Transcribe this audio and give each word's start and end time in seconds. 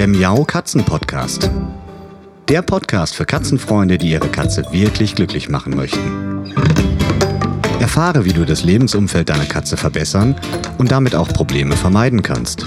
der 0.00 0.08
Miau 0.08 0.44
Katzen 0.44 0.82
Podcast. 0.82 1.50
Der 2.48 2.62
Podcast 2.62 3.14
für 3.14 3.26
Katzenfreunde, 3.26 3.98
die 3.98 4.12
ihre 4.12 4.28
Katze 4.28 4.64
wirklich 4.70 5.14
glücklich 5.14 5.50
machen 5.50 5.76
möchten. 5.76 6.54
Erfahre, 7.80 8.24
wie 8.24 8.32
du 8.32 8.46
das 8.46 8.64
Lebensumfeld 8.64 9.28
deiner 9.28 9.44
Katze 9.44 9.76
verbessern 9.76 10.36
und 10.78 10.90
damit 10.90 11.14
auch 11.14 11.28
Probleme 11.28 11.76
vermeiden 11.76 12.22
kannst. 12.22 12.64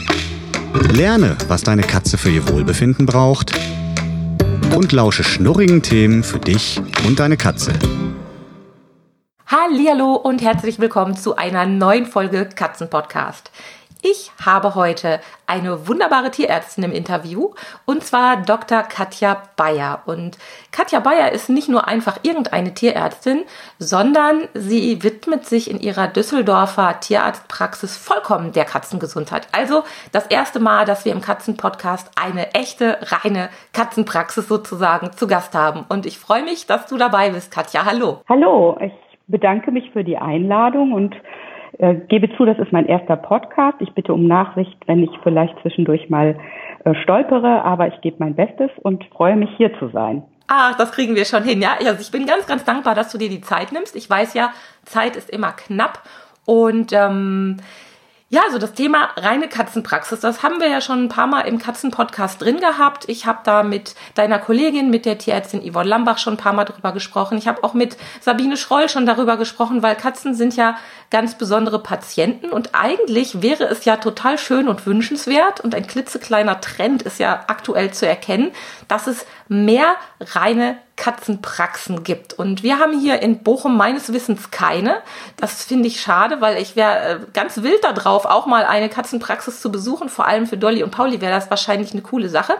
Lerne, 0.91 1.35
was 1.47 1.63
deine 1.63 1.81
Katze 1.81 2.19
für 2.19 2.29
ihr 2.29 2.47
Wohlbefinden 2.49 3.07
braucht 3.07 3.51
und 4.75 4.91
lausche 4.91 5.23
schnurrigen 5.23 5.81
Themen 5.81 6.21
für 6.21 6.37
dich 6.37 6.79
und 7.07 7.19
deine 7.19 7.37
Katze. 7.37 7.73
Hallo 9.47 10.13
und 10.13 10.43
herzlich 10.43 10.79
willkommen 10.79 11.17
zu 11.17 11.35
einer 11.35 11.65
neuen 11.65 12.05
Folge 12.05 12.45
Katzenpodcast. 12.45 13.51
Ich 14.05 14.33
habe 14.45 14.75
heute 14.75 15.21
eine 15.47 15.87
wunderbare 15.87 16.29
Tierärztin 16.29 16.83
im 16.83 16.91
Interview 16.91 17.51
und 17.85 18.03
zwar 18.03 18.35
Dr. 18.35 18.83
Katja 18.83 19.41
Bayer. 19.55 20.01
Und 20.05 20.37
Katja 20.73 20.99
Bayer 20.99 21.31
ist 21.31 21.49
nicht 21.49 21.69
nur 21.69 21.87
einfach 21.87 22.19
irgendeine 22.21 22.73
Tierärztin, 22.73 23.43
sondern 23.79 24.49
sie 24.53 25.01
widmet 25.03 25.45
sich 25.45 25.71
in 25.71 25.79
ihrer 25.79 26.09
Düsseldorfer 26.09 26.99
Tierarztpraxis 26.99 27.95
vollkommen 27.95 28.51
der 28.51 28.65
Katzengesundheit. 28.65 29.47
Also 29.53 29.83
das 30.11 30.27
erste 30.27 30.59
Mal, 30.59 30.83
dass 30.83 31.05
wir 31.05 31.13
im 31.13 31.21
Katzenpodcast 31.21 32.11
eine 32.21 32.53
echte, 32.55 32.97
reine 33.03 33.47
Katzenpraxis 33.71 34.49
sozusagen 34.49 35.13
zu 35.13 35.27
Gast 35.27 35.55
haben. 35.55 35.85
Und 35.87 36.05
ich 36.05 36.19
freue 36.19 36.43
mich, 36.43 36.67
dass 36.67 36.87
du 36.87 36.97
dabei 36.97 37.29
bist, 37.29 37.53
Katja. 37.53 37.85
Hallo. 37.85 38.19
Hallo, 38.27 38.77
ich 38.81 38.91
bedanke 39.27 39.71
mich 39.71 39.91
für 39.91 40.03
die 40.03 40.17
Einladung 40.17 40.91
und 40.91 41.15
äh, 41.79 41.95
gebe 42.07 42.35
zu, 42.37 42.45
das 42.45 42.57
ist 42.59 42.71
mein 42.71 42.85
erster 42.85 43.15
Podcast. 43.15 43.77
Ich 43.79 43.93
bitte 43.93 44.13
um 44.13 44.27
Nachsicht, 44.27 44.77
wenn 44.85 45.03
ich 45.03 45.11
vielleicht 45.23 45.59
zwischendurch 45.61 46.09
mal 46.09 46.37
äh, 46.83 46.93
stolpere, 47.03 47.63
aber 47.63 47.87
ich 47.87 48.01
gebe 48.01 48.17
mein 48.19 48.35
Bestes 48.35 48.69
und 48.81 49.03
freue 49.05 49.35
mich 49.35 49.49
hier 49.57 49.77
zu 49.79 49.89
sein. 49.89 50.23
Ach, 50.47 50.75
das 50.77 50.91
kriegen 50.91 51.15
wir 51.15 51.25
schon 51.25 51.43
hin, 51.43 51.61
ja. 51.61 51.75
Also 51.79 52.01
ich 52.01 52.11
bin 52.11 52.25
ganz, 52.25 52.45
ganz 52.45 52.63
dankbar, 52.63 52.95
dass 52.95 53.11
du 53.11 53.17
dir 53.17 53.29
die 53.29 53.41
Zeit 53.41 53.71
nimmst. 53.71 53.95
Ich 53.95 54.09
weiß 54.09 54.33
ja, 54.33 54.51
Zeit 54.83 55.15
ist 55.15 55.29
immer 55.29 55.53
knapp 55.53 56.03
und 56.45 56.91
ähm, 56.93 57.57
ja, 58.33 58.41
also 58.47 58.57
das 58.57 58.73
Thema 58.73 59.11
reine 59.15 59.47
Katzenpraxis, 59.47 60.19
das 60.21 60.41
haben 60.41 60.59
wir 60.59 60.67
ja 60.67 60.81
schon 60.81 61.03
ein 61.03 61.07
paar 61.07 61.27
Mal 61.27 61.41
im 61.41 61.59
Katzenpodcast 61.59 62.41
drin 62.41 62.59
gehabt. 62.59 63.07
Ich 63.07 63.27
habe 63.27 63.41
da 63.43 63.61
mit 63.61 63.93
deiner 64.15 64.39
Kollegin, 64.39 64.89
mit 64.89 65.05
der 65.05 65.19
Tierärztin 65.19 65.61
Yvonne 65.61 65.87
Lambach 65.87 66.17
schon 66.17 66.33
ein 66.33 66.37
paar 66.37 66.53
Mal 66.53 66.65
drüber 66.65 66.93
gesprochen. 66.93 67.37
Ich 67.37 67.47
habe 67.47 67.63
auch 67.63 67.75
mit 67.75 67.95
Sabine 68.21 68.57
Schroll 68.57 68.89
schon 68.89 69.05
darüber 69.05 69.37
gesprochen, 69.37 69.83
weil 69.83 69.95
Katzen 69.95 70.33
sind 70.33 70.55
ja 70.55 70.77
ganz 71.11 71.37
besondere 71.37 71.77
Patienten 71.77 72.49
und 72.49 72.73
eigentlich 72.73 73.43
wäre 73.43 73.65
es 73.65 73.85
ja 73.85 73.97
total 73.97 74.39
schön 74.39 74.67
und 74.67 74.87
wünschenswert 74.87 75.61
und 75.61 75.75
ein 75.75 75.85
klitzekleiner 75.85 76.59
Trend 76.59 77.03
ist 77.03 77.19
ja 77.19 77.43
aktuell 77.45 77.91
zu 77.91 78.07
erkennen, 78.07 78.51
dass 78.87 79.05
es 79.05 79.27
mehr 79.47 79.93
reine 80.19 80.79
Katzenpraxen 80.95 82.03
gibt. 82.03 82.33
Und 82.33 82.61
wir 82.61 82.77
haben 82.77 82.99
hier 82.99 83.21
in 83.21 83.39
Bochum 83.39 83.75
meines 83.75 84.13
Wissens 84.13 84.51
keine. 84.51 84.97
Das 85.37 85.65
finde 85.65 85.87
ich 85.87 85.99
schade, 85.99 86.39
weil 86.39 86.61
ich 86.61 86.75
wäre 86.75 86.97
äh, 86.97 87.19
ganz 87.33 87.63
wild 87.63 87.83
darauf, 87.83 88.25
auch 88.25 88.45
mal 88.45 88.63
eine 88.63 88.89
Katzenpraxis 88.89 89.59
zu 89.59 89.71
besuchen. 89.71 90.07
Vor 90.07 90.27
allem 90.27 90.45
für 90.45 90.57
Dolly 90.57 90.83
und 90.83 90.91
Pauli 90.91 91.19
wäre 91.19 91.33
das 91.33 91.49
wahrscheinlich 91.49 91.93
eine 91.93 92.03
coole 92.03 92.29
Sache. 92.29 92.53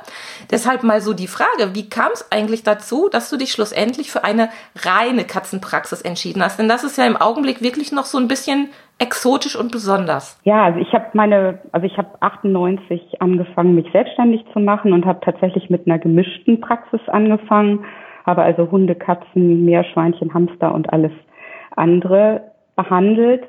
Deshalb 0.50 0.84
mal 0.84 1.00
so 1.00 1.14
die 1.14 1.28
Frage, 1.28 1.76
wie 1.76 1.90
kam 1.90 2.12
es 2.12 2.32
eigentlich 2.32 2.64
dazu, 2.64 3.08
dass 3.08 3.30
du 3.30 3.38
dich 3.38 3.52
schlussendlich 3.52 4.12
für 4.12 4.24
eine 4.24 4.50
reine 4.84 5.26
Katzenpraxis 5.26 6.02
entschieden 6.02 6.44
hast? 6.44 6.58
Denn 6.58 6.68
das 6.68 6.84
ist 6.84 6.98
ja 6.98 7.06
im 7.06 7.18
Augenblick 7.18 7.62
wirklich 7.62 7.92
noch 7.92 8.06
so 8.06 8.18
ein 8.18 8.28
bisschen 8.28 8.70
exotisch 9.00 9.56
und 9.56 9.72
besonders? 9.72 10.40
Ja, 10.44 10.66
also 10.66 10.80
ich 10.80 10.92
habe 10.94 11.06
meine, 11.14 11.60
also 11.72 11.86
ich 11.86 11.98
habe 11.98 12.10
98 12.22 13.22
angefangen, 13.22 13.76
mich 13.76 13.92
selbstständig 13.92 14.46
zu 14.54 14.60
machen 14.60 14.94
und 14.94 15.06
habe 15.06 15.20
tatsächlich 15.24 15.70
mit 15.70 15.88
einer 15.88 16.00
gemischten 16.00 16.62
Praxis 16.62 17.02
angefangen, 17.08 17.86
habe 18.26 18.44
also 18.44 18.70
Hunde, 18.72 18.96
Katzen, 18.96 19.66
Meerschweinchen, 19.66 20.34
Hamster 20.34 20.74
und 20.74 20.92
alles 20.92 21.12
andere 21.76 22.42
behandelt 22.76 23.44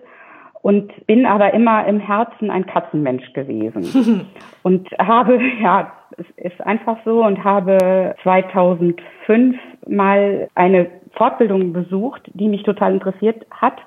und 0.62 0.92
bin 1.06 1.26
aber 1.26 1.52
immer 1.54 1.86
im 1.86 2.00
Herzen 2.00 2.50
ein 2.50 2.66
Katzenmensch 2.66 3.32
gewesen. 3.34 4.26
Und 4.62 4.88
habe 4.98 5.38
ja 5.60 5.92
es 6.16 6.26
ist 6.36 6.60
einfach 6.62 6.96
so 7.04 7.24
und 7.24 7.42
habe 7.42 8.14
2005 8.22 9.56
mal 9.88 10.48
eine 10.54 10.86
Fortbildung 11.16 11.72
besucht, 11.72 12.22
die 12.34 12.48
mich 12.48 12.62
total 12.62 12.94
interessiert 12.94 13.44
hat 13.50 13.78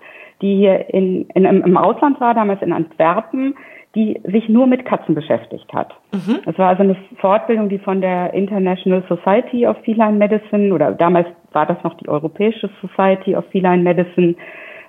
die 0.42 0.56
hier 0.56 0.94
in, 0.94 1.28
in, 1.30 1.46
im 1.46 1.78
Ausland 1.78 2.20
war, 2.20 2.34
damals 2.34 2.62
in 2.62 2.74
Antwerpen, 2.74 3.56
die 3.98 4.22
sich 4.26 4.48
nur 4.48 4.68
mit 4.68 4.86
Katzen 4.86 5.16
beschäftigt 5.16 5.74
hat. 5.74 5.92
Mhm. 6.14 6.38
Es 6.46 6.56
war 6.60 6.70
also 6.70 6.84
eine 6.84 6.96
Fortbildung, 7.20 7.68
die 7.68 7.80
von 7.80 8.00
der 8.00 8.32
International 8.36 9.04
Society 9.10 9.66
of 9.66 9.76
Feline 9.84 10.20
Medicine 10.20 10.72
oder 10.72 10.92
damals 10.92 11.28
war 11.52 11.66
das 11.66 11.84
noch 11.84 11.96
die 11.96 12.08
Europäische 12.08 12.70
Society 12.80 13.36
of 13.36 13.44
Feline 13.52 13.82
Medicine 13.82 14.36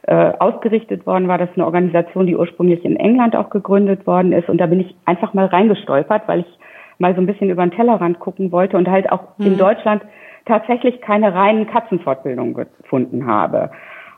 äh, 0.03 0.33
ausgerichtet 0.39 1.07
worden 1.07 1.27
war. 1.27 1.39
Das 1.39 1.49
ist 1.49 1.57
eine 1.57 1.65
Organisation, 1.65 2.27
die 2.27 2.37
ursprünglich 2.37 2.85
in 2.85 2.97
England 2.97 3.35
auch 3.35 3.49
gegründet 3.49 4.07
worden 4.07 4.33
ist. 4.33 4.51
Und 4.51 4.59
da 4.59 4.67
bin 4.67 4.81
ich 4.81 4.95
einfach 5.07 5.33
mal 5.33 5.47
reingestolpert, 5.47 6.29
weil 6.29 6.41
ich 6.41 6.59
mal 6.99 7.15
so 7.15 7.23
ein 7.23 7.27
bisschen 7.27 7.49
über 7.49 7.65
den 7.65 7.71
Tellerrand 7.71 8.19
gucken 8.19 8.53
wollte 8.53 8.77
und 8.77 8.89
halt 8.89 9.11
auch 9.11 9.39
mhm. 9.39 9.47
in 9.47 9.59
Deutschland 9.59 10.03
tatsächlich 10.45 11.01
keine 11.01 11.33
reinen 11.33 11.67
Katzenfortbildungen 11.67 12.53
gefunden 12.53 13.27
habe. 13.27 13.71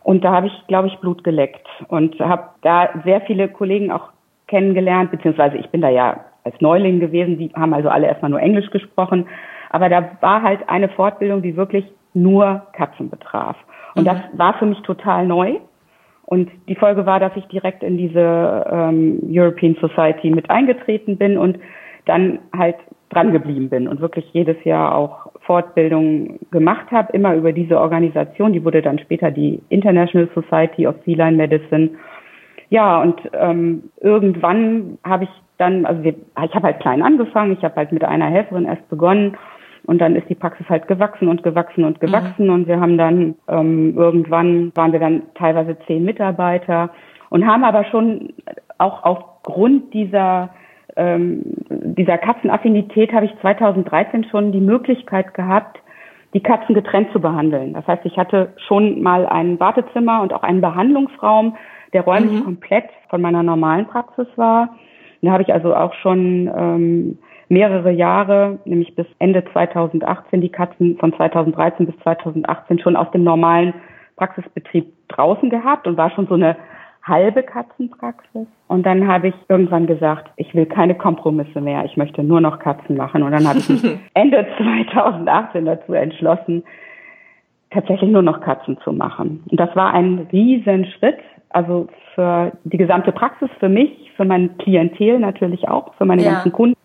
Und 0.02 0.24
da 0.24 0.32
habe 0.32 0.48
ich, 0.48 0.66
glaube 0.66 0.88
ich, 0.88 0.98
Blut 0.98 1.22
geleckt 1.22 1.68
und 1.86 2.18
habe 2.18 2.48
da 2.62 2.88
sehr 3.04 3.20
viele 3.20 3.46
Kollegen 3.48 3.92
auch 3.92 4.08
kennengelernt, 4.50 5.10
beziehungsweise 5.10 5.56
ich 5.56 5.70
bin 5.70 5.80
da 5.80 5.88
ja 5.88 6.24
als 6.44 6.60
Neuling 6.60 7.00
gewesen, 7.00 7.38
die 7.38 7.50
haben 7.54 7.72
also 7.72 7.88
alle 7.88 8.06
erstmal 8.06 8.30
nur 8.30 8.40
Englisch 8.40 8.70
gesprochen. 8.70 9.26
Aber 9.70 9.88
da 9.88 10.10
war 10.20 10.42
halt 10.42 10.68
eine 10.68 10.88
Fortbildung, 10.88 11.42
die 11.42 11.56
wirklich 11.56 11.84
nur 12.12 12.66
Katzen 12.72 13.08
betraf. 13.08 13.56
Und 13.94 14.02
mhm. 14.02 14.06
das 14.06 14.20
war 14.34 14.54
für 14.58 14.66
mich 14.66 14.80
total 14.82 15.26
neu. 15.26 15.56
Und 16.24 16.50
die 16.68 16.76
Folge 16.76 17.06
war, 17.06 17.18
dass 17.18 17.32
ich 17.36 17.46
direkt 17.46 17.82
in 17.82 17.96
diese 17.96 18.66
ähm, 18.70 19.20
European 19.28 19.76
Society 19.80 20.30
mit 20.30 20.48
eingetreten 20.50 21.16
bin 21.16 21.38
und 21.38 21.58
dann 22.06 22.38
halt 22.56 22.76
dran 23.10 23.32
geblieben 23.32 23.68
bin 23.68 23.88
und 23.88 24.00
wirklich 24.00 24.24
jedes 24.32 24.62
Jahr 24.64 24.94
auch 24.94 25.32
Fortbildungen 25.40 26.38
gemacht 26.52 26.90
habe, 26.92 27.12
immer 27.12 27.34
über 27.34 27.52
diese 27.52 27.80
Organisation. 27.80 28.52
Die 28.52 28.64
wurde 28.64 28.82
dann 28.82 29.00
später 29.00 29.32
die 29.32 29.60
International 29.68 30.28
Society 30.34 30.86
of 30.86 30.94
Feline 31.04 31.36
Medicine. 31.36 31.90
Ja, 32.70 33.02
und 33.02 33.20
ähm, 33.32 33.90
irgendwann 34.00 34.98
habe 35.04 35.24
ich 35.24 35.30
dann, 35.58 35.84
also 35.84 36.02
wir, 36.02 36.14
ich 36.14 36.54
habe 36.54 36.68
halt 36.68 36.80
klein 36.80 37.02
angefangen, 37.02 37.52
ich 37.52 37.62
habe 37.62 37.76
halt 37.76 37.92
mit 37.92 38.04
einer 38.04 38.26
Helferin 38.26 38.64
erst 38.64 38.88
begonnen 38.88 39.36
und 39.84 40.00
dann 40.00 40.14
ist 40.14 40.28
die 40.28 40.36
Praxis 40.36 40.68
halt 40.68 40.86
gewachsen 40.86 41.28
und 41.28 41.42
gewachsen 41.42 41.84
und 41.84 42.00
gewachsen 42.00 42.46
mhm. 42.46 42.52
und 42.52 42.68
wir 42.68 42.80
haben 42.80 42.96
dann 42.96 43.34
ähm, 43.48 43.94
irgendwann 43.96 44.72
waren 44.76 44.92
wir 44.92 45.00
dann 45.00 45.22
teilweise 45.34 45.76
zehn 45.86 46.04
Mitarbeiter 46.04 46.90
und 47.28 47.46
haben 47.46 47.64
aber 47.64 47.84
schon 47.84 48.32
auch 48.78 49.02
aufgrund 49.02 49.92
dieser 49.92 50.50
ähm, 50.96 51.42
dieser 51.68 52.18
Katzenaffinität 52.18 53.12
habe 53.12 53.26
ich 53.26 53.32
2013 53.40 54.24
schon 54.24 54.52
die 54.52 54.60
Möglichkeit 54.60 55.34
gehabt, 55.34 55.78
die 56.34 56.42
Katzen 56.42 56.74
getrennt 56.74 57.10
zu 57.12 57.20
behandeln. 57.20 57.74
Das 57.74 57.86
heißt, 57.86 58.04
ich 58.04 58.16
hatte 58.16 58.52
schon 58.68 59.02
mal 59.02 59.26
ein 59.26 59.58
Wartezimmer 59.58 60.22
und 60.22 60.32
auch 60.32 60.42
einen 60.42 60.60
Behandlungsraum, 60.60 61.56
der 61.92 62.02
räumlich 62.02 62.40
mhm. 62.40 62.44
komplett 62.44 62.88
von 63.08 63.20
meiner 63.20 63.42
normalen 63.42 63.86
Praxis 63.86 64.26
war. 64.36 64.76
Da 65.22 65.32
habe 65.32 65.42
ich 65.42 65.52
also 65.52 65.74
auch 65.74 65.92
schon 65.94 66.50
ähm, 66.56 67.18
mehrere 67.48 67.90
Jahre, 67.90 68.58
nämlich 68.64 68.94
bis 68.94 69.06
Ende 69.18 69.44
2018, 69.52 70.40
die 70.40 70.48
Katzen 70.48 70.96
von 70.98 71.12
2013 71.14 71.86
bis 71.86 71.96
2018 72.02 72.78
schon 72.78 72.96
aus 72.96 73.10
dem 73.10 73.24
normalen 73.24 73.74
Praxisbetrieb 74.16 74.86
draußen 75.08 75.50
gehabt 75.50 75.86
und 75.86 75.96
war 75.96 76.10
schon 76.10 76.26
so 76.26 76.34
eine 76.34 76.56
halbe 77.02 77.42
Katzenpraxis. 77.42 78.46
Und 78.68 78.86
dann 78.86 79.08
habe 79.08 79.28
ich 79.28 79.34
irgendwann 79.48 79.86
gesagt, 79.86 80.30
ich 80.36 80.54
will 80.54 80.66
keine 80.66 80.94
Kompromisse 80.94 81.60
mehr, 81.60 81.84
ich 81.84 81.96
möchte 81.96 82.22
nur 82.22 82.40
noch 82.40 82.58
Katzen 82.58 82.96
machen. 82.96 83.22
Und 83.22 83.32
dann 83.32 83.46
habe 83.48 83.58
ich 83.58 83.68
mich 83.68 83.82
Ende 84.14 84.46
2018 84.56 85.64
dazu 85.64 85.92
entschlossen, 85.92 86.62
tatsächlich 87.70 88.10
nur 88.10 88.22
noch 88.22 88.40
Katzen 88.40 88.78
zu 88.84 88.92
machen. 88.92 89.42
Und 89.50 89.58
das 89.58 89.74
war 89.74 89.92
ein 89.92 90.28
Riesenschritt, 90.32 91.18
also 91.50 91.88
für 92.14 92.52
die 92.64 92.76
gesamte 92.76 93.12
Praxis, 93.12 93.50
für 93.58 93.68
mich, 93.68 94.12
für 94.16 94.24
mein 94.24 94.56
Klientel 94.58 95.18
natürlich 95.18 95.68
auch, 95.68 95.94
für 95.94 96.04
meine 96.04 96.22
ja. 96.24 96.32
ganzen 96.32 96.52
Kunden. 96.52 96.76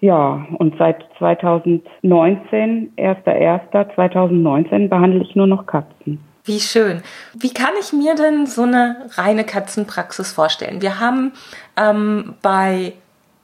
Ja, 0.00 0.46
und 0.56 0.76
seit 0.78 1.04
2019, 1.18 2.92
1.1.2019, 2.96 4.88
behandle 4.88 5.22
ich 5.22 5.36
nur 5.36 5.46
noch 5.46 5.66
Katzen. 5.66 6.18
Wie 6.44 6.60
schön. 6.60 7.02
Wie 7.34 7.52
kann 7.52 7.74
ich 7.78 7.92
mir 7.92 8.14
denn 8.14 8.46
so 8.46 8.62
eine 8.62 8.96
reine 9.16 9.44
Katzenpraxis 9.44 10.32
vorstellen? 10.32 10.80
Wir 10.80 10.98
haben 10.98 11.32
ähm, 11.76 12.36
bei 12.40 12.94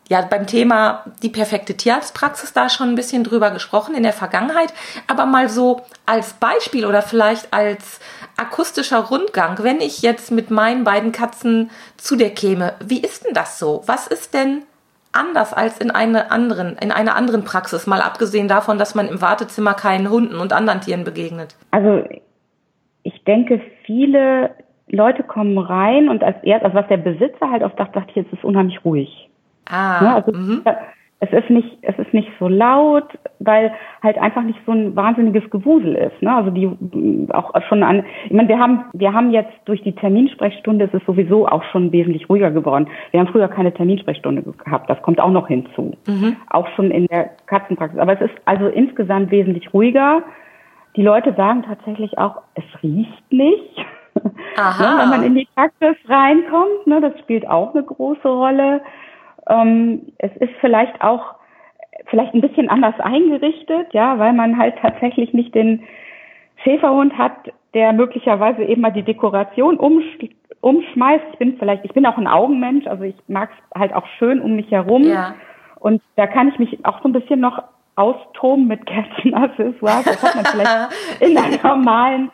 ja, 0.08 0.22
beim 0.22 0.46
Thema 0.46 1.04
die 1.22 1.28
perfekte 1.28 1.76
Tierarztpraxis 1.76 2.52
da 2.52 2.68
schon 2.68 2.90
ein 2.90 2.94
bisschen 2.94 3.24
drüber 3.24 3.50
gesprochen 3.50 3.94
in 3.94 4.04
der 4.04 4.12
Vergangenheit, 4.12 4.72
aber 5.08 5.26
mal 5.26 5.48
so 5.48 5.82
als 6.06 6.34
Beispiel 6.34 6.86
oder 6.86 7.02
vielleicht 7.02 7.52
als 7.52 8.00
akustischer 8.36 9.00
Rundgang, 9.00 9.58
wenn 9.62 9.80
ich 9.80 10.02
jetzt 10.02 10.30
mit 10.30 10.50
meinen 10.50 10.84
beiden 10.84 11.12
Katzen 11.12 11.70
zu 11.96 12.16
dir 12.16 12.30
käme, 12.30 12.74
wie 12.84 13.00
ist 13.00 13.26
denn 13.26 13.34
das 13.34 13.58
so? 13.58 13.82
Was 13.86 14.06
ist 14.06 14.34
denn 14.34 14.62
anders 15.12 15.52
als 15.52 15.78
in 15.78 15.90
eine 15.90 16.30
anderen, 16.30 16.76
in 16.78 16.92
einer 16.92 17.16
anderen 17.16 17.44
Praxis, 17.44 17.86
mal 17.86 18.00
abgesehen 18.00 18.48
davon, 18.48 18.78
dass 18.78 18.94
man 18.94 19.08
im 19.08 19.20
Wartezimmer 19.20 19.74
keinen 19.74 20.10
Hunden 20.10 20.36
und 20.36 20.52
anderen 20.52 20.82
Tieren 20.82 21.04
begegnet? 21.04 21.56
Also 21.70 22.04
ich 23.02 23.24
denke, 23.24 23.60
viele 23.84 24.50
Leute 24.88 25.22
kommen 25.22 25.58
rein 25.58 26.08
und 26.08 26.22
als 26.22 26.36
erst, 26.44 26.64
also 26.64 26.76
was 26.76 26.88
der 26.88 26.98
Besitzer 26.98 27.50
halt 27.50 27.62
oft 27.62 27.76
sagt, 27.76 27.94
sagt, 27.94 28.10
hier 28.12 28.24
ist 28.24 28.32
es 28.32 28.44
unheimlich 28.44 28.84
ruhig. 28.84 29.28
Ah. 29.66 30.00
Ja, 30.02 30.14
also 30.16 30.32
mhm 30.32 30.62
es 31.18 31.32
ist 31.32 31.48
nicht, 31.48 31.78
es 31.80 31.98
ist 31.98 32.12
nicht 32.12 32.30
so 32.38 32.46
laut, 32.46 33.06
weil 33.38 33.72
halt 34.02 34.18
einfach 34.18 34.42
nicht 34.42 34.58
so 34.66 34.72
ein 34.72 34.94
wahnsinniges 34.94 35.48
Gewusel 35.50 35.94
ist. 35.94 36.20
Ne? 36.20 36.34
Also 36.34 36.50
die 36.50 36.68
auch 37.32 37.52
schon 37.68 37.82
an, 37.82 38.04
ich 38.26 38.32
meine, 38.32 38.48
wir 38.48 38.58
haben, 38.58 38.84
wir 38.92 39.14
haben 39.14 39.30
jetzt 39.30 39.52
durch 39.64 39.82
die 39.82 39.94
Terminsprechstunde 39.94 40.84
ist 40.84 40.94
es 40.94 41.02
sowieso 41.06 41.48
auch 41.48 41.62
schon 41.72 41.90
wesentlich 41.90 42.28
ruhiger 42.28 42.50
geworden. 42.50 42.88
Wir 43.12 43.20
haben 43.20 43.28
früher 43.28 43.48
keine 43.48 43.72
Terminsprechstunde 43.72 44.42
gehabt, 44.42 44.90
das 44.90 45.00
kommt 45.02 45.18
auch 45.18 45.30
noch 45.30 45.48
hinzu. 45.48 45.96
Mhm. 46.06 46.36
Auch 46.50 46.68
schon 46.76 46.90
in 46.90 47.06
der 47.06 47.30
Katzenpraxis. 47.46 47.98
Aber 47.98 48.12
es 48.12 48.20
ist 48.20 48.34
also 48.44 48.66
insgesamt 48.66 49.30
wesentlich 49.30 49.72
ruhiger. 49.72 50.22
Die 50.96 51.02
Leute 51.02 51.32
sagen 51.34 51.62
tatsächlich 51.62 52.18
auch, 52.18 52.42
es 52.54 52.64
riecht 52.82 53.32
nicht. 53.32 53.86
Aha. 54.56 54.82
ne, 54.82 55.02
wenn 55.02 55.08
man 55.10 55.22
in 55.22 55.34
die 55.34 55.48
Praxis 55.54 55.96
reinkommt, 56.08 56.86
ne, 56.86 57.00
das 57.00 57.18
spielt 57.20 57.48
auch 57.48 57.74
eine 57.74 57.84
große 57.84 58.28
Rolle. 58.28 58.82
Ähm, 59.48 60.12
es 60.18 60.34
ist 60.36 60.52
vielleicht 60.60 61.00
auch 61.02 61.34
vielleicht 62.06 62.34
ein 62.34 62.40
bisschen 62.40 62.68
anders 62.68 62.98
eingerichtet, 62.98 63.92
ja, 63.92 64.18
weil 64.18 64.32
man 64.32 64.58
halt 64.58 64.76
tatsächlich 64.80 65.32
nicht 65.32 65.54
den 65.54 65.84
Schäferhund 66.62 67.16
hat, 67.16 67.52
der 67.74 67.92
möglicherweise 67.92 68.64
eben 68.64 68.82
mal 68.82 68.92
die 68.92 69.02
Dekoration 69.02 69.76
umsch 69.76 70.04
umschmeißt. 70.60 71.24
Ich 71.32 71.38
bin 71.38 71.56
vielleicht, 71.58 71.84
ich 71.84 71.92
bin 71.92 72.06
auch 72.06 72.16
ein 72.16 72.26
Augenmensch, 72.26 72.86
also 72.86 73.04
ich 73.04 73.14
mag 73.28 73.50
es 73.50 73.80
halt 73.80 73.92
auch 73.92 74.06
schön 74.18 74.40
um 74.40 74.56
mich 74.56 74.70
herum. 74.70 75.04
Ja. 75.04 75.34
Und 75.78 76.02
da 76.16 76.26
kann 76.26 76.48
ich 76.48 76.58
mich 76.58 76.84
auch 76.84 77.02
so 77.02 77.08
ein 77.08 77.12
bisschen 77.12 77.40
noch 77.40 77.62
austoben 77.94 78.66
mit 78.66 78.84
Kerzenaccessoires. 78.86 80.04
Das 80.04 80.22
hat 80.22 80.34
man 80.34 80.44
vielleicht 80.44 81.20
in 81.20 81.36
einer 81.36 81.62
normalen 81.62 82.30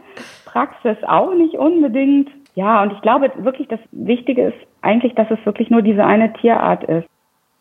Praxis 0.46 0.96
auch 1.06 1.34
nicht 1.34 1.54
unbedingt. 1.54 2.30
Ja, 2.54 2.82
und 2.82 2.92
ich 2.92 3.00
glaube 3.02 3.30
wirklich, 3.36 3.68
das 3.68 3.80
Wichtige 3.90 4.48
ist 4.48 4.66
eigentlich, 4.82 5.14
dass 5.14 5.30
es 5.30 5.44
wirklich 5.46 5.70
nur 5.70 5.82
diese 5.82 6.04
eine 6.04 6.32
Tierart 6.34 6.84
ist, 6.84 7.08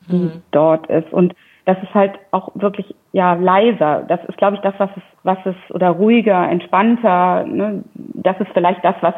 die 0.09 0.15
mhm. 0.15 0.41
dort 0.51 0.87
ist. 0.87 1.11
Und 1.13 1.33
das 1.65 1.77
ist 1.83 1.93
halt 1.93 2.13
auch 2.31 2.49
wirklich 2.55 2.93
ja 3.11 3.33
leiser. 3.33 4.03
Das 4.07 4.19
ist, 4.27 4.37
glaube 4.37 4.55
ich, 4.55 4.61
das, 4.61 4.73
was 4.77 4.89
es, 4.95 5.03
was 5.23 5.37
es 5.45 5.55
oder 5.73 5.89
ruhiger, 5.89 6.49
entspannter. 6.49 7.45
Ne? 7.45 7.83
Das 7.93 8.39
ist 8.39 8.51
vielleicht 8.53 8.83
das, 8.83 8.95
was 9.01 9.15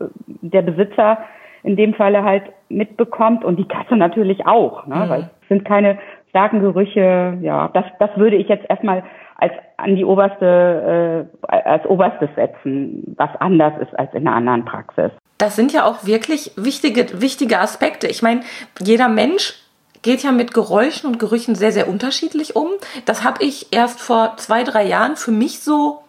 äh, 0.00 0.04
der 0.42 0.62
Besitzer 0.62 1.18
in 1.62 1.76
dem 1.76 1.94
Falle 1.94 2.22
halt 2.22 2.44
mitbekommt 2.68 3.44
und 3.44 3.56
die 3.56 3.66
Katze 3.66 3.96
natürlich 3.96 4.46
auch, 4.46 4.86
ne? 4.86 4.96
Mhm. 4.96 5.08
weil 5.08 5.20
es 5.42 5.48
sind 5.48 5.64
keine 5.64 5.98
starken 6.30 6.60
Gerüche. 6.60 7.38
Ja, 7.40 7.70
das, 7.72 7.84
das 7.98 8.10
würde 8.16 8.36
ich 8.36 8.48
jetzt 8.48 8.68
erstmal 8.68 9.02
als 9.38 9.52
an 9.76 9.96
die 9.96 10.04
oberste, 10.04 11.28
äh, 11.42 11.52
als 11.52 11.84
oberstes 11.86 12.30
setzen, 12.34 13.14
was 13.16 13.30
anders 13.38 13.74
ist 13.80 13.98
als 13.98 14.12
in 14.14 14.26
einer 14.26 14.36
anderen 14.36 14.64
Praxis. 14.64 15.10
Das 15.38 15.54
sind 15.56 15.72
ja 15.72 15.84
auch 15.84 16.06
wirklich 16.06 16.52
wichtige, 16.56 17.20
wichtige 17.20 17.58
Aspekte. 17.58 18.06
Ich 18.06 18.22
meine, 18.22 18.40
jeder 18.80 19.08
Mensch 19.08 19.54
geht 20.02 20.22
ja 20.22 20.32
mit 20.32 20.54
Geräuschen 20.54 21.08
und 21.10 21.18
Gerüchen 21.18 21.54
sehr, 21.54 21.72
sehr 21.72 21.88
unterschiedlich 21.88 22.56
um. 22.56 22.68
Das 23.04 23.24
habe 23.24 23.44
ich 23.44 23.72
erst 23.72 24.00
vor 24.00 24.36
zwei, 24.36 24.62
drei 24.62 24.84
Jahren 24.84 25.16
für 25.16 25.32
mich 25.32 25.60
so 25.60 26.02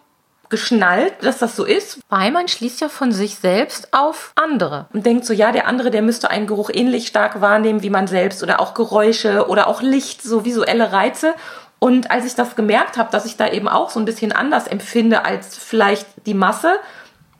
geschnallt, 0.48 1.12
dass 1.22 1.38
das 1.38 1.56
so 1.56 1.64
ist, 1.64 2.00
weil 2.08 2.30
man 2.30 2.48
schließt 2.48 2.80
ja 2.80 2.88
von 2.88 3.12
sich 3.12 3.36
selbst 3.36 3.92
auf 3.92 4.32
andere 4.34 4.86
und 4.92 5.04
denkt 5.04 5.26
so, 5.26 5.34
ja, 5.34 5.52
der 5.52 5.66
andere, 5.66 5.90
der 5.90 6.00
müsste 6.00 6.30
einen 6.30 6.46
Geruch 6.46 6.70
ähnlich 6.72 7.06
stark 7.06 7.40
wahrnehmen 7.40 7.82
wie 7.82 7.90
man 7.90 8.06
selbst 8.06 8.42
oder 8.42 8.60
auch 8.60 8.72
Geräusche 8.72 9.48
oder 9.48 9.66
auch 9.66 9.82
Licht, 9.82 10.22
so 10.22 10.44
visuelle 10.44 10.92
Reize. 10.92 11.34
Und 11.78 12.10
als 12.10 12.24
ich 12.24 12.34
das 12.34 12.56
gemerkt 12.56 12.96
habe, 12.96 13.10
dass 13.12 13.24
ich 13.24 13.36
da 13.36 13.48
eben 13.48 13.68
auch 13.68 13.90
so 13.90 14.00
ein 14.00 14.04
bisschen 14.04 14.32
anders 14.32 14.66
empfinde 14.66 15.24
als 15.24 15.56
vielleicht 15.56 16.06
die 16.26 16.34
Masse, 16.34 16.74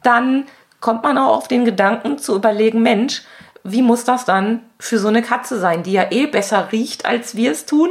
dann 0.02 0.44
kommt 0.80 1.02
man 1.02 1.18
auch 1.18 1.36
auf 1.36 1.48
den 1.48 1.64
Gedanken 1.64 2.18
zu 2.18 2.36
überlegen, 2.36 2.82
Mensch, 2.82 3.22
wie 3.64 3.82
muss 3.82 4.04
das 4.04 4.24
dann 4.24 4.62
für 4.78 4.98
so 4.98 5.08
eine 5.08 5.22
Katze 5.22 5.58
sein, 5.58 5.82
die 5.82 5.92
ja 5.92 6.06
eh 6.10 6.26
besser 6.26 6.68
riecht, 6.70 7.04
als 7.04 7.34
wir 7.34 7.50
es 7.50 7.66
tun? 7.66 7.90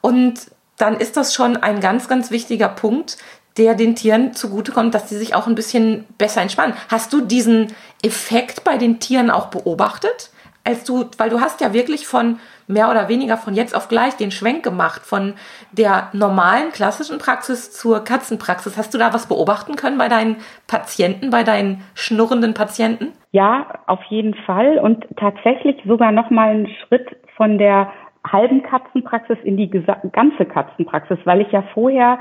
Und 0.00 0.50
dann 0.76 0.96
ist 0.96 1.16
das 1.16 1.34
schon 1.34 1.56
ein 1.56 1.80
ganz, 1.80 2.08
ganz 2.08 2.30
wichtiger 2.30 2.68
Punkt, 2.68 3.16
der 3.56 3.74
den 3.74 3.96
Tieren 3.96 4.34
zugutekommt, 4.34 4.94
dass 4.94 5.08
sie 5.08 5.16
sich 5.16 5.34
auch 5.34 5.46
ein 5.46 5.54
bisschen 5.54 6.04
besser 6.18 6.42
entspannen. 6.42 6.76
Hast 6.88 7.12
du 7.12 7.22
diesen 7.22 7.74
Effekt 8.02 8.64
bei 8.64 8.76
den 8.76 9.00
Tieren 9.00 9.30
auch 9.30 9.46
beobachtet? 9.46 10.30
Als 10.64 10.84
du, 10.84 11.08
weil 11.16 11.30
du 11.30 11.40
hast 11.40 11.60
ja 11.60 11.72
wirklich 11.72 12.06
von 12.06 12.38
mehr 12.68 12.90
oder 12.90 13.08
weniger 13.08 13.36
von 13.36 13.54
jetzt 13.54 13.74
auf 13.74 13.88
gleich 13.88 14.16
den 14.16 14.30
Schwenk 14.30 14.62
gemacht 14.62 15.02
von 15.02 15.34
der 15.72 16.08
normalen 16.12 16.70
klassischen 16.70 17.18
Praxis 17.18 17.72
zur 17.72 18.04
Katzenpraxis. 18.04 18.76
Hast 18.76 18.94
du 18.94 18.98
da 18.98 19.12
was 19.14 19.28
beobachten 19.28 19.76
können 19.76 19.98
bei 19.98 20.08
deinen 20.08 20.36
Patienten, 20.66 21.30
bei 21.30 21.42
deinen 21.42 21.82
schnurrenden 21.94 22.54
Patienten? 22.54 23.12
Ja, 23.32 23.66
auf 23.86 24.02
jeden 24.04 24.34
Fall 24.34 24.78
und 24.78 25.06
tatsächlich 25.16 25.76
sogar 25.84 26.12
noch 26.12 26.30
mal 26.30 26.50
einen 26.50 26.68
Schritt 26.68 27.16
von 27.36 27.58
der 27.58 27.92
halben 28.26 28.62
Katzenpraxis 28.62 29.38
in 29.44 29.56
die 29.56 29.70
ganze 29.70 30.44
Katzenpraxis, 30.44 31.18
weil 31.24 31.42
ich 31.42 31.52
ja 31.52 31.62
vorher 31.74 32.18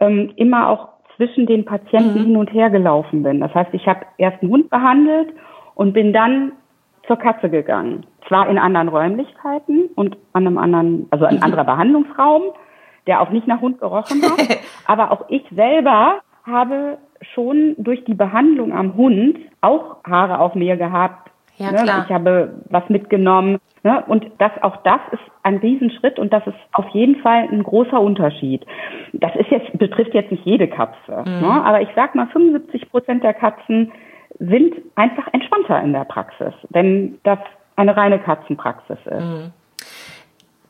ähm, 0.00 0.32
immer 0.36 0.68
auch 0.68 0.88
zwischen 1.16 1.46
den 1.46 1.64
Patienten 1.64 2.20
mhm. 2.20 2.24
hin 2.24 2.36
und 2.36 2.52
her 2.52 2.70
gelaufen 2.70 3.22
bin. 3.22 3.40
Das 3.40 3.54
heißt, 3.54 3.70
ich 3.72 3.86
habe 3.86 4.06
erst 4.18 4.42
einen 4.42 4.52
Hund 4.52 4.70
behandelt 4.70 5.30
und 5.74 5.92
bin 5.92 6.12
dann 6.12 6.52
zur 7.08 7.16
Katze 7.16 7.50
gegangen. 7.50 8.06
Zwar 8.28 8.48
in 8.48 8.58
anderen 8.58 8.88
Räumlichkeiten 8.88 9.88
und 9.96 10.16
an 10.32 10.46
einem 10.46 10.58
anderen, 10.58 11.08
also 11.10 11.24
ein 11.24 11.36
mhm. 11.36 11.42
anderer 11.42 11.64
Behandlungsraum, 11.64 12.42
der 13.08 13.20
auch 13.20 13.30
nicht 13.30 13.48
nach 13.48 13.60
Hund 13.60 13.80
gerochen 13.80 14.22
hat. 14.22 14.58
aber 14.86 15.10
auch 15.10 15.24
ich 15.28 15.42
selber 15.50 16.20
habe 16.46 16.98
schon 17.34 17.74
durch 17.78 18.04
die 18.04 18.14
Behandlung 18.14 18.72
am 18.72 18.94
Hund 18.94 19.38
auch 19.60 19.96
Haare 20.04 20.38
auf 20.38 20.54
mir 20.54 20.76
gehabt. 20.76 21.30
Ja, 21.56 21.72
ne? 21.72 21.82
klar. 21.82 22.04
Ich 22.06 22.14
habe 22.14 22.54
was 22.70 22.88
mitgenommen. 22.88 23.58
Ne? 23.82 24.04
Und 24.06 24.26
das, 24.38 24.52
auch 24.62 24.76
das 24.82 25.00
ist 25.12 25.22
ein 25.42 25.56
Riesenschritt 25.56 26.18
und 26.18 26.32
das 26.32 26.46
ist 26.46 26.56
auf 26.72 26.88
jeden 26.90 27.16
Fall 27.16 27.48
ein 27.50 27.62
großer 27.62 28.00
Unterschied. 28.00 28.64
Das 29.12 29.34
ist 29.36 29.50
jetzt, 29.50 29.76
betrifft 29.78 30.14
jetzt 30.14 30.30
nicht 30.30 30.44
jede 30.44 30.68
Katze. 30.68 31.24
Mhm. 31.24 31.40
Ne? 31.40 31.64
Aber 31.64 31.80
ich 31.80 31.88
sag 31.96 32.14
mal, 32.14 32.26
75 32.28 32.90
Prozent 32.90 33.24
der 33.24 33.34
Katzen 33.34 33.92
sind 34.38 34.74
einfach 34.94 35.26
entspannter 35.32 35.80
in 35.82 35.92
der 35.92 36.04
Praxis, 36.04 36.54
wenn 36.70 37.18
das 37.24 37.38
eine 37.76 37.96
reine 37.96 38.18
Katzenpraxis 38.18 38.98
ist. 39.04 39.24
Mhm. 39.24 39.52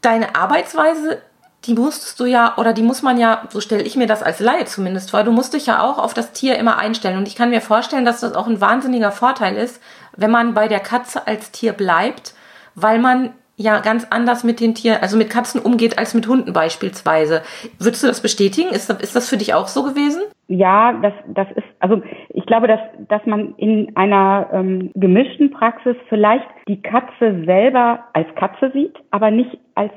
Deine 0.01 0.35
Arbeitsweise, 0.37 1.23
die 1.65 1.75
musstest 1.75 2.21
du 2.21 2.25
ja, 2.25 2.55
oder 2.57 2.73
die 2.73 2.83
muss 2.83 3.03
man 3.03 3.19
ja, 3.19 3.43
so 3.49 3.61
stelle 3.61 3.83
ich 3.83 3.97
mir 3.97 4.07
das 4.07 4.23
als 4.23 4.41
Laie 4.41 4.65
zumindest 4.65 5.11
vor, 5.11 5.25
du 5.25 5.33
musst 5.33 5.55
dich 5.55 5.67
ja 5.67 5.83
auch 5.83 5.99
auf 5.99 6.15
das 6.15 6.33
Tier 6.33 6.57
immer 6.59 6.79
einstellen. 6.79 7.19
Und 7.19 7.29
ich 7.29 7.37
kann 7.37 7.51
mir 7.51 7.61
vorstellen, 7.61 8.05
dass 8.05 8.21
das 8.21 8.35
auch 8.35 8.47
ein 8.47 8.61
wahnsinniger 8.61 9.11
Vorteil 9.11 9.57
ist, 9.57 9.83
wenn 10.17 10.31
man 10.31 10.55
bei 10.55 10.69
der 10.69 10.81
Katze 10.81 11.27
als 11.27 11.51
Tier 11.51 11.73
bleibt, 11.73 12.35
weil 12.75 12.99
man 12.99 13.31
ja 13.57 13.81
ganz 13.81 14.07
anders 14.11 14.45
mit 14.45 14.61
den 14.61 14.75
Tieren, 14.75 15.03
also 15.03 15.17
mit 15.17 15.31
Katzen 15.31 15.61
umgeht 15.61 15.99
als 15.99 16.15
mit 16.15 16.29
Hunden 16.29 16.53
beispielsweise. 16.53 17.43
Würdest 17.79 18.05
du 18.05 18.07
das 18.07 18.21
bestätigen? 18.21 18.71
Ist 18.71 18.89
ist 18.89 19.17
das 19.17 19.29
für 19.29 19.37
dich 19.37 19.53
auch 19.53 19.67
so 19.67 19.83
gewesen? 19.83 20.23
Ja, 20.51 20.95
das, 21.03 21.13
das 21.29 21.47
ist, 21.57 21.67
also 21.79 22.03
ich 22.31 22.47
glaube, 22.47 22.69
dass, 22.69 22.81
dass 23.09 23.25
man 23.27 23.55
in 23.57 23.95
einer 23.97 24.49
ähm, 24.53 24.91
gemischten 24.95 25.51
Praxis 25.51 25.95
vielleicht 26.09 26.49
die 26.67 26.81
Katze 26.81 27.45
selber 27.45 28.05
als 28.15 28.27
Katze 28.35 28.71
sieht, 28.73 28.97
aber 29.11 29.31
nicht 29.31 29.59
als 29.75 29.93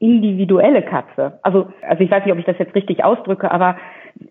individuelle 0.00 0.82
Katze. 0.82 1.38
Also, 1.42 1.68
also 1.88 2.02
ich 2.02 2.10
weiß 2.10 2.24
nicht, 2.24 2.32
ob 2.32 2.40
ich 2.40 2.44
das 2.44 2.58
jetzt 2.58 2.74
richtig 2.74 3.04
ausdrücke, 3.04 3.50
aber 3.52 3.76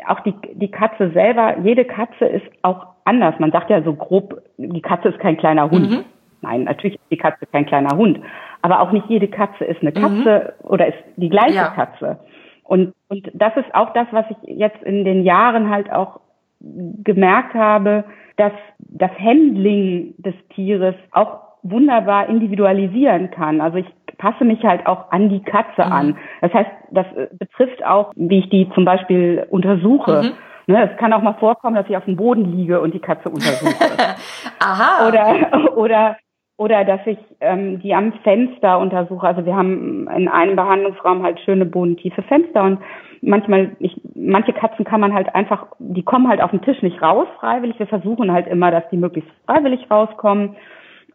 auch 0.05 0.20
die, 0.20 0.34
die 0.53 0.70
Katze 0.70 1.12
selber, 1.12 1.58
jede 1.63 1.86
Katze 1.86 2.25
ist 2.25 2.46
auch 2.62 2.88
anders. 3.05 3.36
Man 3.39 3.51
sagt 3.51 3.70
ja 3.70 3.82
so 3.84 3.93
grob, 3.93 4.41
die 4.58 4.82
Katze 4.82 5.10
ist 5.10 5.20
kein 5.20 5.38
kleiner 5.38 5.72
Hund. 5.72 5.89
Mhm. 5.89 6.05
Nein, 6.41 6.65
natürlich 6.65 6.96
ist 6.96 7.12
die 7.12 7.17
Katze 7.17 7.46
kein 7.46 7.65
kleiner 7.65 7.96
Hund. 7.96 8.20
Aber 8.62 8.82
auch 8.82 8.91
nicht 8.91 9.08
jede 9.08 9.29
Katze 9.29 9.63
ist 9.63 9.82
eine 9.82 9.91
mhm. 9.91 9.96
Katze 9.96 10.53
mhm. 10.62 10.70
oder 10.70 10.88
ist 10.88 10.98
die 11.15 11.29
gleiche 11.29 11.55
ja. 11.55 11.70
Katze. 11.70 12.20
Und, 12.63 12.93
und 13.10 13.29
das 13.34 13.55
ist 13.58 13.74
auch 13.74 13.93
das, 13.93 14.08
was 14.12 14.25
ich 14.29 14.58
jetzt 14.58 14.82
in 14.84 15.05
den 15.05 15.24
Jahren 15.24 15.70
halt 15.70 15.91
auch 15.91 16.20
gemerkt 16.60 17.53
habe, 17.53 18.05
dass 18.38 18.53
das 18.79 19.12
Handling 19.20 20.15
des 20.17 20.34
Tieres 20.55 20.96
auch 21.12 21.41
wunderbar 21.62 22.29
individualisieren 22.29 23.32
kann. 23.32 23.62
Also 23.62 23.77
ich 23.77 23.88
passe 24.17 24.43
mich 24.43 24.63
halt 24.63 24.86
auch 24.86 25.12
an 25.12 25.29
die 25.29 25.41
Katze 25.41 25.86
mhm. 25.86 25.91
an. 25.91 26.17
Das 26.41 26.53
heißt, 26.53 26.70
das 26.91 27.05
betrifft 27.38 27.84
auch, 27.86 28.12
wie 28.15 28.39
ich 28.39 28.50
die 28.50 28.70
zum 28.74 28.86
Beispiel 28.86 29.46
untersuche. 29.50 30.24
Mhm. 30.24 30.32
Ne, 30.65 30.89
es 30.89 30.98
kann 30.98 31.12
auch 31.12 31.22
mal 31.22 31.34
vorkommen, 31.34 31.75
dass 31.75 31.89
ich 31.89 31.98
auf 31.98 32.05
dem 32.05 32.15
Boden 32.15 32.46
liege 32.46 32.79
und 32.79 32.93
die 32.93 33.00
Katze 33.00 33.29
untersuche. 33.29 33.74
Aha. 34.60 35.08
Oder, 35.08 35.77
oder 35.77 36.17
oder 36.57 36.86
dass 36.86 37.01
ich 37.05 37.17
ähm, 37.39 37.79
die 37.79 37.93
am 37.93 38.13
Fenster 38.24 38.79
untersuche. 38.79 39.25
Also 39.25 39.45
wir 39.45 39.55
haben 39.55 40.07
in 40.15 40.27
einem 40.27 40.55
Behandlungsraum 40.55 41.24
halt 41.24 41.39
schöne 41.39 41.65
bodentiefe 41.65 42.22
Fenster 42.24 42.63
und 42.63 42.79
manchmal, 43.22 43.75
ich, 43.79 44.00
manche 44.15 44.53
Katzen 44.53 44.86
kann 44.86 45.01
man 45.01 45.13
halt 45.13 45.33
einfach, 45.33 45.67
die 45.79 46.03
kommen 46.03 46.27
halt 46.27 46.41
auf 46.41 46.51
den 46.51 46.62
Tisch 46.62 46.81
nicht 46.81 47.01
raus 47.01 47.27
freiwillig. 47.39 47.79
Wir 47.79 47.88
versuchen 47.88 48.31
halt 48.31 48.48
immer, 48.48 48.69
dass 48.69 48.88
die 48.91 48.98
möglichst 48.98 49.31
freiwillig 49.45 49.89
rauskommen. 49.89 50.55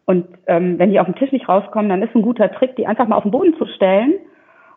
Und 0.06 0.26
ähm, 0.46 0.78
wenn 0.78 0.90
die 0.90 1.00
auf 1.00 1.06
dem 1.06 1.16
Tisch 1.16 1.32
nicht 1.32 1.48
rauskommen, 1.48 1.90
dann 1.90 2.02
ist 2.02 2.14
ein 2.14 2.22
guter 2.22 2.50
Trick, 2.50 2.76
die 2.76 2.86
einfach 2.86 3.06
mal 3.06 3.16
auf 3.16 3.24
den 3.24 3.30
Boden 3.30 3.54
zu 3.58 3.66
stellen. 3.66 4.14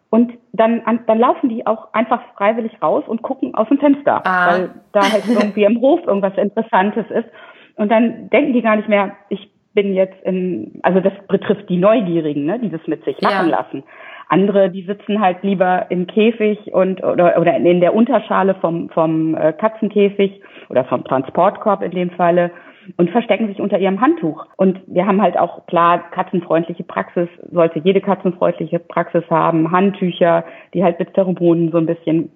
Und 0.10 0.34
dann, 0.52 0.82
dann 1.08 1.20
laufen 1.20 1.48
die 1.48 1.66
auch 1.66 1.94
einfach 1.94 2.22
freiwillig 2.36 2.82
raus 2.82 3.06
und 3.08 3.22
gucken 3.22 3.56
aus 3.56 3.70
dem 3.70 3.80
Fenster, 3.80 4.22
ah. 4.26 4.52
weil 4.52 4.70
da 4.92 5.00
halt 5.02 5.24
irgendwie 5.28 5.64
im 5.64 5.80
Hof 5.80 6.02
irgendwas 6.06 6.38
Interessantes 6.38 7.10
ist. 7.10 7.30
Und 7.78 7.90
dann 7.90 8.30
denken 8.30 8.52
die 8.52 8.62
gar 8.62 8.76
nicht 8.76 8.90
mehr, 8.90 9.14
ich 9.30 9.50
bin 9.74 9.94
jetzt 9.94 10.22
in, 10.24 10.80
also 10.84 11.00
das 11.00 11.14
betrifft 11.28 11.70
die 11.70 11.78
Neugierigen, 11.78 12.46
ne, 12.46 12.60
die 12.60 12.70
das 12.70 12.86
mit 12.88 13.04
sich 13.06 13.20
machen 13.22 13.50
ja. 13.50 13.58
lassen. 13.58 13.84
Andere, 14.28 14.70
die 14.70 14.84
sitzen 14.84 15.20
halt 15.20 15.44
lieber 15.44 15.88
im 15.90 16.08
Käfig 16.08 16.74
und 16.74 17.04
oder, 17.04 17.38
oder 17.40 17.58
in 17.58 17.82
der 17.82 17.94
Unterschale 17.94 18.56
vom, 18.56 18.90
vom 18.90 19.36
äh, 19.36 19.52
Katzenkäfig 19.52 20.42
oder 20.70 20.86
vom 20.86 21.04
Transportkorb 21.04 21.82
in 21.82 21.92
dem 21.92 22.12
Falle 22.12 22.52
und 22.98 23.10
verstecken 23.10 23.48
sich 23.48 23.60
unter 23.60 23.78
ihrem 23.78 24.02
Handtuch. 24.02 24.46
Und 24.58 24.80
wir 24.88 25.06
haben 25.06 25.22
halt 25.22 25.38
auch 25.38 25.66
klar 25.68 26.10
katzenfreundliche 26.12 26.84
Praxis, 26.84 27.28
sollte 27.52 27.80
jede 27.80 28.02
katzenfreundliche 28.02 28.80
Praxis 28.80 29.24
haben, 29.30 29.72
Handtücher, 29.72 30.46
die 30.74 30.84
halt 30.84 31.00
mit 31.00 31.12
Pheromonen 31.12 31.72
so 31.72 31.78
ein 31.78 31.86
bisschen 31.86 32.32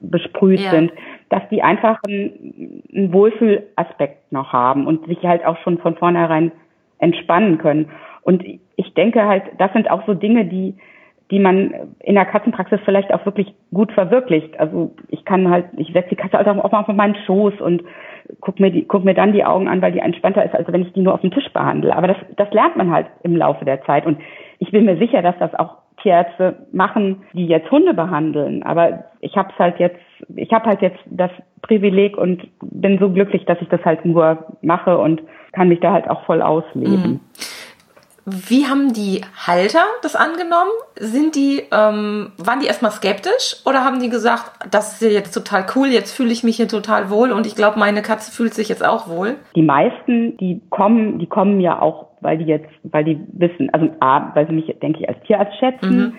besprüht 0.00 0.60
ja. 0.60 0.70
sind, 0.70 0.92
dass 1.28 1.42
die 1.50 1.62
einfach 1.62 1.98
einen, 2.06 2.84
einen 2.94 3.12
Wohlfühlaspekt 3.12 4.32
noch 4.32 4.52
haben 4.52 4.86
und 4.86 5.06
sich 5.06 5.22
halt 5.24 5.44
auch 5.44 5.58
schon 5.58 5.78
von 5.78 5.96
vornherein 5.96 6.52
entspannen 7.02 7.58
können. 7.58 7.90
Und 8.22 8.42
ich 8.76 8.94
denke 8.94 9.26
halt, 9.26 9.44
das 9.58 9.72
sind 9.72 9.90
auch 9.90 10.06
so 10.06 10.14
Dinge, 10.14 10.46
die 10.46 10.76
die 11.32 11.38
man 11.38 11.72
in 12.00 12.14
der 12.14 12.26
Katzenpraxis 12.26 12.78
vielleicht 12.84 13.12
auch 13.12 13.24
wirklich 13.24 13.54
gut 13.72 13.90
verwirklicht. 13.92 14.60
Also 14.60 14.94
ich 15.08 15.24
kann 15.24 15.48
halt, 15.48 15.64
ich 15.78 15.90
setze 15.94 16.10
die 16.10 16.16
Katze 16.16 16.36
halt 16.36 16.46
auch 16.46 16.70
mal 16.70 16.80
auf 16.80 16.88
meinen 16.88 17.16
Schoß 17.26 17.58
und 17.58 17.82
guck 18.40 18.60
mir, 18.60 18.70
die, 18.70 18.84
guck 18.84 19.02
mir 19.02 19.14
dann 19.14 19.32
die 19.32 19.42
Augen 19.42 19.66
an, 19.66 19.80
weil 19.80 19.92
die 19.92 20.00
entspannter 20.00 20.44
ist, 20.44 20.54
als 20.54 20.70
wenn 20.70 20.82
ich 20.82 20.92
die 20.92 21.00
nur 21.00 21.14
auf 21.14 21.22
dem 21.22 21.30
Tisch 21.30 21.50
behandle. 21.54 21.96
Aber 21.96 22.06
das, 22.06 22.18
das 22.36 22.52
lernt 22.52 22.76
man 22.76 22.92
halt 22.92 23.06
im 23.22 23.34
Laufe 23.34 23.64
der 23.64 23.82
Zeit. 23.84 24.04
Und 24.04 24.18
ich 24.58 24.72
bin 24.72 24.84
mir 24.84 24.98
sicher, 24.98 25.22
dass 25.22 25.34
das 25.38 25.54
auch 25.54 25.78
Tierärzte 26.02 26.66
machen, 26.70 27.22
die 27.32 27.46
jetzt 27.46 27.70
Hunde 27.70 27.94
behandeln. 27.94 28.62
Aber 28.62 29.04
ich 29.20 29.34
habe 29.34 29.48
halt 29.58 29.78
jetzt, 29.78 30.00
ich 30.36 30.52
habe 30.52 30.66
halt 30.66 30.82
jetzt 30.82 30.98
das 31.06 31.30
Privileg 31.62 32.16
und 32.16 32.42
bin 32.60 32.98
so 32.98 33.10
glücklich, 33.10 33.44
dass 33.44 33.60
ich 33.60 33.68
das 33.68 33.84
halt 33.84 34.04
nur 34.04 34.46
mache 34.62 34.98
und 34.98 35.22
kann 35.52 35.68
mich 35.68 35.80
da 35.80 35.92
halt 35.92 36.08
auch 36.08 36.24
voll 36.24 36.42
ausleben. 36.42 37.12
Mhm. 37.12 37.20
Wie 38.24 38.66
haben 38.66 38.92
die 38.92 39.22
Halter 39.46 39.84
das 40.02 40.14
angenommen? 40.14 40.70
Sind 40.96 41.34
die, 41.34 41.62
ähm, 41.72 42.30
waren 42.38 42.60
die 42.60 42.66
erstmal 42.66 42.92
skeptisch 42.92 43.56
oder 43.66 43.84
haben 43.84 43.98
die 43.98 44.10
gesagt, 44.10 44.44
das 44.70 45.02
ist 45.02 45.12
jetzt 45.12 45.32
total 45.32 45.66
cool, 45.74 45.88
jetzt 45.88 46.16
fühle 46.16 46.30
ich 46.30 46.44
mich 46.44 46.56
hier 46.56 46.68
total 46.68 47.10
wohl 47.10 47.32
und 47.32 47.48
ich 47.48 47.56
glaube, 47.56 47.80
meine 47.80 48.00
Katze 48.00 48.30
fühlt 48.30 48.54
sich 48.54 48.68
jetzt 48.68 48.84
auch 48.84 49.08
wohl? 49.08 49.34
Die 49.56 49.62
meisten, 49.62 50.36
die 50.36 50.60
kommen, 50.70 51.18
die 51.18 51.26
kommen 51.26 51.60
ja 51.60 51.82
auch, 51.82 52.10
weil 52.20 52.38
die 52.38 52.44
jetzt, 52.44 52.70
weil 52.84 53.02
die 53.02 53.18
wissen, 53.32 53.70
also 53.74 53.88
A, 53.98 54.30
weil 54.34 54.46
sie 54.46 54.52
mich, 54.52 54.72
denke 54.80 55.00
ich, 55.00 55.08
als 55.08 55.20
Tierarzt 55.24 55.58
schätzen. 55.58 55.96
Mhm. 55.96 56.14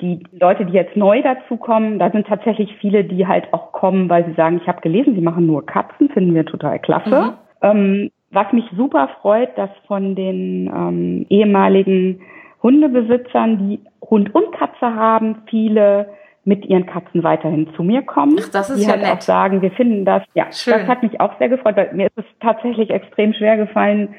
Die 0.00 0.22
Leute, 0.32 0.64
die 0.64 0.72
jetzt 0.72 0.96
neu 0.96 1.22
dazukommen, 1.22 1.98
da 1.98 2.10
sind 2.10 2.26
tatsächlich 2.26 2.76
viele, 2.80 3.04
die 3.04 3.26
halt 3.26 3.52
auch 3.52 3.72
kommen, 3.72 4.08
weil 4.08 4.24
sie 4.26 4.34
sagen, 4.34 4.60
ich 4.62 4.68
habe 4.68 4.80
gelesen, 4.80 5.14
sie 5.14 5.20
machen 5.20 5.46
nur 5.46 5.66
Katzen, 5.66 6.08
finden 6.10 6.34
wir 6.34 6.46
total 6.46 6.78
klasse. 6.78 7.10
Mhm. 7.10 7.32
Ähm, 7.62 8.10
was 8.30 8.52
mich 8.52 8.64
super 8.76 9.08
freut, 9.20 9.56
dass 9.58 9.70
von 9.86 10.14
den 10.14 10.66
ähm, 10.74 11.26
ehemaligen 11.28 12.20
Hundebesitzern, 12.62 13.58
die 13.58 13.80
Hund 14.08 14.34
und 14.34 14.52
Katze 14.52 14.94
haben, 14.94 15.42
viele 15.46 16.08
mit 16.44 16.64
ihren 16.64 16.86
Katzen 16.86 17.22
weiterhin 17.22 17.68
zu 17.76 17.82
mir 17.82 18.02
kommen. 18.02 18.36
Ach, 18.40 18.48
das 18.50 18.70
ist 18.70 18.80
die 18.80 18.84
ja 18.84 18.92
halt 18.92 19.02
nett. 19.02 19.12
auch 19.12 19.20
sagen, 19.20 19.62
wir 19.62 19.70
finden 19.70 20.04
das, 20.04 20.22
ja, 20.34 20.50
Schön. 20.50 20.74
das 20.74 20.88
hat 20.88 21.02
mich 21.02 21.20
auch 21.20 21.38
sehr 21.38 21.48
gefreut, 21.48 21.76
weil 21.76 21.92
mir 21.92 22.06
ist 22.06 22.18
es 22.18 22.24
tatsächlich 22.40 22.90
extrem 22.90 23.32
schwer 23.32 23.56
gefallen, 23.56 24.14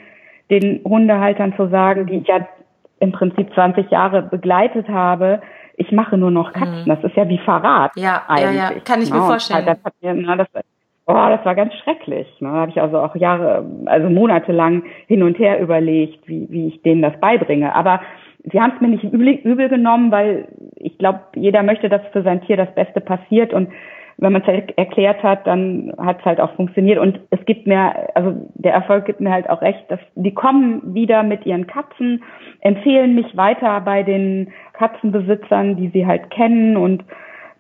den 0.50 0.82
Hundehaltern 0.86 1.54
zu 1.56 1.68
sagen, 1.70 2.06
die 2.06 2.18
ich 2.18 2.28
ja 2.28 2.48
im 3.04 3.12
Prinzip 3.12 3.54
20 3.54 3.92
Jahre 3.92 4.22
begleitet 4.22 4.88
habe, 4.88 5.42
ich 5.76 5.92
mache 5.92 6.18
nur 6.18 6.32
noch 6.32 6.54
Katzen. 6.54 6.84
Mhm. 6.86 6.88
Das 6.88 7.04
ist 7.04 7.16
ja 7.16 7.28
wie 7.28 7.38
Verrat. 7.40 7.92
Ja, 7.96 8.24
eigentlich. 8.28 8.56
ja, 8.56 8.72
ja, 8.72 8.80
kann 8.80 9.02
ich 9.02 9.12
mir 9.12 9.18
ja, 9.18 9.26
vorstellen. 9.26 9.66
Halt, 9.66 9.78
das 9.78 9.84
hat 9.84 9.94
mir, 10.02 10.14
na, 10.14 10.36
das, 10.38 10.48
Oh, 11.06 11.14
das 11.14 11.44
war 11.44 11.54
ganz 11.54 11.74
schrecklich. 11.84 12.28
Ne? 12.40 12.48
Da 12.48 12.56
habe 12.56 12.72
ich 12.72 12.80
also 12.80 12.98
auch 13.00 13.14
Jahre, 13.18 13.66
also 13.88 14.10
monatelang 14.10 14.84
hin 15.08 15.22
und 15.22 15.38
her 15.38 15.60
überlegt, 15.60 16.26
wie, 16.30 16.48
wie 16.50 16.70
ich 16.70 16.82
denen 16.82 17.02
das 17.02 17.20
beibringe. 17.20 17.76
Aber 17.76 18.00
sie 18.50 18.62
haben 18.62 18.72
es 18.76 18.80
mir 18.80 18.88
nicht 18.88 19.04
übel, 19.04 19.28
übel 19.28 19.68
genommen, 19.68 20.12
weil 20.12 20.48
ich 20.78 20.98
glaube, 20.98 21.20
jeder 21.36 21.62
möchte, 21.62 21.90
dass 21.90 22.02
für 22.14 22.24
sein 22.24 22.42
Tier 22.44 22.56
das 22.56 22.74
Beste 22.74 23.02
passiert. 23.02 23.52
Und 23.52 23.68
wenn 24.18 24.34
man 24.34 24.42
es 24.42 24.48
halt 24.48 24.78
erklärt 24.78 25.24
hat, 25.24 25.46
dann 25.48 25.94
hat 25.98 26.20
es 26.20 26.26
halt 26.26 26.40
auch 26.40 26.54
funktioniert. 26.56 27.00
Und 27.00 27.20
es 27.32 27.44
gibt 27.46 27.68
mir, 27.68 27.94
also 28.16 28.34
der 28.56 28.74
Erfolg 28.74 29.06
gibt 29.06 29.22
mir 29.22 29.32
halt 29.32 29.50
auch 29.50 29.62
recht, 29.62 29.84
dass 29.90 30.00
die 30.16 30.34
kommen 30.34 30.94
wieder 30.94 31.24
mit 31.24 31.46
ihren 31.46 31.68
Katzen, 31.68 32.24
empfehlen 32.62 33.16
mich 33.16 33.36
weiter 33.36 33.82
bei 33.82 34.04
den 34.04 34.52
Katzenbesitzern, 34.74 35.76
die 35.76 35.90
sie 35.90 36.06
halt 36.06 36.30
kennen 36.30 36.78
und 36.78 37.04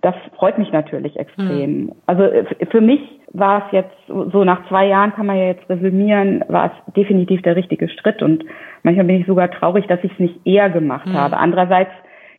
das 0.02 0.16
freut 0.36 0.58
mich 0.58 0.72
natürlich 0.74 1.18
extrem. 1.18 1.84
Mhm. 1.86 1.92
Also 2.08 2.24
äh, 2.24 2.46
für 2.70 2.82
mich 2.82 3.00
war 3.32 3.66
es 3.66 3.72
jetzt, 3.72 3.96
so 4.08 4.44
nach 4.44 4.68
zwei 4.68 4.86
Jahren 4.86 5.14
kann 5.14 5.26
man 5.26 5.38
ja 5.38 5.46
jetzt 5.46 5.68
resümieren, 5.70 6.44
war 6.50 6.66
es 6.66 6.94
definitiv 6.94 7.42
der 7.42 7.56
richtige 7.56 7.90
Schritt 7.90 8.22
und 8.22 8.44
manchmal 8.84 9.06
bin 9.06 9.22
ich 9.22 9.26
sogar 9.26 9.50
traurig, 9.50 9.88
dass 9.88 10.04
ich 10.04 10.12
es 10.12 10.20
nicht 10.20 10.46
eher 10.46 10.70
gemacht 10.70 11.08
mhm. 11.08 11.14
habe. 11.14 11.38
Andererseits 11.38 11.92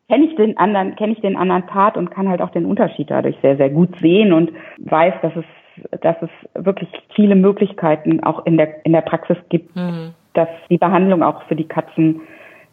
kenne 0.09 0.27
ich 0.27 0.37
den 0.37 0.57
anderen, 0.57 0.97
kenne 0.97 1.13
ich 1.13 1.21
den 1.21 1.37
anderen 1.37 1.67
Part 1.67 1.97
und 1.97 2.11
kann 2.11 2.29
halt 2.29 2.43
auch 2.43 2.51
den 2.51 2.67
Unterschied 2.67 3.11
dadurch 3.11 3.37
sehr, 3.43 3.57
sehr 3.57 3.71
gut 3.71 3.91
sehen 4.01 4.33
und 4.33 4.53
weiß, 4.79 5.15
dass 5.23 5.33
es, 5.37 6.01
dass 6.01 6.17
es 6.21 6.65
wirklich 6.65 6.89
viele 7.15 7.35
Möglichkeiten 7.35 8.23
auch 8.23 8.45
in 8.47 8.57
der, 8.57 8.85
in 8.85 8.93
der 8.93 9.01
Praxis 9.01 9.37
gibt, 9.49 9.75
mhm. 9.75 10.15
dass 10.35 10.49
die 10.71 10.79
Behandlung 10.79 11.23
auch 11.23 11.43
für 11.45 11.57
die 11.57 11.69
Katzen 11.69 12.21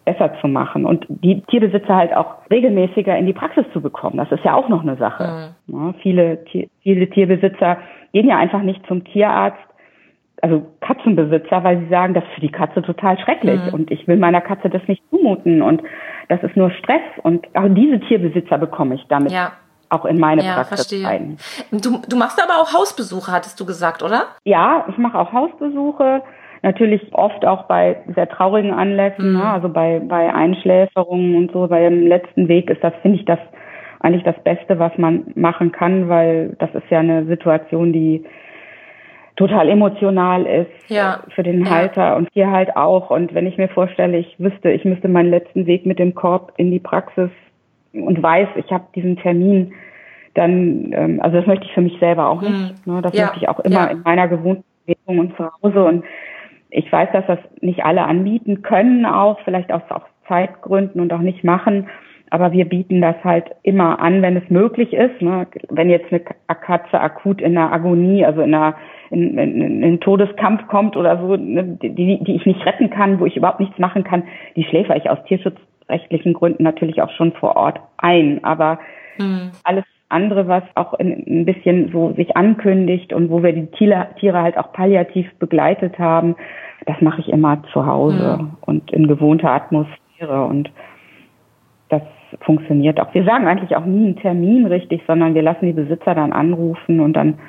besser 0.03 0.33
zu 0.41 0.47
machen 0.47 0.85
und 0.85 1.05
die 1.09 1.41
Tierbesitzer 1.41 1.95
halt 1.95 2.15
auch 2.15 2.49
regelmäßiger 2.49 3.15
in 3.17 3.27
die 3.27 3.33
Praxis 3.33 3.65
zu 3.71 3.81
bekommen. 3.81 4.17
Das 4.17 4.31
ist 4.31 4.43
ja 4.43 4.55
auch 4.55 4.67
noch 4.67 4.81
eine 4.81 4.97
Sache. 4.97 5.53
Mhm. 5.67 5.75
Ja, 5.75 5.93
viele, 6.01 6.39
viele 6.81 7.09
Tierbesitzer 7.09 7.77
gehen 8.11 8.27
ja 8.27 8.37
einfach 8.37 8.63
nicht 8.63 8.85
zum 8.87 9.03
Tierarzt, 9.03 9.59
also 10.41 10.65
Katzenbesitzer, 10.81 11.63
weil 11.63 11.79
sie 11.79 11.87
sagen, 11.89 12.13
das 12.13 12.23
ist 12.23 12.33
für 12.33 12.41
die 12.41 12.51
Katze 12.51 12.81
total 12.81 13.19
schrecklich 13.19 13.61
mhm. 13.67 13.73
und 13.73 13.91
ich 13.91 14.07
will 14.07 14.17
meiner 14.17 14.41
Katze 14.41 14.69
das 14.69 14.81
nicht 14.87 15.03
zumuten 15.09 15.61
und 15.61 15.81
das 16.29 16.41
ist 16.43 16.55
nur 16.55 16.71
Stress 16.71 17.01
und 17.23 17.47
auch 17.55 17.67
diese 17.69 17.99
Tierbesitzer 17.99 18.57
bekomme 18.57 18.95
ich 18.95 19.05
damit 19.07 19.31
ja. 19.31 19.53
auch 19.89 20.05
in 20.05 20.19
meine 20.19 20.43
ja, 20.43 20.55
Praxis 20.55 20.87
verstehe. 20.87 21.07
ein. 21.07 21.37
Du, 21.71 22.01
du 22.07 22.17
machst 22.17 22.41
aber 22.43 22.61
auch 22.61 22.73
Hausbesuche, 22.73 23.31
hattest 23.31 23.59
du 23.59 23.65
gesagt, 23.65 24.03
oder? 24.03 24.23
Ja, 24.43 24.85
ich 24.89 24.97
mache 24.97 25.17
auch 25.17 25.31
Hausbesuche 25.31 26.23
natürlich 26.63 27.01
oft 27.13 27.45
auch 27.45 27.63
bei 27.63 28.03
sehr 28.15 28.29
traurigen 28.29 28.73
Anlässen, 28.73 29.33
mhm. 29.33 29.37
ne? 29.37 29.45
also 29.45 29.69
bei, 29.69 29.99
bei 29.99 30.33
Einschläferungen 30.33 31.35
und 31.35 31.51
so, 31.51 31.67
bei 31.67 31.81
dem 31.81 32.07
letzten 32.07 32.47
Weg 32.47 32.69
ist 32.69 32.83
das, 32.83 32.93
finde 33.01 33.17
ich 33.17 33.25
das 33.25 33.39
eigentlich 33.99 34.23
das 34.23 34.41
Beste, 34.43 34.79
was 34.79 34.91
man 34.97 35.25
machen 35.35 35.71
kann, 35.71 36.09
weil 36.09 36.55
das 36.59 36.73
ist 36.73 36.89
ja 36.89 36.99
eine 36.99 37.25
Situation, 37.25 37.93
die 37.93 38.25
total 39.35 39.69
emotional 39.69 40.45
ist 40.45 40.89
ja. 40.89 41.21
für 41.33 41.43
den 41.43 41.69
Halter 41.69 42.01
ja. 42.01 42.15
und 42.15 42.29
hier 42.33 42.51
halt 42.51 42.75
auch. 42.75 43.09
Und 43.09 43.33
wenn 43.33 43.47
ich 43.47 43.57
mir 43.57 43.69
vorstelle, 43.69 44.17
ich 44.17 44.35
wüsste, 44.39 44.71
ich 44.71 44.85
müsste 44.85 45.07
meinen 45.07 45.29
letzten 45.29 45.65
Weg 45.65 45.85
mit 45.85 45.99
dem 45.99 46.13
Korb 46.15 46.53
in 46.57 46.71
die 46.71 46.79
Praxis 46.79 47.29
und 47.93 48.21
weiß, 48.21 48.49
ich 48.55 48.71
habe 48.71 48.85
diesen 48.95 49.17
Termin, 49.17 49.73
dann, 50.33 50.91
ähm, 50.93 51.21
also 51.21 51.37
das 51.37 51.47
möchte 51.47 51.65
ich 51.65 51.73
für 51.73 51.81
mich 51.81 51.97
selber 51.99 52.29
auch 52.29 52.41
nicht. 52.41 52.85
Mhm. 52.85 52.93
Ne? 52.93 53.01
Das 53.01 53.13
ja. 53.13 53.23
möchte 53.23 53.39
ich 53.39 53.49
auch 53.49 53.59
immer 53.59 53.91
in 53.91 54.01
meiner 54.01 54.27
gewohnten 54.27 54.63
Bewegung 54.85 55.19
und 55.19 55.35
zu 55.35 55.49
Hause. 55.61 55.83
Und 55.83 56.05
ich 56.69 56.91
weiß, 56.91 57.09
dass 57.11 57.25
das 57.27 57.39
nicht 57.61 57.83
alle 57.83 58.03
anbieten 58.03 58.61
können, 58.61 59.05
auch 59.05 59.39
vielleicht 59.43 59.71
aus 59.71 59.81
auch 59.89 60.05
Zeitgründen 60.27 61.01
und 61.01 61.11
auch 61.11 61.19
nicht 61.19 61.43
machen. 61.43 61.87
Aber 62.31 62.53
wir 62.53 62.65
bieten 62.65 63.01
das 63.01 63.15
halt 63.23 63.51
immer 63.61 63.99
an, 63.99 64.21
wenn 64.21 64.37
es 64.37 64.49
möglich 64.49 64.93
ist. 64.93 65.21
Ne? 65.21 65.47
Wenn 65.69 65.89
jetzt 65.89 66.11
eine 66.11 66.21
Katze 66.21 66.99
akut 66.99 67.41
in 67.41 67.57
einer 67.57 67.71
Agonie, 67.71 68.25
also 68.25 68.41
in 68.41 68.55
einer 68.55 68.75
in, 69.11 69.37
in, 69.37 69.61
in 69.61 69.83
einen 69.83 69.99
Todeskampf 69.99 70.67
kommt 70.67 70.95
oder 70.95 71.19
so, 71.19 71.35
ne, 71.35 71.77
die, 71.81 72.23
die 72.23 72.35
ich 72.35 72.45
nicht 72.45 72.65
retten 72.65 72.89
kann, 72.89 73.19
wo 73.19 73.25
ich 73.25 73.35
überhaupt 73.35 73.59
nichts 73.59 73.77
machen 73.77 74.05
kann, 74.05 74.23
die 74.55 74.63
schläfer 74.63 74.95
ich 74.95 75.09
aus 75.09 75.17
tierschutzrechtlichen 75.27 76.33
Gründen 76.33 76.63
natürlich 76.63 77.01
auch 77.01 77.11
schon 77.11 77.33
vor 77.33 77.57
Ort 77.57 77.81
ein. 77.97 78.41
Aber 78.45 78.79
mhm. 79.19 79.51
alles 79.65 79.83
andere, 80.07 80.47
was 80.47 80.63
auch 80.75 80.93
in, 80.93 81.11
ein 81.27 81.45
bisschen 81.45 81.91
so 81.91 82.13
sich 82.13 82.37
ankündigt 82.37 83.11
und 83.11 83.29
wo 83.29 83.43
wir 83.43 83.51
die 83.51 83.67
Tiere, 83.67 84.07
Tiere 84.19 84.41
halt 84.41 84.57
auch 84.57 84.71
palliativ 84.71 85.27
begleitet 85.39 85.99
haben, 85.99 86.35
das 86.85 86.99
mache 87.01 87.21
ich 87.21 87.29
immer 87.29 87.61
zu 87.73 87.85
Hause 87.85 88.39
mhm. 88.41 88.51
und 88.61 88.91
in 88.91 89.07
gewohnter 89.07 89.51
Atmosphäre 89.51 90.45
und 90.45 90.71
funktioniert 92.41 92.99
auch. 92.99 93.13
Wir 93.13 93.23
sagen 93.23 93.47
eigentlich 93.47 93.75
auch 93.75 93.85
nie 93.85 94.05
einen 94.05 94.15
Termin 94.15 94.65
richtig, 94.65 95.01
sondern 95.07 95.35
wir 95.35 95.41
lassen 95.41 95.65
die 95.65 95.73
Besitzer 95.73 96.15
dann 96.15 96.33
anrufen 96.33 96.99
und 96.99 97.13
dann 97.13 97.39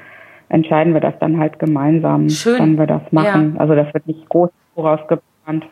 entscheiden 0.48 0.92
wir 0.92 1.00
das 1.00 1.14
dann 1.18 1.38
halt 1.38 1.58
gemeinsam, 1.58 2.28
Schön. 2.28 2.58
wann 2.58 2.78
wir 2.78 2.86
das 2.86 3.02
machen. 3.10 3.54
Ja. 3.54 3.60
Also 3.60 3.74
das 3.74 3.92
wird 3.94 4.06
nicht 4.06 4.28
groß 4.28 4.50
vorausgeplant. 4.74 5.64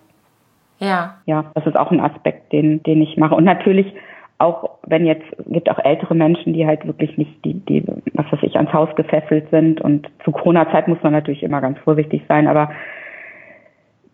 Ja. 0.78 1.16
Ja, 1.26 1.44
das 1.54 1.66
ist 1.66 1.76
auch 1.76 1.90
ein 1.90 2.00
Aspekt, 2.00 2.52
den, 2.52 2.82
den 2.82 3.02
ich 3.02 3.16
mache. 3.16 3.34
Und 3.34 3.44
natürlich 3.44 3.92
auch 4.40 4.70
wenn 4.86 5.04
jetzt 5.04 5.26
gibt 5.48 5.70
auch 5.70 5.78
ältere 5.78 6.14
Menschen, 6.14 6.54
die 6.54 6.66
halt 6.66 6.86
wirklich 6.86 7.18
nicht 7.18 7.44
die, 7.44 7.54
die, 7.54 7.84
was 8.14 8.24
weiß 8.32 8.40
ich, 8.42 8.56
ans 8.56 8.72
Haus 8.72 8.88
gefesselt 8.96 9.50
sind 9.50 9.82
und 9.82 10.08
zu 10.24 10.32
Corona-Zeit 10.32 10.88
muss 10.88 11.02
man 11.02 11.12
natürlich 11.12 11.42
immer 11.42 11.60
ganz 11.60 11.78
vorsichtig 11.80 12.22
sein, 12.26 12.48
aber 12.48 12.70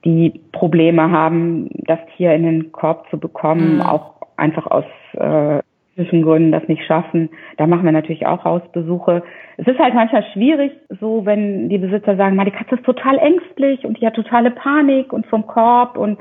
die 0.04 0.40
Probleme 0.50 1.12
haben, 1.12 1.68
das 1.72 2.00
Tier 2.16 2.34
in 2.34 2.42
den 2.42 2.72
Korb 2.72 3.08
zu 3.08 3.18
bekommen, 3.18 3.76
mhm. 3.76 3.82
auch 3.82 4.15
einfach 4.37 4.66
aus 4.66 4.85
äh, 5.14 5.62
Gründen 5.97 6.52
das 6.52 6.69
nicht 6.69 6.85
schaffen. 6.85 7.31
Da 7.57 7.66
machen 7.66 7.85
wir 7.85 7.93
natürlich 7.93 8.26
auch 8.26 8.45
Hausbesuche. 8.45 9.23
Es 9.57 9.66
ist 9.66 9.78
halt 9.78 9.95
manchmal 9.95 10.25
schwierig, 10.33 10.73
so 11.00 11.25
wenn 11.25 11.69
die 11.71 11.78
Besitzer 11.78 12.16
sagen, 12.16 12.38
die 12.45 12.50
Katze 12.50 12.75
ist 12.75 12.85
total 12.85 13.19
ängstlich 13.19 13.85
und 13.85 13.99
die 14.00 14.07
hat 14.07 14.14
totale 14.14 14.50
Panik 14.50 15.12
und 15.12 15.26
vom 15.26 15.47
Korb 15.47 15.97
und 15.97 16.19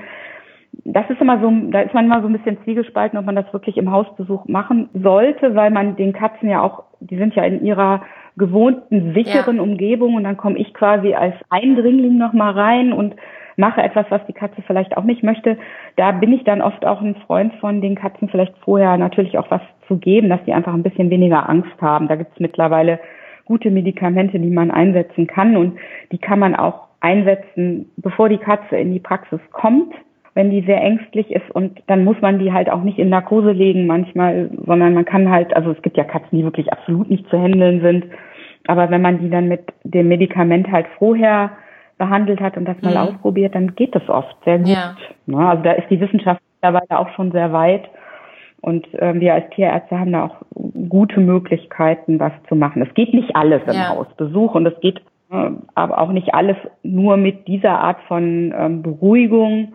das 0.83 1.09
ist 1.09 1.21
immer 1.21 1.39
so, 1.39 1.51
da 1.71 1.81
ist 1.81 1.93
man 1.93 2.05
immer 2.05 2.21
so 2.21 2.27
ein 2.27 2.33
bisschen 2.33 2.57
zwiegespalten, 2.63 3.17
ob 3.17 3.25
man 3.25 3.35
das 3.35 3.51
wirklich 3.53 3.77
im 3.77 3.91
Hausbesuch 3.91 4.45
machen 4.47 4.89
sollte, 4.93 5.55
weil 5.55 5.71
man 5.71 5.95
den 5.95 6.13
Katzen 6.13 6.49
ja 6.49 6.61
auch, 6.61 6.83
die 6.99 7.17
sind 7.17 7.33
ja 7.35 7.43
in 7.43 7.63
ihrer 7.63 8.01
gewohnten, 8.37 9.13
sicheren 9.13 9.57
ja. 9.57 9.61
Umgebung 9.61 10.15
und 10.15 10.23
dann 10.25 10.37
komme 10.37 10.57
ich 10.57 10.73
quasi 10.73 11.13
als 11.13 11.35
Eindringling 11.49 12.17
nochmal 12.17 12.51
rein 12.53 12.91
und 12.91 13.15
mache 13.57 13.81
etwas, 13.81 14.05
was 14.09 14.25
die 14.27 14.33
Katze 14.33 14.61
vielleicht 14.65 14.97
auch 14.97 15.03
nicht 15.03 15.23
möchte. 15.23 15.57
Da 15.95 16.11
bin 16.11 16.33
ich 16.33 16.43
dann 16.43 16.61
oft 16.61 16.85
auch 16.85 17.01
ein 17.01 17.15
Freund 17.27 17.53
von 17.55 17.81
den 17.81 17.95
Katzen 17.95 18.29
vielleicht 18.29 18.57
vorher 18.59 18.97
natürlich 18.97 19.37
auch 19.37 19.49
was 19.49 19.61
zu 19.87 19.97
geben, 19.97 20.29
dass 20.29 20.43
die 20.45 20.53
einfach 20.53 20.73
ein 20.73 20.83
bisschen 20.83 21.09
weniger 21.09 21.49
Angst 21.49 21.81
haben. 21.81 22.07
Da 22.07 22.15
gibt 22.15 22.33
es 22.33 22.39
mittlerweile 22.39 22.99
gute 23.45 23.71
Medikamente, 23.71 24.39
die 24.39 24.49
man 24.49 24.71
einsetzen 24.71 25.27
kann 25.27 25.55
und 25.55 25.77
die 26.11 26.17
kann 26.17 26.39
man 26.39 26.55
auch 26.55 26.87
einsetzen, 26.99 27.91
bevor 27.97 28.29
die 28.29 28.37
Katze 28.37 28.77
in 28.77 28.91
die 28.91 28.99
Praxis 28.99 29.39
kommt 29.51 29.93
wenn 30.35 30.51
die 30.51 30.61
sehr 30.61 30.81
ängstlich 30.81 31.31
ist 31.31 31.49
und 31.51 31.81
dann 31.87 32.03
muss 32.03 32.17
man 32.21 32.39
die 32.39 32.51
halt 32.51 32.69
auch 32.69 32.83
nicht 32.83 32.99
in 32.99 33.09
Narkose 33.09 33.51
legen 33.51 33.87
manchmal, 33.87 34.49
sondern 34.65 34.93
man 34.93 35.05
kann 35.05 35.31
halt, 35.31 35.55
also 35.55 35.71
es 35.71 35.81
gibt 35.81 35.97
ja 35.97 36.03
Katzen, 36.03 36.37
die 36.37 36.43
wirklich 36.43 36.71
absolut 36.71 37.09
nicht 37.09 37.27
zu 37.29 37.41
handeln 37.41 37.81
sind, 37.81 38.05
aber 38.67 38.91
wenn 38.91 39.01
man 39.01 39.19
die 39.19 39.29
dann 39.29 39.47
mit 39.47 39.61
dem 39.83 40.09
Medikament 40.09 40.69
halt 40.69 40.87
vorher 40.99 41.51
behandelt 41.97 42.41
hat 42.41 42.57
und 42.57 42.65
das 42.65 42.81
mal 42.81 42.91
mhm. 42.91 42.97
ausprobiert, 42.97 43.55
dann 43.55 43.75
geht 43.75 43.95
das 43.95 44.07
oft 44.09 44.35
sehr 44.43 44.59
gut. 44.59 44.67
Ja. 44.67 44.95
Ja, 45.27 45.37
ne? 45.37 45.49
also 45.49 45.63
da 45.63 45.71
ist 45.73 45.89
die 45.89 45.99
Wissenschaft 45.99 46.41
mittlerweile 46.55 46.99
auch 46.99 47.09
schon 47.15 47.31
sehr 47.31 47.53
weit. 47.53 47.87
Und 48.61 48.91
äh, 48.95 49.13
wir 49.19 49.33
als 49.35 49.49
Tierärzte 49.51 49.99
haben 49.99 50.11
da 50.11 50.25
auch 50.25 50.41
gute 50.89 51.19
Möglichkeiten, 51.19 52.19
was 52.19 52.31
zu 52.49 52.55
machen. 52.55 52.81
Es 52.81 52.93
geht 52.95 53.13
nicht 53.13 53.35
alles 53.35 53.61
im 53.67 53.75
ja. 53.75 53.89
Hausbesuch 53.89 54.55
und 54.55 54.65
es 54.65 54.79
geht 54.81 55.01
äh, 55.31 55.51
aber 55.75 55.99
auch 55.99 56.11
nicht 56.11 56.33
alles 56.33 56.57
nur 56.83 57.17
mit 57.17 57.47
dieser 57.47 57.79
Art 57.79 57.97
von 58.07 58.53
ähm, 58.57 58.81
Beruhigung 58.81 59.73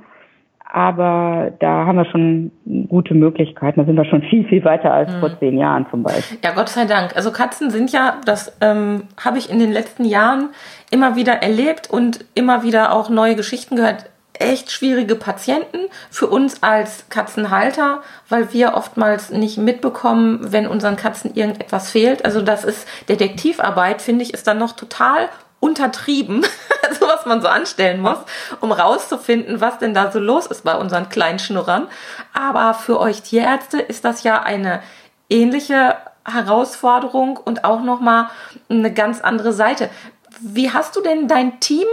aber 0.72 1.52
da 1.58 1.86
haben 1.86 1.96
wir 1.96 2.04
schon 2.04 2.52
gute 2.88 3.14
Möglichkeiten. 3.14 3.80
Da 3.80 3.86
sind 3.86 3.96
wir 3.96 4.04
schon 4.04 4.22
viel, 4.30 4.46
viel 4.46 4.64
weiter 4.64 4.92
als 4.92 5.12
mhm. 5.12 5.20
vor 5.20 5.38
zehn 5.38 5.58
Jahren 5.58 5.86
zum 5.90 6.02
Beispiel. 6.02 6.38
Ja, 6.42 6.52
Gott 6.52 6.68
sei 6.68 6.84
Dank. 6.84 7.16
Also 7.16 7.32
Katzen 7.32 7.70
sind 7.70 7.92
ja, 7.92 8.20
das 8.24 8.56
ähm, 8.60 9.04
habe 9.22 9.38
ich 9.38 9.50
in 9.50 9.58
den 9.58 9.72
letzten 9.72 10.04
Jahren 10.04 10.50
immer 10.90 11.16
wieder 11.16 11.34
erlebt 11.34 11.90
und 11.90 12.24
immer 12.34 12.62
wieder 12.62 12.92
auch 12.92 13.10
neue 13.10 13.36
Geschichten 13.36 13.76
gehört. 13.76 14.06
Echt 14.38 14.70
schwierige 14.70 15.16
Patienten 15.16 15.78
für 16.08 16.26
uns 16.26 16.62
als 16.62 17.10
Katzenhalter, 17.10 18.00
weil 18.30 18.54
wir 18.54 18.74
oftmals 18.74 19.30
nicht 19.30 19.58
mitbekommen, 19.58 20.38
wenn 20.40 20.66
unseren 20.66 20.96
Katzen 20.96 21.34
irgendetwas 21.34 21.90
fehlt. 21.90 22.24
Also 22.24 22.40
das 22.40 22.64
ist 22.64 22.88
Detektivarbeit, 23.08 24.00
finde 24.00 24.22
ich, 24.22 24.32
ist 24.32 24.46
dann 24.46 24.58
noch 24.58 24.72
total 24.72 25.28
untertrieben, 25.60 26.44
also 26.88 27.06
was 27.06 27.26
man 27.26 27.42
so 27.42 27.48
anstellen 27.48 28.00
muss, 28.00 28.18
um 28.60 28.72
rauszufinden, 28.72 29.60
was 29.60 29.78
denn 29.78 29.94
da 29.94 30.10
so 30.10 30.18
los 30.18 30.46
ist 30.46 30.64
bei 30.64 30.74
unseren 30.74 31.08
kleinen 31.08 31.38
Schnurrern. 31.38 31.86
Aber 32.32 32.74
für 32.74 32.98
euch 32.98 33.22
Tierärzte 33.22 33.78
ist 33.78 34.04
das 34.04 34.22
ja 34.22 34.42
eine 34.42 34.82
ähnliche 35.28 35.96
Herausforderung 36.24 37.36
und 37.36 37.64
auch 37.64 37.82
nochmal 37.82 38.30
eine 38.68 38.92
ganz 38.92 39.20
andere 39.20 39.52
Seite. 39.52 39.90
Wie 40.40 40.72
hast 40.72 40.96
du 40.96 41.02
denn 41.02 41.28
dein 41.28 41.60
Team 41.60 41.86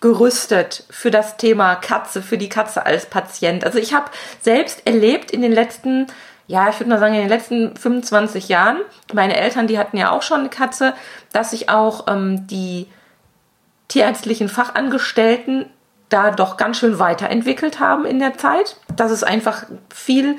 gerüstet 0.00 0.84
für 0.90 1.10
das 1.10 1.36
Thema 1.36 1.74
Katze, 1.74 2.22
für 2.22 2.38
die 2.38 2.48
Katze 2.48 2.86
als 2.86 3.06
Patient? 3.06 3.64
Also 3.64 3.78
ich 3.78 3.92
habe 3.92 4.10
selbst 4.40 4.86
erlebt 4.86 5.30
in 5.30 5.42
den 5.42 5.52
letzten 5.52 6.06
ja, 6.46 6.68
ich 6.68 6.80
würde 6.80 6.90
mal 6.90 6.98
sagen, 6.98 7.14
in 7.14 7.20
den 7.20 7.28
letzten 7.28 7.76
25 7.76 8.48
Jahren, 8.48 8.78
meine 9.12 9.36
Eltern, 9.36 9.68
die 9.68 9.78
hatten 9.78 9.96
ja 9.96 10.10
auch 10.10 10.22
schon 10.22 10.40
eine 10.40 10.48
Katze, 10.48 10.94
dass 11.32 11.52
sich 11.52 11.68
auch 11.68 12.08
ähm, 12.08 12.48
die 12.48 12.88
tierärztlichen 13.90 14.48
Fachangestellten 14.48 15.66
da 16.08 16.30
doch 16.30 16.56
ganz 16.56 16.78
schön 16.78 16.98
weiterentwickelt 16.98 17.80
haben 17.80 18.04
in 18.04 18.18
der 18.18 18.36
Zeit, 18.36 18.76
dass 18.96 19.10
es 19.10 19.22
einfach 19.22 19.64
viel, 19.92 20.36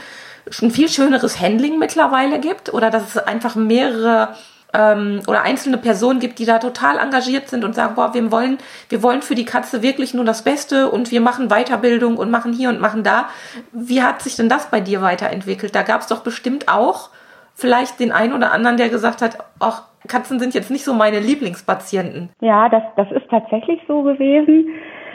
ein 0.61 0.71
viel 0.71 0.89
schöneres 0.89 1.39
Handling 1.39 1.77
mittlerweile 1.77 2.39
gibt 2.39 2.73
oder 2.73 2.89
dass 2.89 3.15
es 3.15 3.17
einfach 3.17 3.55
mehrere 3.55 4.35
ähm, 4.73 5.21
oder 5.27 5.43
einzelne 5.43 5.77
Personen 5.77 6.19
gibt, 6.19 6.39
die 6.39 6.45
da 6.45 6.59
total 6.59 6.97
engagiert 6.97 7.49
sind 7.49 7.63
und 7.63 7.75
sagen, 7.75 7.95
boah, 7.95 8.13
wir 8.13 8.31
wollen, 8.31 8.57
wir 8.89 9.03
wollen 9.03 9.21
für 9.21 9.35
die 9.35 9.45
Katze 9.45 9.81
wirklich 9.81 10.13
nur 10.13 10.25
das 10.25 10.43
Beste 10.43 10.89
und 10.89 11.11
wir 11.11 11.21
machen 11.21 11.49
Weiterbildung 11.49 12.17
und 12.17 12.31
machen 12.31 12.53
hier 12.53 12.69
und 12.69 12.79
machen 12.79 13.03
da. 13.03 13.29
Wie 13.71 14.01
hat 14.01 14.21
sich 14.21 14.35
denn 14.35 14.49
das 14.49 14.67
bei 14.67 14.81
dir 14.81 15.01
weiterentwickelt? 15.01 15.75
Da 15.75 15.83
gab 15.83 16.01
es 16.01 16.07
doch 16.07 16.21
bestimmt 16.21 16.67
auch 16.67 17.09
vielleicht 17.53 17.99
den 17.99 18.11
einen 18.11 18.33
oder 18.33 18.51
anderen, 18.51 18.77
der 18.77 18.89
gesagt 18.89 19.21
hat, 19.21 19.37
ach, 19.59 19.83
Katzen 20.07 20.39
sind 20.39 20.53
jetzt 20.53 20.71
nicht 20.71 20.83
so 20.83 20.93
meine 20.93 21.19
Lieblingspatienten. 21.19 22.29
Ja, 22.41 22.69
das, 22.69 22.83
das 22.95 23.11
ist 23.11 23.29
tatsächlich 23.29 23.79
so 23.87 24.01
gewesen. 24.03 24.69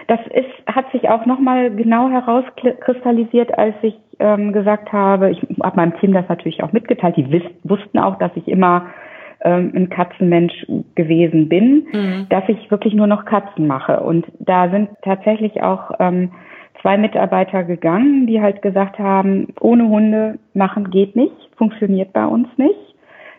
Das 0.09 0.20
ist, 0.33 0.72
hat 0.72 0.90
sich 0.92 1.09
auch 1.09 1.27
nochmal 1.27 1.70
genau 1.70 2.09
herauskristallisiert, 2.09 3.59
als 3.59 3.75
ich 3.83 3.96
ähm, 4.20 4.53
gesagt 4.53 4.92
habe, 4.92 5.31
ich 5.31 5.40
habe 5.62 5.77
meinem 5.77 5.99
Team 5.99 6.12
das 6.12 6.29
natürlich 6.29 6.62
auch 6.62 6.72
mitgeteilt. 6.72 7.16
Die 7.16 7.42
wussten 7.64 7.99
auch, 7.99 8.16
dass 8.18 8.31
ich 8.37 8.46
immer 8.46 8.87
ähm, 9.42 9.72
ein 9.75 9.88
Katzenmensch 9.90 10.55
gewesen 10.94 11.49
bin, 11.49 11.87
mhm. 11.92 12.27
dass 12.31 12.44
ich 12.49 12.70
wirklich 12.70 12.94
nur 12.94 13.07
noch 13.07 13.25
Katzen 13.25 13.66
mache. 13.66 14.01
Und 14.01 14.27
da 14.38 14.70
sind 14.70 14.90
tatsächlich 15.03 15.62
auch 15.62 15.90
ähm, 15.99 16.33
zwei 16.81 16.96
Mitarbeiter 16.96 17.64
gegangen, 17.64 18.27
die 18.27 18.40
halt 18.40 18.62
gesagt 18.62 18.99
haben, 18.99 19.49
ohne 19.61 19.88
Hunde 19.88 20.38
machen 20.55 20.90
geht 20.90 21.16
nicht, 21.16 21.35
funktioniert 21.57 22.12
bei 22.12 22.25
uns 22.25 22.49
nicht. 22.57 22.86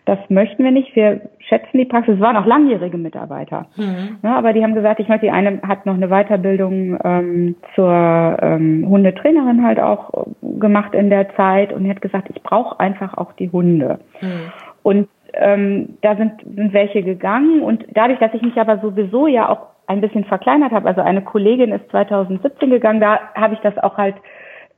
Das 0.08 0.18
möchten 0.30 0.64
wir 0.64 0.70
nicht. 0.70 0.96
Wir 0.96 1.20
schätzen 1.38 1.76
die 1.76 1.84
Praxis. 1.84 2.14
Es 2.14 2.20
waren 2.20 2.38
auch 2.38 2.46
langjährige 2.46 2.96
Mitarbeiter. 2.96 3.66
Mhm. 3.76 4.16
Ja, 4.22 4.38
aber 4.38 4.54
die 4.54 4.62
haben 4.62 4.74
gesagt, 4.74 5.00
ich 5.00 5.08
möchte, 5.08 5.26
die 5.26 5.30
eine 5.30 5.60
hat 5.68 5.84
noch 5.84 5.96
eine 5.96 6.08
Weiterbildung 6.08 6.98
ähm, 7.04 7.56
zur 7.74 8.38
ähm, 8.40 8.86
Hundetrainerin 8.88 9.62
halt 9.62 9.78
auch 9.78 10.26
gemacht 10.40 10.94
in 10.94 11.10
der 11.10 11.28
Zeit 11.36 11.74
und 11.74 11.84
die 11.84 11.90
hat 11.90 12.00
gesagt, 12.00 12.30
ich 12.34 12.42
brauche 12.42 12.80
einfach 12.80 13.18
auch 13.18 13.34
die 13.34 13.52
Hunde. 13.52 13.98
Mhm. 14.22 14.52
Und 14.82 15.08
ähm, 15.34 15.98
da 16.00 16.16
sind, 16.16 16.40
sind 16.56 16.72
welche 16.72 17.02
gegangen 17.02 17.60
und 17.60 17.84
dadurch, 17.92 18.18
dass 18.18 18.32
ich 18.32 18.40
mich 18.40 18.56
aber 18.56 18.78
sowieso 18.78 19.26
ja 19.26 19.50
auch 19.50 19.66
ein 19.88 20.00
bisschen 20.00 20.24
verkleinert 20.24 20.72
habe, 20.72 20.88
also 20.88 21.02
eine 21.02 21.20
Kollegin 21.20 21.70
ist 21.70 21.86
2017 21.90 22.70
gegangen, 22.70 23.00
da 23.00 23.20
habe 23.34 23.52
ich 23.52 23.60
das 23.60 23.76
auch 23.76 23.98
halt, 23.98 24.14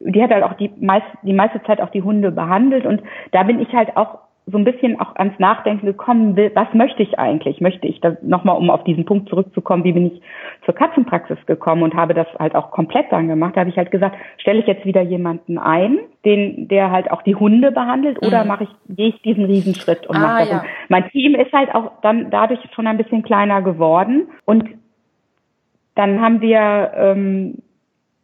die 0.00 0.20
hat 0.20 0.32
halt 0.32 0.42
auch 0.42 0.54
die 0.54 0.72
meiste, 0.80 1.08
die 1.22 1.34
meiste 1.34 1.62
Zeit 1.62 1.80
auch 1.80 1.90
die 1.90 2.02
Hunde 2.02 2.32
behandelt 2.32 2.84
und 2.84 3.00
da 3.30 3.44
bin 3.44 3.60
ich 3.60 3.72
halt 3.72 3.96
auch 3.96 4.18
so 4.46 4.58
ein 4.58 4.64
bisschen 4.64 4.98
auch 5.00 5.14
ans 5.16 5.38
Nachdenken 5.38 5.86
gekommen 5.86 6.34
will, 6.36 6.50
was 6.54 6.72
möchte 6.74 7.02
ich 7.02 7.18
eigentlich? 7.18 7.60
Möchte 7.60 7.86
ich 7.86 8.00
da 8.00 8.16
nochmal, 8.22 8.56
um 8.56 8.70
auf 8.70 8.84
diesen 8.84 9.04
Punkt 9.04 9.28
zurückzukommen, 9.28 9.84
wie 9.84 9.92
bin 9.92 10.06
ich 10.06 10.22
zur 10.64 10.74
Katzenpraxis 10.74 11.38
gekommen 11.46 11.82
und 11.82 11.94
habe 11.94 12.14
das 12.14 12.26
halt 12.38 12.54
auch 12.54 12.70
komplett 12.70 13.06
dann 13.10 13.28
gemacht, 13.28 13.56
da 13.56 13.60
habe 13.60 13.70
ich 13.70 13.76
halt 13.76 13.90
gesagt, 13.90 14.16
stelle 14.38 14.60
ich 14.60 14.66
jetzt 14.66 14.84
wieder 14.84 15.02
jemanden 15.02 15.58
ein, 15.58 15.98
den, 16.24 16.68
der 16.68 16.90
halt 16.90 17.10
auch 17.10 17.22
die 17.22 17.34
Hunde 17.34 17.70
behandelt 17.70 18.18
oder 18.26 18.42
mhm. 18.42 18.48
mache 18.48 18.64
ich, 18.64 18.96
gehe 18.96 19.08
ich 19.08 19.22
diesen 19.22 19.44
Riesenschritt 19.44 20.06
und 20.06 20.16
ah, 20.16 20.20
mache 20.20 20.40
das. 20.40 20.50
Ja. 20.50 20.64
mein 20.88 21.08
Team 21.10 21.34
ist 21.34 21.52
halt 21.52 21.74
auch 21.74 21.92
dann 22.02 22.30
dadurch 22.30 22.60
schon 22.74 22.86
ein 22.86 22.98
bisschen 22.98 23.22
kleiner 23.22 23.62
geworden 23.62 24.28
und 24.44 24.64
dann 25.94 26.20
haben 26.20 26.40
wir, 26.40 26.92
ähm, 26.96 27.58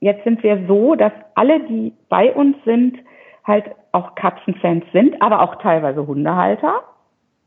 jetzt 0.00 0.24
sind 0.24 0.42
wir 0.42 0.64
so, 0.66 0.94
dass 0.94 1.12
alle, 1.35 1.61
die 1.61 1.92
bei 2.09 2.33
uns 2.33 2.57
sind, 2.64 2.96
halt 3.46 3.64
auch 3.92 4.14
Katzenfans 4.14 4.85
sind, 4.92 5.20
aber 5.22 5.40
auch 5.40 5.56
teilweise 5.56 6.06
Hundehalter, 6.06 6.82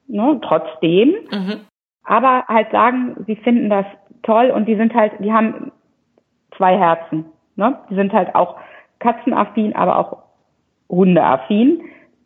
ne, 0.08 0.40
trotzdem. 0.42 1.14
Mhm. 1.32 1.62
Aber 2.04 2.46
halt 2.48 2.72
sagen, 2.72 3.24
sie 3.28 3.36
finden 3.36 3.70
das 3.70 3.86
toll 4.24 4.50
und 4.50 4.66
die 4.66 4.76
sind 4.76 4.94
halt, 4.94 5.14
die 5.20 5.32
haben 5.32 5.72
zwei 6.58 6.78
Herzen. 6.78 7.26
Ne? 7.56 7.78
Die 7.90 7.96
sind 7.96 8.14
halt 8.14 8.34
auch 8.36 8.56
katzenaffin, 9.00 9.76
aber 9.76 9.98
auch 9.98 10.24
hundeaffin, 10.90 11.82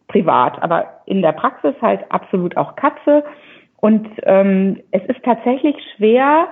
privat. 0.08 0.62
Aber 0.62 1.02
in 1.06 1.22
der 1.22 1.34
Praxis 1.34 1.76
halt 1.82 2.10
absolut 2.12 2.56
auch 2.56 2.76
Katze. 2.76 3.24
Und 3.78 4.08
ähm, 4.24 4.80
es 4.92 5.04
ist 5.06 5.24
tatsächlich 5.24 5.76
schwer, 5.96 6.48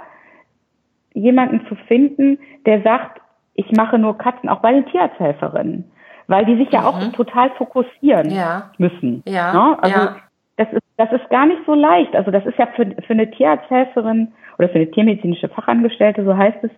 jemanden 1.14 1.66
zu 1.68 1.76
finden, 1.88 2.40
der 2.66 2.82
sagt, 2.82 3.22
ich 3.54 3.72
mache 3.72 3.98
nur 3.98 4.18
Katzen, 4.18 4.50
auch 4.50 4.60
bei 4.60 4.74
den 4.74 4.86
Tierarzthelferinnen 4.88 5.92
weil 6.32 6.46
die 6.46 6.58
sich 6.58 6.72
ja 6.72 6.86
auch 6.86 7.00
mhm. 7.00 7.14
total 7.14 7.52
fokussieren 7.52 8.32
ja. 8.32 8.72
müssen. 8.78 9.22
Ja. 9.28 9.54
Ne? 9.54 9.78
Also 9.82 10.00
ja. 10.00 10.16
das 10.58 10.74
ist 10.74 10.82
das 11.02 11.12
ist 11.14 11.30
gar 11.30 11.48
nicht 11.48 11.62
so 11.66 11.74
leicht. 11.74 12.16
Also 12.16 12.30
das 12.30 12.46
ist 12.46 12.58
ja 12.60 12.68
für, 12.76 12.86
für 12.86 13.14
eine 13.14 13.30
Tierarzthelferin 13.32 14.34
oder 14.60 14.70
für 14.70 14.76
eine 14.76 14.92
tiermedizinische 14.92 15.50
Fachangestellte, 15.50 16.24
so 16.24 16.38
heißt 16.38 16.64
es, 16.64 16.72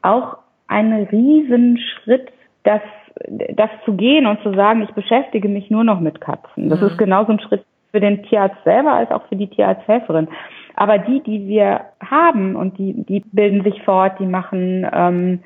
auch 0.00 0.38
ein 0.68 0.92
Riesenschritt, 1.10 2.32
das, 2.64 2.80
das 3.26 3.68
zu 3.84 3.92
gehen 3.94 4.26
und 4.26 4.42
zu 4.42 4.54
sagen, 4.54 4.82
ich 4.82 4.90
beschäftige 4.92 5.48
mich 5.48 5.70
nur 5.70 5.84
noch 5.84 6.00
mit 6.00 6.20
Katzen. 6.20 6.70
Das 6.70 6.80
mhm. 6.80 6.86
ist 6.86 6.98
genauso 6.98 7.32
ein 7.32 7.40
Schritt 7.40 7.64
für 7.90 8.00
den 8.00 8.22
Tierarzt 8.22 8.62
selber 8.64 8.92
als 8.92 9.10
auch 9.10 9.26
für 9.28 9.36
die 9.36 9.48
Tierarzthelferin. 9.48 10.28
Aber 10.76 10.98
die, 10.98 11.20
die 11.20 11.46
wir 11.46 11.80
haben 12.02 12.56
und 12.56 12.78
die, 12.78 13.04
die 13.04 13.20
bilden 13.32 13.64
sich 13.64 13.82
fort, 13.82 14.18
die 14.18 14.26
machen 14.26 14.88
ähm, 14.92 15.40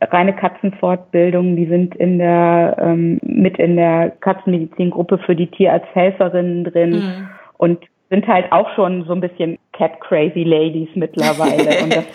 reine 0.00 0.34
Katzenfortbildungen, 0.34 1.56
die 1.56 1.66
sind 1.66 1.94
in 1.96 2.18
der 2.18 2.76
ähm, 2.78 3.18
mit 3.22 3.58
in 3.58 3.76
der 3.76 4.10
Katzenmedizingruppe 4.20 5.18
für 5.18 5.34
die 5.34 5.46
Tierarzthelferinnen 5.46 6.64
drin 6.64 6.90
mhm. 6.90 7.28
und 7.58 7.78
sind 8.10 8.26
halt 8.26 8.52
auch 8.52 8.68
schon 8.74 9.04
so 9.04 9.12
ein 9.12 9.20
bisschen 9.20 9.58
cat 9.72 10.00
crazy 10.00 10.44
ladies 10.44 10.88
mittlerweile 10.94 11.82
und 11.82 11.96
das 11.96 12.06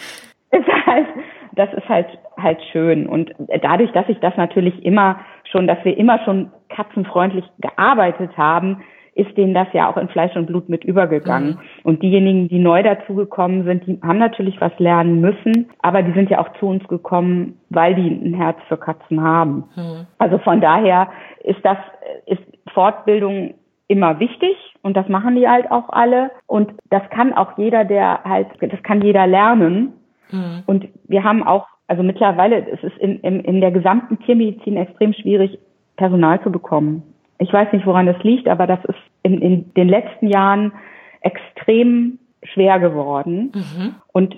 ist 0.51 0.85
halt 0.85 1.07
das 1.53 1.73
ist 1.73 1.89
halt 1.89 2.07
halt 2.37 2.59
schön 2.71 3.07
und 3.07 3.33
dadurch, 3.61 3.91
dass 3.91 4.07
ich 4.07 4.19
das 4.19 4.35
natürlich 4.37 4.85
immer 4.85 5.19
schon, 5.51 5.67
dass 5.67 5.83
wir 5.83 5.97
immer 5.97 6.19
schon 6.23 6.51
katzenfreundlich 6.69 7.45
gearbeitet 7.59 8.37
haben, 8.37 8.83
ist 9.13 9.35
denen 9.35 9.53
das 9.53 9.67
ja 9.73 9.89
auch 9.89 9.97
in 9.97 10.07
Fleisch 10.07 10.35
und 10.35 10.45
Blut 10.45 10.69
mit 10.69 10.85
übergegangen. 10.85 11.51
Mhm. 11.51 11.59
Und 11.83 12.01
diejenigen, 12.01 12.47
die 12.47 12.59
neu 12.59 12.81
dazugekommen 12.81 13.65
sind, 13.65 13.85
die 13.85 13.99
haben 14.01 14.19
natürlich 14.19 14.59
was 14.61 14.71
lernen 14.79 15.19
müssen, 15.19 15.69
aber 15.81 16.01
die 16.01 16.13
sind 16.13 16.29
ja 16.29 16.39
auch 16.39 16.51
zu 16.59 16.67
uns 16.67 16.87
gekommen, 16.87 17.59
weil 17.69 17.95
die 17.95 18.07
ein 18.07 18.33
Herz 18.33 18.57
für 18.67 18.77
Katzen 18.77 19.21
haben. 19.21 19.65
Mhm. 19.75 20.07
Also 20.17 20.37
von 20.39 20.61
daher 20.61 21.09
ist 21.43 21.59
das, 21.63 21.77
ist 22.25 22.41
Fortbildung 22.73 23.55
immer 23.87 24.19
wichtig 24.21 24.55
und 24.81 24.95
das 24.95 25.09
machen 25.09 25.35
die 25.35 25.47
halt 25.47 25.69
auch 25.69 25.89
alle. 25.89 26.31
Und 26.47 26.71
das 26.89 27.01
kann 27.09 27.33
auch 27.33 27.57
jeder, 27.57 27.83
der 27.83 28.23
halt, 28.23 28.47
das 28.61 28.81
kann 28.83 29.01
jeder 29.01 29.27
lernen. 29.27 29.93
Mhm. 30.31 30.63
Und 30.65 30.87
wir 31.09 31.25
haben 31.25 31.43
auch, 31.43 31.67
also 31.87 32.01
mittlerweile, 32.01 32.65
es 32.69 32.81
ist 32.81 32.97
in, 32.99 33.19
in, 33.19 33.41
in 33.41 33.59
der 33.59 33.71
gesamten 33.71 34.19
Tiermedizin 34.19 34.77
extrem 34.77 35.11
schwierig, 35.13 35.59
Personal 35.97 36.41
zu 36.41 36.51
bekommen. 36.51 37.10
Ich 37.41 37.51
weiß 37.51 37.73
nicht, 37.73 37.85
woran 37.85 38.05
das 38.05 38.21
liegt, 38.23 38.47
aber 38.47 38.67
das 38.67 38.79
ist 38.85 38.99
in, 39.23 39.41
in 39.41 39.73
den 39.73 39.89
letzten 39.89 40.27
Jahren 40.27 40.73
extrem 41.21 42.19
schwer 42.43 42.79
geworden. 42.79 43.51
Mhm. 43.55 43.95
Und 44.11 44.35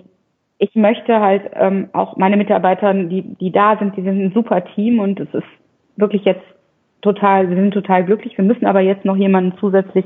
ich 0.57 0.73
möchte 0.75 1.19
halt 1.19 1.43
ähm, 1.53 1.89
auch 1.91 2.15
meine 2.15 2.37
Mitarbeiter, 2.37 2.93
die, 2.93 3.21
die 3.21 3.51
da 3.51 3.77
sind, 3.77 3.97
die 3.97 4.03
sind 4.03 4.23
ein 4.23 4.33
super 4.33 4.63
Team 4.73 4.99
und 4.99 5.19
es 5.19 5.33
ist 5.33 5.47
wirklich 5.97 6.23
jetzt 6.23 6.45
total, 7.01 7.49
wir 7.49 7.57
sind 7.57 7.73
total 7.73 8.05
glücklich. 8.05 8.37
Wir 8.37 8.45
müssen 8.45 8.65
aber 8.65 8.79
jetzt 8.79 9.03
noch 9.03 9.17
jemanden 9.17 9.57
zusätzlich 9.59 10.05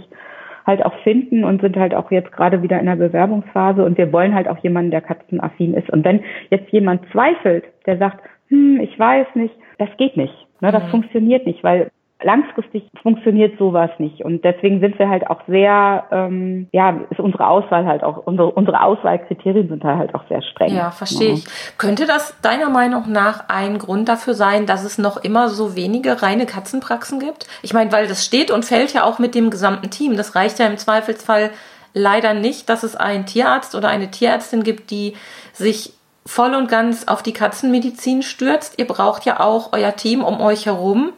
halt 0.66 0.84
auch 0.84 0.98
finden 1.04 1.44
und 1.44 1.62
sind 1.62 1.78
halt 1.78 1.94
auch 1.94 2.10
jetzt 2.10 2.32
gerade 2.32 2.64
wieder 2.64 2.80
in 2.80 2.88
der 2.88 2.96
Bewerbungsphase 2.96 3.86
und 3.86 3.98
wir 3.98 4.12
wollen 4.12 4.34
halt 4.34 4.48
auch 4.48 4.58
jemanden, 4.58 4.92
der 4.92 5.02
katzenaffin 5.02 5.76
ist. 5.76 5.90
Und 5.92 6.04
wenn 6.04 6.22
jetzt 6.50 6.72
jemand 6.72 7.02
zweifelt, 7.12 7.66
der 7.86 8.00
sagt, 8.00 8.22
hm, 8.50 8.80
ich 8.82 8.98
weiß 8.98 9.28
nicht, 9.36 9.54
das 9.78 9.90
geht 9.98 10.18
nicht. 10.18 10.34
Ne, 10.62 10.72
das 10.72 10.84
mhm. 10.86 10.90
funktioniert 10.90 11.46
nicht, 11.46 11.64
weil 11.64 11.92
langfristig 12.24 12.90
funktioniert 13.04 13.58
sowas 13.60 13.92
nicht. 14.00 14.24
Und 14.24 14.44
deswegen 14.44 14.80
sind 14.80 14.98
wir 14.98 15.08
halt 15.08 15.30
auch 15.30 15.42
sehr, 15.48 16.06
ähm, 16.12 16.68
ja, 16.72 17.00
ist 17.12 17.20
unsere 17.20 17.48
Auswahl 17.48 17.86
halt 17.86 18.04
auch, 18.04 18.26
unsere, 18.26 18.50
unsere 18.50 18.82
Auswahlkriterien 18.82 19.70
sind 19.70 19.84
halt 19.84 20.16
auch 20.16 20.28
sehr 20.28 20.42
streng. 20.42 20.74
Ja, 20.74 20.90
verstehe 20.90 21.30
ja. 21.30 21.34
ich. 21.36 21.46
Könnte 21.78 22.08
das 22.08 22.40
deiner 22.42 22.70
Meinung 22.70 23.12
nach 23.12 23.50
ein 23.50 23.78
Grund 23.78 24.10
dafür 24.10 24.34
sein, 24.34 24.66
dass 24.66 24.84
es 24.84 24.98
noch 24.98 25.18
immer 25.18 25.50
so 25.50 25.76
wenige 25.76 26.22
reine 26.24 26.48
Katzenpraxen 26.48 27.20
gibt? 27.20 27.48
Ich 27.62 27.74
meine, 27.74 27.92
weil 27.92 28.08
das 28.08 28.26
steht 28.26 28.50
und 28.50 28.66
fällt 28.66 28.94
ja 28.94 29.04
auch 29.04 29.20
mit 29.20 29.36
dem 29.36 29.52
gesamten 29.52 29.92
Team. 29.92 30.18
Das 30.18 30.36
reicht 30.36 30.58
ja 30.58 30.66
im 30.66 30.78
Zweifelsfall 30.78 31.52
leider 31.94 32.34
nicht, 32.34 32.68
dass 32.70 32.82
es 32.82 32.96
einen 32.96 33.28
Tierarzt 33.28 33.76
oder 33.76 33.90
eine 33.90 34.10
Tierärztin 34.10 34.64
gibt, 34.64 34.90
die 34.90 35.14
sich 35.54 35.94
voll 36.26 36.56
und 36.56 36.68
ganz 36.68 37.08
auf 37.08 37.22
die 37.22 37.32
Katzenmedizin 37.32 38.24
stürzt. 38.24 38.80
Ihr 38.80 38.88
braucht 38.88 39.26
ja 39.26 39.40
auch 39.40 39.72
euer 39.72 39.96
Team 39.96 40.24
um 40.24 40.42
euch 40.42 40.66
herum 40.66 41.14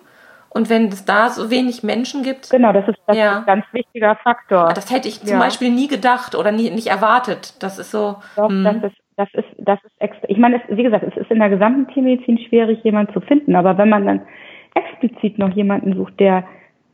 und 0.50 0.70
wenn 0.70 0.88
es 0.88 1.06
da 1.06 1.30
so 1.30 1.52
wenig 1.52 1.84
Menschen 1.84 2.24
gibt. 2.24 2.50
Genau, 2.50 2.74
das 2.74 2.88
ist, 2.88 2.98
das 3.06 3.18
ja. 3.18 3.32
ist 3.32 3.38
ein 3.40 3.46
ganz 3.46 3.66
wichtiger 3.72 4.16
Faktor. 4.16 4.70
Das 4.74 4.92
hätte 4.92 5.08
ich 5.08 5.22
zum 5.22 5.38
ja. 5.38 5.40
Beispiel 5.40 5.72
nie 5.72 5.88
gedacht 5.88 6.36
oder 6.36 6.52
nie, 6.52 6.70
nicht 6.72 6.88
erwartet. 6.88 7.54
Das 7.62 7.78
ist 7.80 7.92
so. 7.92 8.18
Doch, 8.36 8.50
hm. 8.50 8.64
das 8.64 8.92
ist, 8.92 8.98
das 9.16 9.30
ist, 9.34 9.48
das 9.58 9.80
ist 9.84 9.94
extra. 10.00 10.28
Ich 10.30 10.38
meine, 10.38 10.58
es, 10.58 10.78
wie 10.78 10.84
gesagt, 10.84 11.04
es 11.04 11.16
ist 11.18 11.30
in 11.30 11.40
der 11.40 11.50
gesamten 11.50 11.92
Tiermedizin 11.94 12.40
schwierig, 12.40 12.84
jemanden 12.84 13.14
zu 13.14 13.22
finden. 13.22 13.56
Aber 13.56 13.78
wenn 13.78 13.90
man 13.90 14.06
dann 14.06 14.22
explizit 14.74 15.38
noch 15.38 15.56
jemanden 15.56 15.96
sucht, 15.96 16.20
der 16.20 16.44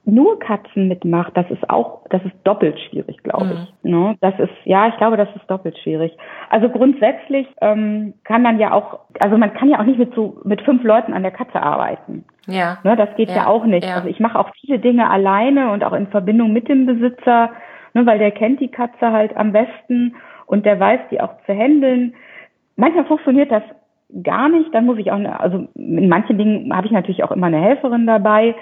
nur 0.06 0.40
Katzen 0.40 0.88
mitmacht, 0.88 1.36
das 1.36 1.50
ist 1.50 1.70
auch, 1.70 2.02
das 2.10 2.24
ist 2.24 2.36
doppelt 2.44 2.80
schwierig, 2.80 3.22
glaube 3.24 3.54
ich. 3.54 3.74
Mhm. 3.84 3.92
Ne? 3.92 4.16
Das 4.22 4.38
ist, 4.40 4.54
ja, 4.64 4.88
ich 4.88 4.98
glaube, 4.98 5.18
das 5.18 5.30
ist 5.36 5.50
doppelt 5.50 5.78
schwierig. 5.80 6.16
Also 6.50 6.70
grundsätzlich 6.70 7.48
ähm, 7.62 8.14
kann 8.24 8.42
man 8.42 8.60
ja 8.60 8.74
auch, 8.74 9.00
also 9.20 9.38
man 9.38 9.54
kann 9.54 9.70
ja 9.70 9.80
auch 9.80 9.86
nicht 9.86 10.00
mit 10.00 10.14
so 10.14 10.38
mit 10.44 10.62
fünf 10.62 10.84
Leuten 10.84 11.14
an 11.14 11.24
der 11.24 11.32
Katze 11.32 11.62
arbeiten. 11.62 12.24
Ja. 12.48 12.78
Ne, 12.84 12.96
das 12.96 13.10
geht 13.16 13.30
ja, 13.30 13.36
ja 13.36 13.48
auch 13.48 13.66
nicht. 13.66 13.88
Ja. 13.88 13.96
Also 13.96 14.08
ich 14.08 14.20
mache 14.20 14.38
auch 14.38 14.50
viele 14.62 14.80
Dinge 14.80 15.10
alleine 15.10 15.72
und 15.72 15.84
auch 15.84 15.94
in 15.94 16.08
Verbindung 16.08 16.54
mit 16.54 16.70
dem 16.70 16.86
Besitzer, 16.86 17.52
ne, 17.94 18.06
weil 18.06 18.20
der 18.20 18.32
kennt 18.32 18.60
die 18.60 18.70
Katze 18.70 19.12
halt 19.12 19.36
am 19.36 19.52
besten 19.52 20.16
und 20.46 20.66
der 20.66 20.80
weiß, 20.80 21.00
die 21.10 21.20
auch 21.20 21.34
zu 21.46 21.54
handeln. 21.54 22.14
Manchmal 22.76 23.06
funktioniert 23.06 23.52
das 23.52 23.64
gar 24.24 24.50
nicht, 24.50 24.74
dann 24.74 24.86
muss 24.86 25.00
ich 25.00 25.12
auch, 25.12 25.16
eine, 25.16 25.40
also 25.40 25.68
in 25.76 26.08
manchen 26.10 26.38
Dingen 26.38 26.76
habe 26.76 26.88
ich 26.88 26.94
natürlich 26.94 27.24
auch 27.24 27.32
immer 27.32 27.48
eine 27.48 27.60
Helferin 27.60 28.06
dabei, 28.06 28.56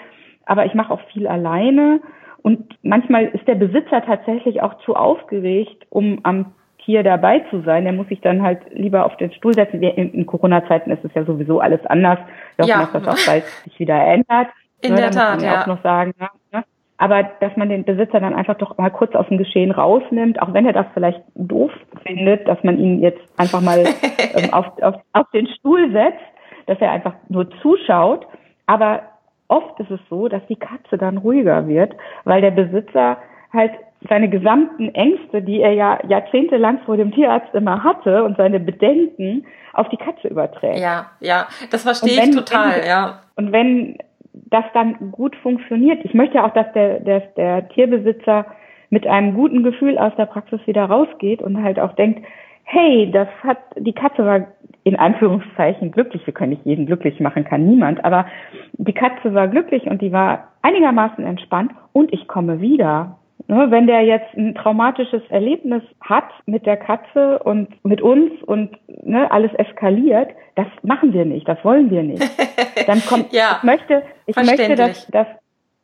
aber 0.45 0.65
ich 0.65 0.73
mache 0.73 0.93
auch 0.93 1.01
viel 1.11 1.27
alleine. 1.27 2.01
Und 2.41 2.77
manchmal 2.83 3.25
ist 3.25 3.47
der 3.47 3.55
Besitzer 3.55 4.03
tatsächlich 4.05 4.61
auch 4.61 4.77
zu 4.79 4.95
aufgeregt, 4.95 5.85
um 5.89 6.19
am 6.23 6.53
Tier 6.83 7.03
dabei 7.03 7.39
zu 7.49 7.61
sein. 7.61 7.85
Der 7.85 7.93
muss 7.93 8.09
sich 8.09 8.19
dann 8.19 8.41
halt 8.41 8.59
lieber 8.71 9.05
auf 9.05 9.15
den 9.17 9.31
Stuhl 9.31 9.53
setzen. 9.53 9.81
In 9.81 10.25
Corona-Zeiten 10.25 10.91
ist 10.91 11.05
es 11.05 11.13
ja 11.13 11.23
sowieso 11.23 11.61
alles 11.61 11.85
anders. 11.85 12.19
Wir 12.57 12.65
ja. 12.65 12.79
hoffen, 12.79 12.93
dass 12.93 13.03
das 13.03 13.15
auch 13.15 13.27
bald 13.27 13.43
sich 13.63 13.79
wieder 13.79 13.95
ändert. 13.95 14.47
In 14.81 14.95
ne, 14.95 15.01
der 15.01 15.11
Tat, 15.11 15.41
ja. 15.41 15.61
auch 15.61 15.67
noch 15.67 15.81
sagen. 15.81 16.13
Ne? 16.19 16.63
Aber 16.97 17.23
dass 17.39 17.55
man 17.55 17.69
den 17.69 17.85
Besitzer 17.85 18.19
dann 18.19 18.35
einfach 18.35 18.55
doch 18.55 18.77
mal 18.77 18.89
kurz 18.89 19.15
aus 19.15 19.27
dem 19.27 19.37
Geschehen 19.37 19.71
rausnimmt, 19.71 20.41
auch 20.41 20.53
wenn 20.53 20.65
er 20.65 20.73
das 20.73 20.85
vielleicht 20.93 21.21
doof 21.35 21.71
findet, 22.05 22.47
dass 22.47 22.61
man 22.63 22.77
ihn 22.77 23.01
jetzt 23.01 23.21
einfach 23.37 23.61
mal 23.61 23.83
ähm, 24.35 24.53
auf, 24.53 24.65
auf, 24.81 24.95
auf 25.13 25.29
den 25.31 25.47
Stuhl 25.47 25.91
setzt, 25.91 26.23
dass 26.65 26.79
er 26.79 26.91
einfach 26.91 27.13
nur 27.29 27.49
zuschaut. 27.61 28.27
Aber 28.67 29.03
oft 29.47 29.79
ist 29.79 29.91
es 29.91 29.99
so, 30.09 30.27
dass 30.27 30.45
die 30.47 30.55
Katze 30.55 30.97
dann 30.97 31.17
ruhiger 31.17 31.67
wird, 31.67 31.93
weil 32.23 32.41
der 32.41 32.51
Besitzer 32.51 33.17
halt 33.51 33.71
seine 34.09 34.29
gesamten 34.29 34.93
Ängste, 34.95 35.41
die 35.41 35.61
er 35.61 35.73
ja 35.73 35.99
jahrzehntelang 36.07 36.79
vor 36.85 36.97
dem 36.97 37.11
Tierarzt 37.11 37.53
immer 37.53 37.83
hatte 37.83 38.23
und 38.23 38.37
seine 38.37 38.59
Bedenken 38.59 39.45
auf 39.73 39.87
die 39.89 39.97
Katze 39.97 40.27
überträgt. 40.27 40.79
Ja, 40.79 41.11
ja, 41.19 41.47
das 41.71 41.83
verstehe 41.83 42.17
wenn, 42.17 42.29
ich 42.29 42.35
total, 42.35 42.81
wenn, 42.81 42.87
ja. 42.87 43.21
Und 43.35 43.51
wenn 43.51 43.97
das 44.33 44.65
dann 44.73 45.11
gut 45.11 45.35
funktioniert, 45.37 46.03
ich 46.03 46.13
möchte 46.13 46.35
ja 46.35 46.45
auch, 46.45 46.53
dass 46.53 46.71
der, 46.73 46.99
der, 46.99 47.19
der 47.37 47.69
Tierbesitzer 47.69 48.45
mit 48.89 49.07
einem 49.07 49.33
guten 49.33 49.63
Gefühl 49.63 49.97
aus 49.97 50.13
der 50.17 50.25
Praxis 50.25 50.59
wieder 50.65 50.85
rausgeht 50.85 51.41
und 51.41 51.63
halt 51.63 51.79
auch 51.79 51.93
denkt, 51.93 52.25
hey, 52.63 53.09
das 53.11 53.27
hat, 53.43 53.57
die 53.77 53.93
Katze 53.93 54.25
war 54.25 54.47
in 54.83 54.97
Anführungszeichen 54.97 55.91
glücklich. 55.91 56.25
Wir 56.25 56.33
können 56.33 56.51
nicht 56.51 56.65
jeden 56.65 56.85
glücklich 56.85 57.19
machen, 57.19 57.45
kann 57.45 57.65
niemand. 57.65 58.03
Aber 58.03 58.25
die 58.73 58.93
Katze 58.93 59.33
war 59.33 59.47
glücklich 59.47 59.83
und 59.83 60.01
die 60.01 60.11
war 60.11 60.49
einigermaßen 60.61 61.25
entspannt 61.25 61.71
und 61.93 62.13
ich 62.13 62.27
komme 62.27 62.59
wieder. 62.59 63.17
Ne, 63.47 63.71
wenn 63.71 63.87
der 63.87 64.03
jetzt 64.03 64.33
ein 64.37 64.55
traumatisches 64.55 65.21
Erlebnis 65.29 65.83
hat 65.99 66.29
mit 66.45 66.65
der 66.65 66.77
Katze 66.77 67.39
und 67.39 67.67
mit 67.83 68.01
uns 68.01 68.31
und 68.43 68.77
ne, 68.87 69.29
alles 69.31 69.53
eskaliert, 69.55 70.29
das 70.55 70.67
machen 70.81 71.11
wir 71.11 71.25
nicht, 71.25 71.45
das 71.45 71.57
wollen 71.65 71.89
wir 71.89 72.03
nicht. 72.03 72.23
Dann 72.87 73.01
kommt, 73.01 73.33
ja, 73.33 73.57
ich 73.57 73.63
möchte, 73.63 74.03
ich 74.27 74.35
möchte, 74.37 74.75
dass, 74.75 75.07
dass, 75.07 75.27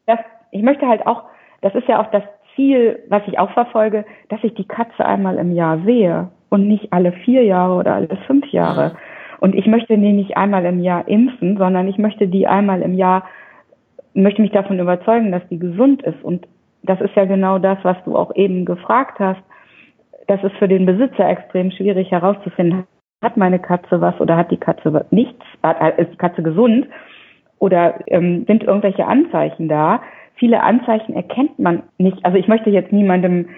dass, 0.06 0.20
ich 0.52 0.62
möchte 0.62 0.88
halt 0.88 1.06
auch, 1.06 1.24
das 1.62 1.76
ist 1.76 1.86
ja 1.90 2.02
auch 2.02 2.10
das 2.12 2.24
Ziel, 2.56 3.04
was 3.10 3.24
ich 3.28 3.38
auch 3.40 3.52
verfolge, 3.52 4.06
dass 4.30 4.40
ich 4.44 4.54
die 4.54 4.68
Katze 4.68 5.06
einmal 5.06 5.38
im 5.38 5.54
Jahr 5.54 5.80
sehe 5.84 6.32
und 6.50 6.68
nicht 6.68 6.92
alle 6.92 7.12
vier 7.12 7.44
Jahre 7.44 7.76
oder 7.76 7.96
alle 7.96 8.18
fünf 8.28 8.46
Jahre. 8.52 8.96
Und 9.40 9.56
ich 9.56 9.66
möchte 9.68 9.98
die 9.98 10.12
nicht 10.12 10.36
einmal 10.36 10.66
im 10.66 10.82
Jahr 10.82 11.08
impfen, 11.08 11.58
sondern 11.58 11.88
ich 11.88 11.98
möchte 11.98 12.28
die 12.28 12.48
einmal 12.48 12.82
im 12.82 12.94
Jahr, 12.94 13.24
möchte 14.14 14.42
mich 14.42 14.52
davon 14.52 14.80
überzeugen, 14.80 15.32
dass 15.32 15.48
die 15.50 15.60
gesund 15.60 16.02
ist. 16.04 16.22
Und 16.24 16.48
das 16.84 17.00
ist 17.02 17.16
ja 17.16 17.26
genau 17.26 17.60
das, 17.60 17.78
was 17.84 17.98
du 18.06 18.18
auch 18.18 18.36
eben 18.36 18.66
gefragt 18.66 19.20
hast. 19.20 19.42
Das 20.28 20.44
ist 20.44 20.56
für 20.58 20.68
den 20.68 20.86
Besitzer 20.86 21.28
extrem 21.28 21.72
schwierig 21.72 22.12
herauszufinden, 22.12 22.86
hat 23.24 23.38
meine 23.38 23.60
Katze 23.60 24.02
was 24.02 24.20
oder 24.20 24.38
hat 24.38 24.52
die 24.52 24.58
Katze 24.58 25.06
nichts, 25.12 25.44
ist 25.98 26.12
die 26.12 26.18
Katze 26.18 26.44
gesund 26.44 26.88
oder 27.60 28.00
ähm, 28.08 28.46
sind 28.46 28.64
irgendwelche 28.64 29.06
Anzeichen 29.06 29.68
da. 29.68 30.02
Viele 30.36 30.64
Anzeichen 30.64 31.16
erkennt 31.16 31.60
man 31.60 31.84
nicht. 31.98 32.24
Also 32.24 32.38
ich 32.38 32.48
möchte 32.48 32.70
jetzt 32.70 32.94
niemandem 32.94 33.50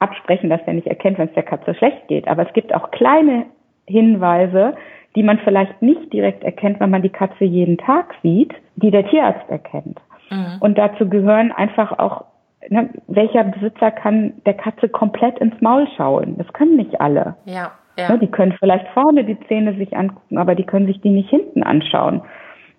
absprechen, 0.00 0.50
dass 0.50 0.60
er 0.66 0.74
nicht 0.74 0.86
erkennt, 0.86 1.18
wenn 1.18 1.28
es 1.28 1.34
der 1.34 1.44
Katze 1.44 1.74
schlecht 1.74 2.08
geht. 2.08 2.26
Aber 2.26 2.46
es 2.46 2.52
gibt 2.52 2.74
auch 2.74 2.90
kleine 2.90 3.46
Hinweise, 3.86 4.74
die 5.14 5.22
man 5.22 5.38
vielleicht 5.38 5.82
nicht 5.82 6.12
direkt 6.12 6.44
erkennt, 6.44 6.80
wenn 6.80 6.90
man 6.90 7.02
die 7.02 7.10
Katze 7.10 7.44
jeden 7.44 7.78
Tag 7.78 8.14
sieht, 8.22 8.52
die 8.76 8.90
der 8.90 9.06
Tierarzt 9.08 9.48
erkennt. 9.48 10.00
Mhm. 10.30 10.56
Und 10.60 10.78
dazu 10.78 11.08
gehören 11.08 11.52
einfach 11.52 11.98
auch, 11.98 12.24
ne, 12.68 12.90
welcher 13.08 13.44
Besitzer 13.44 13.90
kann 13.90 14.34
der 14.46 14.54
Katze 14.54 14.88
komplett 14.88 15.38
ins 15.38 15.60
Maul 15.60 15.86
schauen? 15.96 16.36
Das 16.38 16.50
können 16.52 16.76
nicht 16.76 17.00
alle. 17.00 17.36
Ja, 17.44 17.72
ja. 17.98 18.12
Ne, 18.12 18.18
die 18.18 18.30
können 18.30 18.56
vielleicht 18.58 18.86
vorne 18.88 19.24
die 19.24 19.38
Zähne 19.48 19.74
sich 19.74 19.96
angucken, 19.96 20.38
aber 20.38 20.54
die 20.54 20.64
können 20.64 20.86
sich 20.86 21.00
die 21.00 21.10
nicht 21.10 21.28
hinten 21.28 21.62
anschauen. 21.62 22.22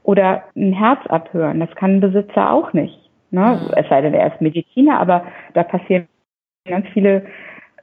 Oder 0.03 0.43
ein 0.55 0.73
Herz 0.73 1.05
abhören, 1.07 1.59
das 1.59 1.69
kann 1.75 1.97
ein 1.97 2.01
Besitzer 2.01 2.51
auch 2.51 2.73
nicht. 2.73 2.97
Ne? 3.29 3.59
Mhm. 3.61 3.73
Es 3.75 3.87
sei 3.89 4.01
denn, 4.01 4.13
er 4.13 4.33
ist 4.33 4.41
Mediziner, 4.41 4.99
aber 4.99 5.23
da 5.53 5.63
passieren 5.63 6.07
ganz 6.65 6.87
viele 6.93 7.25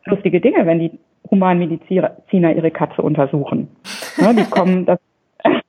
lustige 0.06 0.40
Dinge, 0.40 0.66
wenn 0.66 0.78
die 0.78 0.98
Humanmediziner 1.30 2.16
ihre 2.32 2.70
Katze 2.70 3.02
untersuchen. 3.02 3.68
Ne, 4.16 4.34
die 4.34 4.44
kommen 4.50 4.86
das 4.86 4.98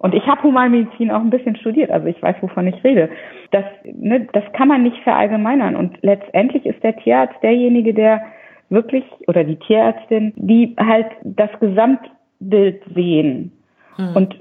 Und 0.00 0.14
ich 0.14 0.26
habe 0.26 0.42
Humanmedizin 0.44 1.10
auch 1.10 1.20
ein 1.20 1.28
bisschen 1.28 1.56
studiert, 1.56 1.90
also 1.90 2.06
ich 2.06 2.22
weiß, 2.22 2.36
wovon 2.40 2.66
ich 2.66 2.82
rede. 2.82 3.10
Das, 3.50 3.64
ne, 3.84 4.26
das 4.32 4.44
kann 4.54 4.68
man 4.68 4.82
nicht 4.82 4.96
verallgemeinern. 5.02 5.76
Und 5.76 5.98
letztendlich 6.00 6.64
ist 6.64 6.82
der 6.82 6.96
Tierarzt 6.96 7.36
derjenige, 7.42 7.92
der 7.92 8.22
wirklich, 8.70 9.04
oder 9.26 9.44
die 9.44 9.56
Tierärztin, 9.56 10.32
die 10.36 10.74
halt 10.78 11.08
das 11.22 11.50
Gesamtbild 11.60 12.82
sehen. 12.94 13.52
Hm. 13.96 14.16
Und 14.16 14.40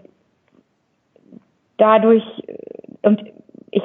dadurch, 1.76 2.24
und 3.02 3.22
ich 3.72 3.84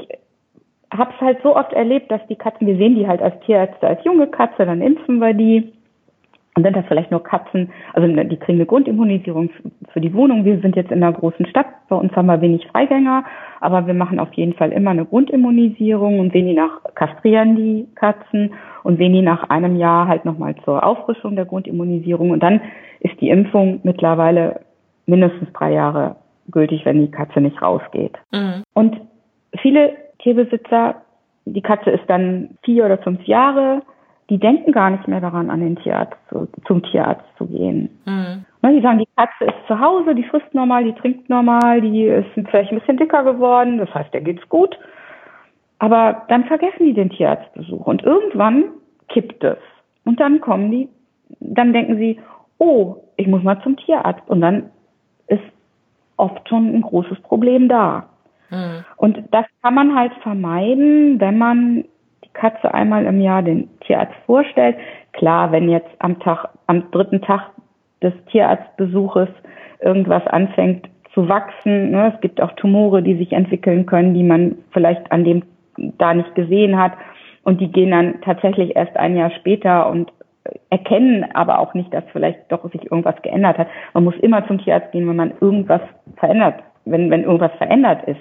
habe 0.96 1.12
es 1.14 1.20
halt 1.20 1.38
so 1.42 1.56
oft 1.56 1.72
erlebt, 1.72 2.10
dass 2.10 2.26
die 2.28 2.36
Katzen, 2.36 2.66
wir 2.66 2.76
sehen 2.76 2.94
die 2.94 3.06
halt 3.06 3.22
als 3.22 3.38
Tierärzte 3.40 3.86
als 3.86 4.04
junge 4.04 4.26
Katze, 4.26 4.64
dann 4.64 4.80
impfen 4.80 5.18
wir 5.18 5.34
die. 5.34 5.72
Und 6.56 6.62
sind 6.62 6.76
das 6.76 6.86
vielleicht 6.86 7.10
nur 7.10 7.24
Katzen, 7.24 7.72
also 7.94 8.06
die 8.06 8.36
kriegen 8.36 8.58
eine 8.58 8.66
Grundimmunisierung 8.66 9.50
für 9.92 10.00
die 10.00 10.14
Wohnung. 10.14 10.44
Wir 10.44 10.60
sind 10.60 10.76
jetzt 10.76 10.92
in 10.92 11.02
einer 11.02 11.12
großen 11.12 11.46
Stadt, 11.46 11.66
bei 11.88 11.96
uns 11.96 12.14
haben 12.14 12.26
wir 12.26 12.40
wenig 12.40 12.68
Freigänger, 12.68 13.24
aber 13.60 13.88
wir 13.88 13.94
machen 13.94 14.20
auf 14.20 14.32
jeden 14.34 14.52
Fall 14.52 14.70
immer 14.70 14.90
eine 14.90 15.04
Grundimmunisierung 15.04 16.20
und 16.20 16.32
sehen 16.32 16.46
die 16.46 16.54
nach, 16.54 16.80
kastrieren 16.94 17.56
die 17.56 17.88
Katzen 17.96 18.52
und 18.84 18.98
sehen 18.98 19.14
die 19.14 19.22
nach 19.22 19.50
einem 19.50 19.74
Jahr 19.74 20.06
halt 20.06 20.24
nochmal 20.24 20.54
zur 20.64 20.86
Auffrischung 20.86 21.34
der 21.34 21.44
Grundimmunisierung. 21.44 22.30
Und 22.30 22.40
dann 22.40 22.60
ist 23.00 23.20
die 23.20 23.30
Impfung 23.30 23.80
mittlerweile 23.82 24.60
mindestens 25.06 25.52
drei 25.54 25.72
Jahre 25.72 26.14
gültig, 26.52 26.84
wenn 26.84 27.00
die 27.00 27.10
Katze 27.10 27.40
nicht 27.40 27.60
rausgeht. 27.60 28.16
Mhm. 28.32 28.62
Und 28.74 29.00
viele 29.60 30.03
Tierbesitzer, 30.24 30.96
die 31.44 31.62
Katze 31.62 31.90
ist 31.90 32.04
dann 32.08 32.58
vier 32.64 32.86
oder 32.86 32.98
fünf 32.98 33.22
Jahre, 33.24 33.82
die 34.30 34.38
denken 34.38 34.72
gar 34.72 34.90
nicht 34.90 35.06
mehr 35.06 35.20
daran, 35.20 35.50
an 35.50 35.60
den 35.60 35.76
Tierarzt 35.76 36.16
zu, 36.30 36.48
zum 36.66 36.82
Tierarzt 36.82 37.24
zu 37.36 37.46
gehen. 37.46 37.90
Mhm. 38.06 38.44
Die 38.66 38.80
sagen, 38.80 38.98
die 38.98 39.08
Katze 39.14 39.44
ist 39.44 39.66
zu 39.68 39.78
Hause, 39.78 40.14
die 40.14 40.24
frisst 40.24 40.52
normal, 40.54 40.84
die 40.84 40.94
trinkt 40.94 41.28
normal, 41.28 41.82
die 41.82 42.04
ist 42.04 42.26
vielleicht 42.32 42.72
ein 42.72 42.80
bisschen 42.80 42.96
dicker 42.96 43.22
geworden, 43.22 43.78
das 43.78 43.92
heißt, 43.94 44.12
der 44.14 44.22
geht's 44.22 44.48
gut. 44.48 44.76
Aber 45.78 46.22
dann 46.28 46.44
vergessen 46.44 46.86
die 46.86 46.94
den 46.94 47.10
Tierarztbesuch 47.10 47.86
und 47.86 48.02
irgendwann 48.02 48.64
kippt 49.08 49.44
es. 49.44 49.58
Und 50.04 50.18
dann 50.18 50.40
kommen 50.40 50.70
die, 50.70 50.88
dann 51.40 51.74
denken 51.74 51.98
sie, 51.98 52.18
oh, 52.58 52.96
ich 53.16 53.26
muss 53.26 53.42
mal 53.42 53.60
zum 53.62 53.76
Tierarzt. 53.76 54.28
Und 54.28 54.40
dann 54.40 54.70
ist 55.26 55.42
oft 56.16 56.48
schon 56.48 56.74
ein 56.74 56.82
großes 56.82 57.20
Problem 57.20 57.68
da. 57.68 58.08
Mhm. 58.54 58.84
Und 58.96 59.24
das 59.32 59.46
kann 59.62 59.74
man 59.74 59.94
halt 59.94 60.12
vermeiden, 60.22 61.20
wenn 61.20 61.38
man 61.38 61.84
die 62.24 62.32
Katze 62.32 62.72
einmal 62.72 63.04
im 63.06 63.20
Jahr 63.20 63.42
den 63.42 63.68
Tierarzt 63.80 64.14
vorstellt. 64.26 64.76
Klar, 65.12 65.52
wenn 65.52 65.68
jetzt 65.68 65.90
am 65.98 66.20
Tag, 66.20 66.48
am 66.66 66.90
dritten 66.90 67.20
Tag 67.20 67.50
des 68.02 68.12
Tierarztbesuches 68.30 69.28
irgendwas 69.80 70.26
anfängt 70.26 70.88
zu 71.12 71.28
wachsen, 71.28 71.90
ne, 71.90 72.12
es 72.14 72.20
gibt 72.20 72.40
auch 72.40 72.52
Tumore, 72.52 73.02
die 73.02 73.16
sich 73.16 73.32
entwickeln 73.32 73.86
können, 73.86 74.14
die 74.14 74.24
man 74.24 74.56
vielleicht 74.72 75.10
an 75.12 75.24
dem 75.24 75.42
da 75.76 76.14
nicht 76.14 76.34
gesehen 76.34 76.78
hat. 76.78 76.92
Und 77.44 77.60
die 77.60 77.70
gehen 77.70 77.90
dann 77.90 78.20
tatsächlich 78.22 78.74
erst 78.74 78.96
ein 78.96 79.16
Jahr 79.16 79.30
später 79.30 79.88
und 79.88 80.12
erkennen 80.70 81.24
aber 81.34 81.58
auch 81.58 81.74
nicht, 81.74 81.92
dass 81.92 82.04
vielleicht 82.12 82.50
doch 82.50 82.70
sich 82.70 82.90
irgendwas 82.90 83.20
geändert 83.22 83.58
hat. 83.58 83.68
Man 83.92 84.04
muss 84.04 84.16
immer 84.16 84.46
zum 84.46 84.58
Tierarzt 84.58 84.92
gehen, 84.92 85.08
wenn 85.08 85.16
man 85.16 85.32
irgendwas 85.40 85.80
verändert, 86.16 86.62
wenn, 86.84 87.10
wenn 87.10 87.24
irgendwas 87.24 87.52
verändert 87.52 88.04
ist. 88.04 88.20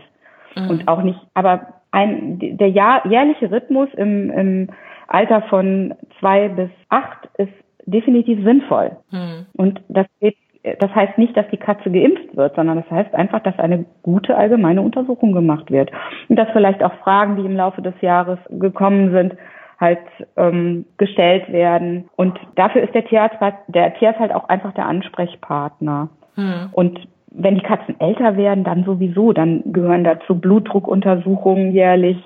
Mhm. 0.56 0.70
Und 0.70 0.88
auch 0.88 1.02
nicht, 1.02 1.20
aber 1.34 1.68
ein, 1.92 2.40
der 2.40 2.70
Jahr, 2.70 3.06
jährliche 3.08 3.52
Rhythmus 3.52 3.90
im, 3.96 4.32
im 4.32 4.70
Alter 5.08 5.44
von 5.44 5.94
zwei 6.20 6.50
bis 6.50 6.70
acht 6.90 7.30
ist 7.38 7.54
definitiv 7.86 8.44
sinnvoll. 8.44 8.98
Mhm. 9.12 9.46
Und 9.54 9.82
das 9.90 10.08
geht, 10.20 10.38
das 10.80 10.94
heißt 10.96 11.18
nicht, 11.18 11.36
dass 11.36 11.48
die 11.50 11.58
Katze 11.58 11.92
geimpft 11.92 12.36
wird, 12.36 12.56
sondern 12.56 12.78
das 12.78 12.90
heißt 12.90 13.14
einfach, 13.14 13.42
dass 13.42 13.58
eine 13.60 13.86
gute 14.02 14.36
allgemeine 14.36 14.82
Untersuchung 14.82 15.34
gemacht 15.34 15.70
wird. 15.70 15.92
Und 16.30 16.38
dass 16.38 16.50
vielleicht 16.52 16.82
auch 16.84 16.94
Fragen, 17.04 17.36
die 17.36 17.46
im 17.46 17.56
Laufe 17.56 17.82
des 17.82 17.94
Jahres 18.02 18.40
gekommen 18.50 19.12
sind, 19.12 19.36
halt 19.80 20.00
ähm, 20.38 20.86
gestellt 20.98 21.52
werden. 21.52 22.10
Und 22.16 22.40
dafür 22.56 22.84
ist 22.84 22.96
der 22.96 23.06
Tierarzt, 23.06 23.38
der 23.68 23.94
Tierarzt 23.96 24.20
halt 24.20 24.34
auch 24.34 24.48
einfach 24.48 24.74
der 24.74 24.86
Ansprechpartner. 24.86 26.10
Mhm. 26.36 26.70
Und 26.72 27.00
wenn 27.34 27.56
die 27.56 27.62
Katzen 27.62 28.00
älter 28.00 28.38
werden, 28.38 28.64
dann 28.64 28.84
sowieso, 28.84 29.34
dann 29.34 29.64
gehören 29.74 30.04
dazu 30.04 30.40
Blutdruckuntersuchungen 30.40 31.72
jährlich. 31.72 32.18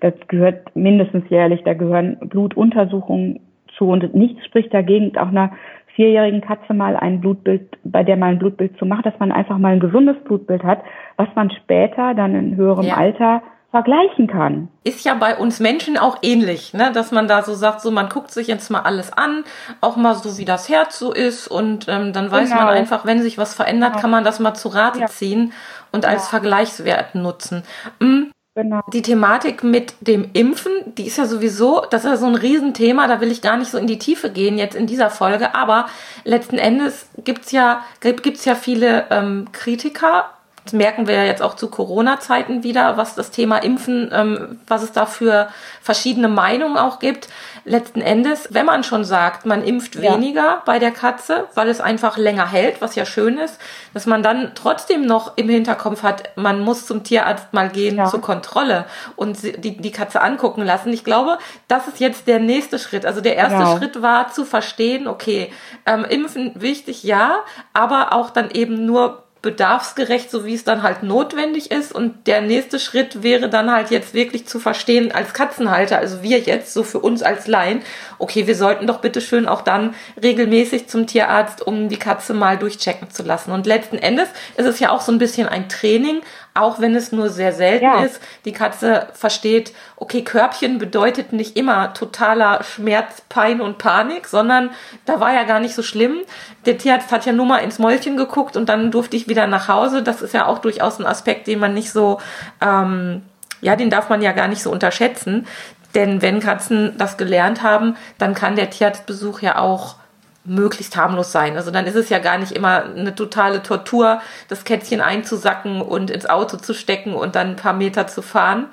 Das 0.00 0.14
gehört 0.28 0.74
mindestens 0.74 1.28
jährlich, 1.28 1.62
da 1.64 1.74
gehören 1.74 2.16
Blutuntersuchungen 2.20 3.40
zu 3.76 3.88
und 3.88 4.14
nichts 4.14 4.44
spricht 4.46 4.72
dagegen, 4.72 5.16
auch 5.18 5.28
einer 5.28 5.52
vierjährigen 5.94 6.40
Katze 6.40 6.74
mal 6.74 6.96
ein 6.96 7.20
Blutbild, 7.20 7.78
bei 7.84 8.02
der 8.02 8.16
mal 8.16 8.32
ein 8.32 8.38
Blutbild 8.38 8.76
zu 8.78 8.86
machen, 8.86 9.02
dass 9.04 9.18
man 9.18 9.32
einfach 9.32 9.58
mal 9.58 9.72
ein 9.72 9.80
gesundes 9.80 10.16
Blutbild 10.24 10.62
hat, 10.62 10.80
was 11.16 11.28
man 11.34 11.50
später 11.50 12.14
dann 12.14 12.34
in 12.34 12.56
höherem 12.56 12.86
ja. 12.86 12.96
Alter 12.96 13.42
vergleichen 13.72 14.26
kann. 14.26 14.68
Ist 14.84 15.04
ja 15.04 15.14
bei 15.14 15.36
uns 15.36 15.58
Menschen 15.58 15.96
auch 15.96 16.18
ähnlich, 16.20 16.74
ne? 16.74 16.92
dass 16.92 17.10
man 17.10 17.26
da 17.26 17.42
so 17.42 17.54
sagt, 17.54 17.80
so 17.80 17.90
man 17.90 18.10
guckt 18.10 18.30
sich 18.30 18.46
jetzt 18.46 18.70
mal 18.70 18.82
alles 18.82 19.12
an, 19.12 19.44
auch 19.80 19.96
mal 19.96 20.14
so 20.14 20.36
wie 20.36 20.44
das 20.44 20.68
Herz 20.68 20.98
so 20.98 21.10
ist 21.10 21.48
und 21.48 21.88
ähm, 21.88 22.12
dann 22.12 22.30
weiß 22.30 22.50
genau. 22.50 22.64
man 22.64 22.74
einfach, 22.74 23.06
wenn 23.06 23.22
sich 23.22 23.38
was 23.38 23.54
verändert, 23.54 23.92
genau. 23.92 24.02
kann 24.02 24.10
man 24.10 24.24
das 24.24 24.40
mal 24.40 24.52
zu 24.54 24.68
Rate 24.68 25.00
ja. 25.00 25.06
ziehen 25.06 25.54
und 25.90 26.04
ja. 26.04 26.10
als 26.10 26.28
Vergleichswert 26.28 27.14
nutzen. 27.14 27.64
Mhm. 27.98 28.30
Genau. 28.54 28.82
Die 28.92 29.00
Thematik 29.00 29.64
mit 29.64 29.94
dem 30.02 30.28
Impfen, 30.34 30.72
die 30.98 31.06
ist 31.06 31.16
ja 31.16 31.24
sowieso, 31.24 31.86
das 31.88 32.04
ist 32.04 32.10
ja 32.10 32.16
so 32.18 32.26
ein 32.26 32.34
Riesenthema, 32.34 33.08
da 33.08 33.22
will 33.22 33.32
ich 33.32 33.40
gar 33.40 33.56
nicht 33.56 33.70
so 33.70 33.78
in 33.78 33.86
die 33.86 33.98
Tiefe 33.98 34.28
gehen 34.28 34.58
jetzt 34.58 34.76
in 34.76 34.86
dieser 34.86 35.08
Folge, 35.08 35.54
aber 35.54 35.86
letzten 36.24 36.58
Endes 36.58 37.08
gibt's 37.24 37.50
ja, 37.52 37.82
gibt's 38.00 38.44
ja 38.44 38.54
viele 38.54 39.06
ähm, 39.08 39.46
Kritiker 39.52 40.26
das 40.64 40.72
merken 40.72 41.08
wir 41.08 41.14
ja 41.14 41.24
jetzt 41.24 41.42
auch 41.42 41.54
zu 41.54 41.68
Corona-Zeiten 41.68 42.62
wieder, 42.62 42.96
was 42.96 43.14
das 43.14 43.30
Thema 43.30 43.58
Impfen, 43.58 44.10
ähm, 44.12 44.60
was 44.68 44.82
es 44.82 44.92
da 44.92 45.06
für 45.06 45.48
verschiedene 45.80 46.28
Meinungen 46.28 46.76
auch 46.76 47.00
gibt. 47.00 47.28
Letzten 47.64 48.00
Endes, 48.00 48.48
wenn 48.50 48.66
man 48.66 48.84
schon 48.84 49.04
sagt, 49.04 49.44
man 49.44 49.64
impft 49.64 49.96
ja. 49.96 50.14
weniger 50.14 50.62
bei 50.64 50.78
der 50.78 50.92
Katze, 50.92 51.48
weil 51.54 51.68
es 51.68 51.80
einfach 51.80 52.16
länger 52.16 52.48
hält, 52.50 52.80
was 52.80 52.94
ja 52.94 53.04
schön 53.04 53.38
ist, 53.38 53.58
dass 53.92 54.06
man 54.06 54.22
dann 54.22 54.52
trotzdem 54.54 55.04
noch 55.04 55.36
im 55.36 55.48
Hinterkopf 55.48 56.02
hat, 56.02 56.36
man 56.36 56.60
muss 56.60 56.86
zum 56.86 57.02
Tierarzt 57.02 57.52
mal 57.52 57.68
gehen 57.68 57.96
ja. 57.96 58.06
zur 58.06 58.20
Kontrolle 58.20 58.84
und 59.16 59.42
die, 59.42 59.76
die 59.76 59.92
Katze 59.92 60.20
angucken 60.20 60.62
lassen. 60.62 60.92
Ich 60.92 61.04
glaube, 61.04 61.38
das 61.66 61.88
ist 61.88 61.98
jetzt 61.98 62.28
der 62.28 62.38
nächste 62.38 62.78
Schritt. 62.78 63.04
Also 63.04 63.20
der 63.20 63.36
erste 63.36 63.58
genau. 63.58 63.76
Schritt 63.78 64.02
war 64.02 64.30
zu 64.30 64.44
verstehen, 64.44 65.08
okay, 65.08 65.52
ähm, 65.86 66.04
impfen 66.04 66.52
wichtig, 66.54 67.02
ja, 67.02 67.38
aber 67.72 68.12
auch 68.12 68.30
dann 68.30 68.50
eben 68.50 68.86
nur 68.86 69.21
bedarfsgerecht, 69.42 70.30
so 70.30 70.46
wie 70.46 70.54
es 70.54 70.62
dann 70.62 70.84
halt 70.84 71.02
notwendig 71.02 71.72
ist. 71.72 71.92
Und 71.92 72.28
der 72.28 72.40
nächste 72.40 72.78
Schritt 72.78 73.24
wäre 73.24 73.48
dann 73.48 73.72
halt 73.72 73.90
jetzt 73.90 74.14
wirklich 74.14 74.46
zu 74.46 74.60
verstehen 74.60 75.10
als 75.10 75.34
Katzenhalter, 75.34 75.98
also 75.98 76.22
wir 76.22 76.38
jetzt, 76.38 76.72
so 76.72 76.84
für 76.84 77.00
uns 77.00 77.22
als 77.22 77.48
Laien, 77.48 77.82
okay, 78.18 78.46
wir 78.46 78.54
sollten 78.54 78.86
doch 78.86 79.00
bitteschön 79.00 79.48
auch 79.48 79.62
dann 79.62 79.94
regelmäßig 80.22 80.88
zum 80.88 81.08
Tierarzt, 81.08 81.60
um 81.66 81.88
die 81.88 81.98
Katze 81.98 82.34
mal 82.34 82.56
durchchecken 82.56 83.10
zu 83.10 83.24
lassen. 83.24 83.50
Und 83.50 83.66
letzten 83.66 83.98
Endes 83.98 84.28
ist 84.56 84.66
es 84.66 84.78
ja 84.78 84.90
auch 84.90 85.00
so 85.00 85.10
ein 85.10 85.18
bisschen 85.18 85.48
ein 85.48 85.68
Training, 85.68 86.22
auch 86.54 86.80
wenn 86.80 86.94
es 86.94 87.12
nur 87.12 87.30
sehr 87.30 87.52
selten 87.52 87.84
ja. 87.84 88.02
ist. 88.02 88.20
Die 88.44 88.52
Katze 88.52 89.08
versteht, 89.14 89.72
okay, 89.96 90.22
Körbchen 90.22 90.78
bedeutet 90.78 91.32
nicht 91.32 91.56
immer 91.56 91.94
totaler 91.94 92.62
Schmerz, 92.62 93.22
Pein 93.28 93.60
und 93.60 93.78
Panik, 93.78 94.26
sondern 94.26 94.70
da 95.06 95.18
war 95.18 95.32
ja 95.32 95.44
gar 95.44 95.60
nicht 95.60 95.74
so 95.74 95.82
schlimm. 95.82 96.18
Der 96.66 96.76
Tierarzt 96.76 97.10
hat 97.10 97.24
ja 97.24 97.32
nur 97.32 97.46
mal 97.46 97.58
ins 97.58 97.78
Mäulchen 97.78 98.16
geguckt 98.16 98.56
und 98.56 98.68
dann 98.68 98.90
durfte 98.90 99.16
ich 99.16 99.28
wieder 99.28 99.46
nach 99.46 99.68
Hause. 99.68 100.02
Das 100.02 100.20
ist 100.20 100.34
ja 100.34 100.46
auch 100.46 100.58
durchaus 100.58 100.98
ein 100.98 101.06
Aspekt, 101.06 101.46
den 101.46 101.58
man 101.58 101.72
nicht 101.72 101.90
so, 101.90 102.20
ähm, 102.60 103.22
ja, 103.62 103.76
den 103.76 103.90
darf 103.90 104.10
man 104.10 104.20
ja 104.20 104.32
gar 104.32 104.48
nicht 104.48 104.62
so 104.62 104.70
unterschätzen. 104.70 105.46
Denn 105.94 106.22
wenn 106.22 106.40
Katzen 106.40 106.94
das 106.98 107.16
gelernt 107.16 107.62
haben, 107.62 107.96
dann 108.18 108.34
kann 108.34 108.56
der 108.56 108.70
Tierarztbesuch 108.70 109.40
ja 109.40 109.58
auch 109.58 109.96
möglichst 110.44 110.96
harmlos 110.96 111.30
sein. 111.30 111.56
Also 111.56 111.70
dann 111.70 111.86
ist 111.86 111.94
es 111.94 112.08
ja 112.08 112.18
gar 112.18 112.38
nicht 112.38 112.52
immer 112.52 112.84
eine 112.84 113.14
totale 113.14 113.62
Tortur, 113.62 114.20
das 114.48 114.64
Kätzchen 114.64 115.00
einzusacken 115.00 115.80
und 115.80 116.10
ins 116.10 116.26
Auto 116.26 116.56
zu 116.56 116.74
stecken 116.74 117.14
und 117.14 117.36
dann 117.36 117.50
ein 117.50 117.56
paar 117.56 117.74
Meter 117.74 118.08
zu 118.08 118.22
fahren. 118.22 118.66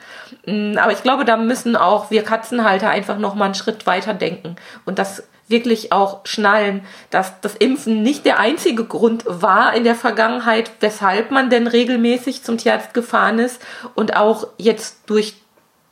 Mm, 0.45 0.77
aber 0.77 0.91
ich 0.91 1.03
glaube, 1.03 1.25
da 1.25 1.37
müssen 1.37 1.75
auch 1.75 2.09
wir 2.09 2.23
Katzenhalter 2.23 2.89
einfach 2.89 3.19
noch 3.19 3.35
mal 3.35 3.45
einen 3.45 3.55
Schritt 3.55 3.85
weiter 3.85 4.13
denken 4.13 4.55
und 4.85 4.97
das 4.97 5.23
wirklich 5.47 5.91
auch 5.91 6.21
schnallen, 6.25 6.81
dass 7.09 7.41
das 7.41 7.55
Impfen 7.55 8.03
nicht 8.03 8.25
der 8.25 8.39
einzige 8.39 8.85
Grund 8.85 9.23
war 9.27 9.73
in 9.73 9.83
der 9.83 9.95
Vergangenheit, 9.95 10.71
weshalb 10.79 11.31
man 11.31 11.49
denn 11.49 11.67
regelmäßig 11.67 12.43
zum 12.43 12.57
Tierarzt 12.57 12.93
gefahren 12.93 13.39
ist 13.39 13.59
und 13.95 14.15
auch 14.15 14.47
jetzt 14.57 15.09
durch 15.09 15.35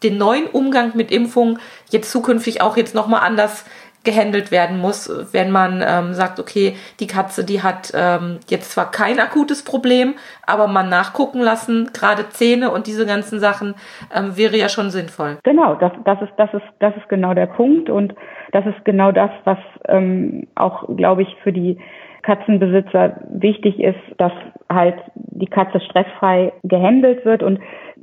den 0.04 0.18
neuen 0.18 0.46
Umgang 0.46 0.96
mit 0.96 1.12
Impfungen 1.12 1.60
jetzt 1.90 2.12
zukünftig 2.12 2.62
auch 2.62 2.78
jetzt 2.78 2.94
noch 2.94 3.08
mal 3.08 3.20
anders 3.20 3.66
gehandelt 4.08 4.52
werden 4.52 4.80
muss, 4.80 5.10
wenn 5.34 5.52
man 5.52 5.84
ähm, 5.86 6.14
sagt, 6.14 6.40
okay, 6.40 6.76
die 7.02 7.08
Katze, 7.08 7.46
die 7.46 7.62
hat 7.62 7.92
ähm, 7.94 8.40
jetzt 8.48 8.72
zwar 8.72 8.90
kein 8.90 9.20
akutes 9.20 9.66
Problem, 9.66 10.16
aber 10.46 10.68
man 10.68 10.88
nachgucken 10.88 11.42
lassen, 11.42 11.90
gerade 11.94 12.30
Zähne 12.30 12.72
und 12.72 12.88
diese 12.88 13.06
ganzen 13.06 13.42
Sachen, 13.42 13.76
ähm, 14.16 14.38
wäre 14.38 14.56
ja 14.56 14.70
schon 14.70 14.92
sinnvoll. 14.92 15.40
Genau, 15.44 15.76
das, 15.76 15.92
das, 16.06 16.22
ist, 16.22 16.32
das, 16.38 16.54
ist, 16.54 16.64
das 16.80 16.96
ist 16.96 17.10
genau 17.10 17.34
der 17.34 17.48
Punkt 17.48 17.90
und 17.90 18.16
das 18.54 18.66
ist 18.66 18.86
genau 18.86 19.12
das, 19.12 19.30
was 19.44 19.58
ähm, 19.90 20.48
auch, 20.56 20.88
glaube 20.96 21.24
ich, 21.24 21.36
für 21.44 21.52
die 21.52 21.78
Katzenbesitzer 22.22 23.20
wichtig 23.30 23.78
ist, 23.82 24.00
dass 24.18 24.32
halt 24.70 24.96
die 25.16 25.48
Katze 25.48 25.82
stressfrei 25.82 26.54
gehandelt 26.64 27.26
wird 27.26 27.44
und 27.44 27.60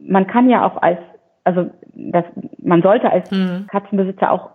man 0.06 0.26
kann 0.26 0.50
ja 0.50 0.66
auch 0.66 0.82
als, 0.82 0.98
also 1.44 1.70
das, 1.94 2.24
man 2.58 2.82
sollte 2.82 3.10
als 3.10 3.30
mhm. 3.30 3.66
Katzenbesitzer 3.70 4.30
auch 4.30 4.50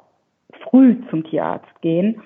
früh 0.63 0.97
zum 1.09 1.23
Tierarzt 1.23 1.81
gehen, 1.81 2.21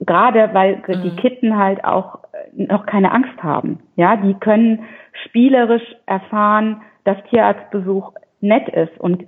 gerade 0.00 0.50
weil 0.52 0.82
mhm. 0.86 1.02
die 1.02 1.16
Kitten 1.16 1.56
halt 1.56 1.84
auch 1.84 2.20
noch 2.54 2.86
keine 2.86 3.12
Angst 3.12 3.42
haben. 3.42 3.80
Ja, 3.96 4.16
die 4.16 4.34
können 4.34 4.84
spielerisch 5.26 5.94
erfahren, 6.06 6.82
dass 7.04 7.16
Tierarztbesuch 7.30 8.12
nett 8.40 8.68
ist 8.68 8.98
und 8.98 9.24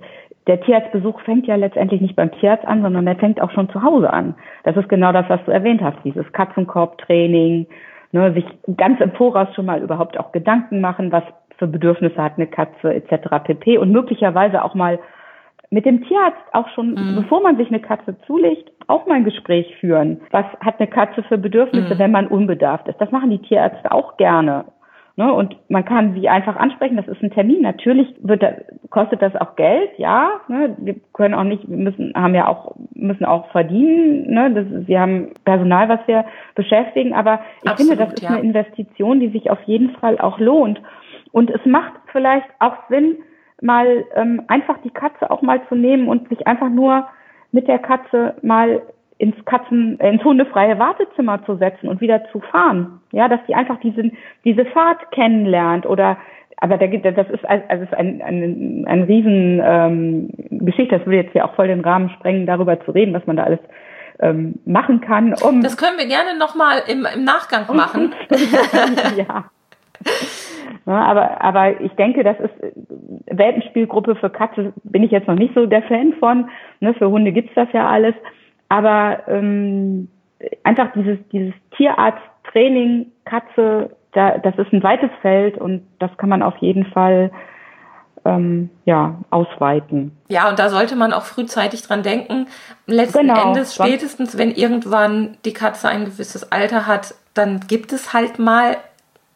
der 0.47 0.61
Tierarztbesuch 0.61 1.19
fängt 1.21 1.45
ja 1.45 1.55
letztendlich 1.55 1.99
nicht 1.99 2.15
beim 2.15 2.31
Tierarzt 2.31 2.65
an, 2.65 2.81
sondern 2.81 3.05
der 3.05 3.17
fängt 3.17 3.41
auch 3.41 3.51
schon 3.51 3.69
zu 3.69 3.83
Hause 3.83 4.11
an. 4.11 4.35
Das 4.63 4.77
ist 4.77 4.87
genau 4.87 5.11
das, 5.11 5.25
was 5.27 5.43
du 5.45 5.51
erwähnt 5.51 5.81
hast, 5.81 5.97
dieses 6.05 6.31
Katzenkorbtraining, 6.31 7.67
ne, 8.13 8.33
sich 8.33 8.45
ganz 8.77 9.01
im 9.01 9.11
Voraus 9.11 9.53
schon 9.55 9.65
mal 9.65 9.81
überhaupt 9.81 10.17
auch 10.17 10.31
Gedanken 10.31 10.79
machen, 10.79 11.11
was 11.11 11.23
für 11.57 11.67
Bedürfnisse 11.67 12.21
hat 12.23 12.33
eine 12.37 12.47
Katze 12.47 12.93
etc. 12.93 13.43
pp. 13.43 13.77
Und 13.77 13.91
möglicherweise 13.91 14.63
auch 14.63 14.73
mal 14.73 14.99
mit 15.69 15.85
dem 15.85 16.03
Tierarzt 16.03 16.37
auch 16.53 16.67
schon, 16.69 16.91
mhm. 16.91 17.15
bevor 17.15 17.41
man 17.41 17.57
sich 17.57 17.67
eine 17.67 17.79
Katze 17.79 18.15
zulegt, 18.25 18.71
auch 18.87 19.05
mal 19.05 19.15
ein 19.15 19.25
Gespräch 19.25 19.75
führen. 19.79 20.21
Was 20.31 20.45
hat 20.61 20.79
eine 20.79 20.87
Katze 20.87 21.23
für 21.23 21.37
Bedürfnisse, 21.37 21.95
mhm. 21.95 21.99
wenn 21.99 22.11
man 22.11 22.27
unbedarft 22.27 22.87
ist? 22.87 22.99
Das 23.01 23.11
machen 23.11 23.29
die 23.29 23.41
Tierärzte 23.41 23.91
auch 23.91 24.17
gerne. 24.17 24.65
Ne? 25.17 25.33
Und 25.33 25.57
man 25.67 25.83
kann 25.83 26.13
sie 26.13 26.29
einfach 26.29 26.55
ansprechen, 26.55 26.95
das 26.95 27.07
ist 27.07 27.23
ein 27.23 27.31
Termin. 27.31 27.63
Natürlich 27.63 28.07
wird 28.21 28.43
da, 28.43 28.53
kostet 28.91 29.21
das 29.23 29.35
auch 29.35 29.55
Geld, 29.55 29.89
ja. 29.97 30.29
Ne? 30.47 30.75
Wir 30.77 30.95
können 31.11 31.33
auch 31.33 31.43
nicht, 31.43 31.67
wir 31.67 31.75
müssen, 31.75 32.13
haben 32.15 32.35
ja 32.35 32.47
auch, 32.47 32.75
müssen 32.93 33.25
auch 33.25 33.49
verdienen. 33.49 34.31
Ne? 34.31 34.53
Das 34.53 34.87
wir 34.87 34.99
haben 34.99 35.31
Personal, 35.43 35.89
was 35.89 35.99
wir 36.05 36.23
beschäftigen, 36.53 37.13
aber 37.13 37.39
ich 37.63 37.69
Absolut, 37.71 37.97
finde, 37.97 38.05
das 38.05 38.13
ist 38.13 38.21
ja. 38.21 38.29
eine 38.29 38.41
Investition, 38.41 39.19
die 39.19 39.29
sich 39.29 39.49
auf 39.49 39.61
jeden 39.63 39.89
Fall 39.97 40.19
auch 40.19 40.39
lohnt. 40.39 40.79
Und 41.31 41.49
es 41.49 41.65
macht 41.65 41.93
vielleicht 42.11 42.47
auch 42.59 42.75
Sinn, 42.87 43.17
mal 43.61 44.05
ähm, 44.15 44.43
einfach 44.47 44.77
die 44.83 44.91
Katze 44.91 45.29
auch 45.31 45.41
mal 45.41 45.61
zu 45.67 45.75
nehmen 45.75 46.07
und 46.07 46.29
sich 46.29 46.45
einfach 46.47 46.69
nur 46.69 47.07
mit 47.51 47.67
der 47.67 47.79
Katze 47.79 48.35
mal 48.41 48.81
ins 49.17 49.35
Katzen, 49.45 49.99
äh, 49.99 50.09
ins 50.09 50.23
hundefreie 50.23 50.77
Wartezimmer 50.77 51.43
zu 51.45 51.55
setzen 51.55 51.87
und 51.87 52.01
wieder 52.01 52.29
zu 52.31 52.39
fahren. 52.39 53.01
Ja, 53.11 53.27
dass 53.27 53.39
die 53.47 53.55
einfach 53.55 53.79
diese, 53.79 54.11
diese 54.43 54.65
Fahrt 54.65 55.11
kennenlernt 55.11 55.85
oder 55.85 56.17
aber 56.59 56.77
da 56.77 56.87
gibt 56.87 57.05
das 57.05 57.29
ist 57.29 57.45
also 57.45 57.83
ist 57.83 57.93
ein, 57.93 58.19
ein, 58.23 58.83
ein 58.87 59.03
riesen 59.03 59.61
ähm, 59.63 60.29
Geschichte, 60.65 60.97
das 60.97 61.05
würde 61.05 61.21
jetzt 61.21 61.35
ja 61.35 61.45
auch 61.45 61.53
voll 61.53 61.67
den 61.67 61.81
Rahmen 61.81 62.09
sprengen, 62.09 62.47
darüber 62.47 62.79
zu 62.83 62.91
reden, 62.91 63.13
was 63.13 63.27
man 63.27 63.37
da 63.37 63.43
alles 63.43 63.59
ähm, 64.19 64.55
machen 64.65 65.01
kann. 65.01 65.35
Um 65.35 65.61
das 65.61 65.77
können 65.77 65.99
wir 65.99 66.07
gerne 66.07 66.37
nochmal 66.37 66.81
im, 66.87 67.05
im 67.13 67.23
Nachgang 67.23 67.67
machen. 67.75 68.13
ja. 69.15 69.45
ja. 70.85 70.93
aber, 70.93 71.41
aber 71.41 71.81
ich 71.81 71.91
denke, 71.93 72.23
das 72.23 72.37
ist 72.39 72.53
Welpenspielgruppe 73.27 74.15
für 74.15 74.29
Katze 74.29 74.73
bin 74.83 75.03
ich 75.03 75.11
jetzt 75.11 75.27
noch 75.27 75.35
nicht 75.35 75.53
so 75.53 75.65
der 75.65 75.83
Fan 75.83 76.13
von. 76.19 76.49
Ne, 76.79 76.93
für 76.93 77.09
Hunde 77.09 77.31
gibt's 77.31 77.53
das 77.55 77.67
ja 77.73 77.87
alles. 77.87 78.15
Aber 78.69 79.23
ähm, 79.27 80.09
einfach 80.63 80.91
dieses, 80.93 81.17
dieses 81.31 81.53
Tierarzttraining, 81.75 83.11
Katze, 83.25 83.91
da, 84.13 84.37
das 84.37 84.57
ist 84.57 84.73
ein 84.73 84.83
weites 84.83 85.11
Feld 85.21 85.57
und 85.57 85.83
das 85.99 86.15
kann 86.17 86.29
man 86.29 86.41
auf 86.41 86.57
jeden 86.57 86.85
Fall 86.85 87.31
ähm, 88.25 88.69
ja, 88.85 89.15
ausweiten. 89.29 90.17
Ja, 90.27 90.49
und 90.49 90.59
da 90.59 90.69
sollte 90.69 90.95
man 90.95 91.13
auch 91.13 91.23
frühzeitig 91.23 91.81
dran 91.83 92.03
denken. 92.03 92.47
Letzten 92.85 93.27
genau. 93.27 93.47
Endes, 93.47 93.73
spätestens 93.75 94.37
wenn 94.37 94.51
irgendwann 94.51 95.37
die 95.45 95.53
Katze 95.53 95.87
ein 95.87 96.05
gewisses 96.05 96.51
Alter 96.51 96.87
hat, 96.87 97.15
dann 97.33 97.61
gibt 97.67 97.93
es 97.93 98.13
halt 98.13 98.39
mal 98.39 98.77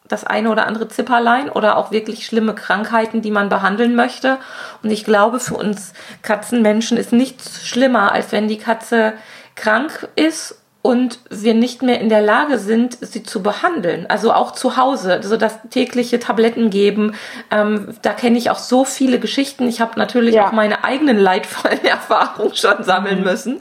das 0.08 0.24
eine 0.24 0.50
oder 0.50 0.66
andere 0.66 0.88
Zipperlein 0.88 1.48
oder 1.48 1.76
auch 1.76 1.90
wirklich 1.90 2.26
schlimme 2.26 2.54
Krankheiten, 2.54 3.22
die 3.22 3.30
man 3.30 3.48
behandeln 3.48 3.94
möchte. 3.94 4.38
Und 4.82 4.90
ich 4.90 5.04
glaube, 5.04 5.40
für 5.40 5.54
uns 5.54 5.92
Katzenmenschen 6.22 6.96
ist 6.96 7.12
nichts 7.12 7.66
schlimmer, 7.66 8.12
als 8.12 8.32
wenn 8.32 8.48
die 8.48 8.58
Katze 8.58 9.14
krank 9.54 10.08
ist 10.16 10.62
und 10.82 11.20
wir 11.30 11.54
nicht 11.54 11.82
mehr 11.82 12.00
in 12.00 12.08
der 12.08 12.20
Lage 12.20 12.58
sind, 12.58 12.98
sie 13.00 13.22
zu 13.22 13.40
behandeln. 13.40 14.06
Also 14.08 14.32
auch 14.32 14.50
zu 14.50 14.76
Hause, 14.76 15.20
so 15.22 15.36
das 15.36 15.60
tägliche 15.70 16.18
Tabletten 16.18 16.70
geben. 16.70 17.14
Ähm, 17.52 17.94
da 18.02 18.12
kenne 18.12 18.36
ich 18.36 18.50
auch 18.50 18.58
so 18.58 18.84
viele 18.84 19.20
Geschichten. 19.20 19.68
Ich 19.68 19.80
habe 19.80 19.96
natürlich 19.96 20.34
ja. 20.34 20.48
auch 20.48 20.52
meine 20.52 20.82
eigenen 20.82 21.18
leidvollen 21.18 21.84
Erfahrungen 21.84 22.56
schon 22.56 22.82
sammeln 22.82 23.18
mhm. 23.18 23.24
müssen. 23.24 23.60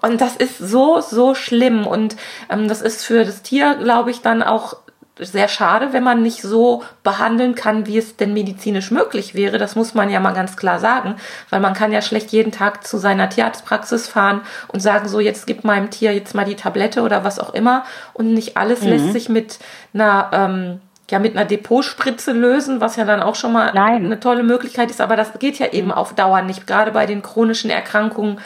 Und 0.00 0.22
das 0.22 0.36
ist 0.36 0.56
so, 0.56 1.00
so 1.00 1.34
schlimm. 1.34 1.86
Und 1.86 2.16
ähm, 2.48 2.68
das 2.68 2.80
ist 2.80 3.04
für 3.04 3.26
das 3.26 3.42
Tier, 3.42 3.74
glaube 3.74 4.10
ich, 4.10 4.22
dann 4.22 4.42
auch 4.42 4.76
sehr 5.18 5.48
schade, 5.48 5.92
wenn 5.92 6.02
man 6.02 6.22
nicht 6.22 6.40
so 6.42 6.82
behandeln 7.02 7.54
kann, 7.54 7.86
wie 7.86 7.98
es 7.98 8.16
denn 8.16 8.32
medizinisch 8.32 8.90
möglich 8.90 9.34
wäre. 9.34 9.58
Das 9.58 9.76
muss 9.76 9.94
man 9.94 10.08
ja 10.08 10.20
mal 10.20 10.32
ganz 10.32 10.56
klar 10.56 10.78
sagen, 10.78 11.16
weil 11.50 11.60
man 11.60 11.74
kann 11.74 11.92
ja 11.92 12.00
schlecht 12.00 12.30
jeden 12.30 12.50
Tag 12.50 12.86
zu 12.86 12.96
seiner 12.96 13.28
Tierarztpraxis 13.28 14.08
fahren 14.08 14.40
und 14.68 14.80
sagen, 14.80 15.08
so 15.08 15.20
jetzt 15.20 15.46
gib 15.46 15.64
meinem 15.64 15.90
Tier 15.90 16.14
jetzt 16.14 16.34
mal 16.34 16.44
die 16.44 16.56
Tablette 16.56 17.02
oder 17.02 17.24
was 17.24 17.38
auch 17.38 17.52
immer. 17.52 17.84
Und 18.14 18.32
nicht 18.32 18.56
alles 18.56 18.82
mhm. 18.82 18.88
lässt 18.88 19.12
sich 19.12 19.28
mit 19.28 19.58
einer 19.92 20.30
ähm, 20.32 20.80
ja 21.10 21.18
mit 21.18 21.36
einer 21.36 21.44
Depotspritze 21.44 22.32
lösen, 22.32 22.80
was 22.80 22.96
ja 22.96 23.04
dann 23.04 23.22
auch 23.22 23.34
schon 23.34 23.52
mal 23.52 23.70
Nein. 23.74 24.06
eine 24.06 24.18
tolle 24.18 24.42
Möglichkeit 24.42 24.90
ist. 24.90 25.00
Aber 25.00 25.14
das 25.14 25.38
geht 25.38 25.58
ja 25.58 25.66
eben 25.72 25.92
auf 25.92 26.14
Dauer 26.14 26.42
nicht, 26.42 26.66
gerade 26.66 26.90
bei 26.90 27.06
den 27.06 27.22
chronischen 27.22 27.70
Erkrankungen 27.70 28.40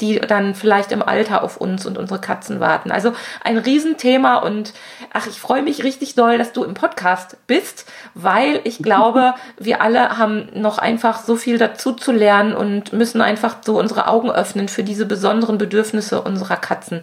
die 0.00 0.20
dann 0.20 0.54
vielleicht 0.54 0.92
im 0.92 1.02
Alter 1.02 1.42
auf 1.42 1.56
uns 1.56 1.86
und 1.86 1.98
unsere 1.98 2.20
Katzen 2.20 2.60
warten. 2.60 2.90
Also 2.90 3.12
ein 3.42 3.58
Riesenthema 3.58 4.36
und 4.36 4.72
ach, 5.12 5.26
ich 5.26 5.40
freue 5.40 5.62
mich 5.62 5.84
richtig 5.84 6.14
doll, 6.14 6.38
dass 6.38 6.52
du 6.52 6.64
im 6.64 6.74
Podcast 6.74 7.36
bist, 7.46 7.90
weil 8.14 8.60
ich 8.64 8.78
glaube, 8.78 9.34
wir 9.58 9.80
alle 9.80 10.18
haben 10.18 10.48
noch 10.54 10.78
einfach 10.78 11.20
so 11.20 11.36
viel 11.36 11.58
dazu 11.58 11.92
zu 11.92 12.12
lernen 12.12 12.54
und 12.54 12.92
müssen 12.92 13.20
einfach 13.20 13.56
so 13.62 13.78
unsere 13.78 14.08
Augen 14.08 14.30
öffnen 14.30 14.68
für 14.68 14.82
diese 14.82 15.06
besonderen 15.06 15.58
Bedürfnisse 15.58 16.22
unserer 16.22 16.56
Katzen. 16.56 17.02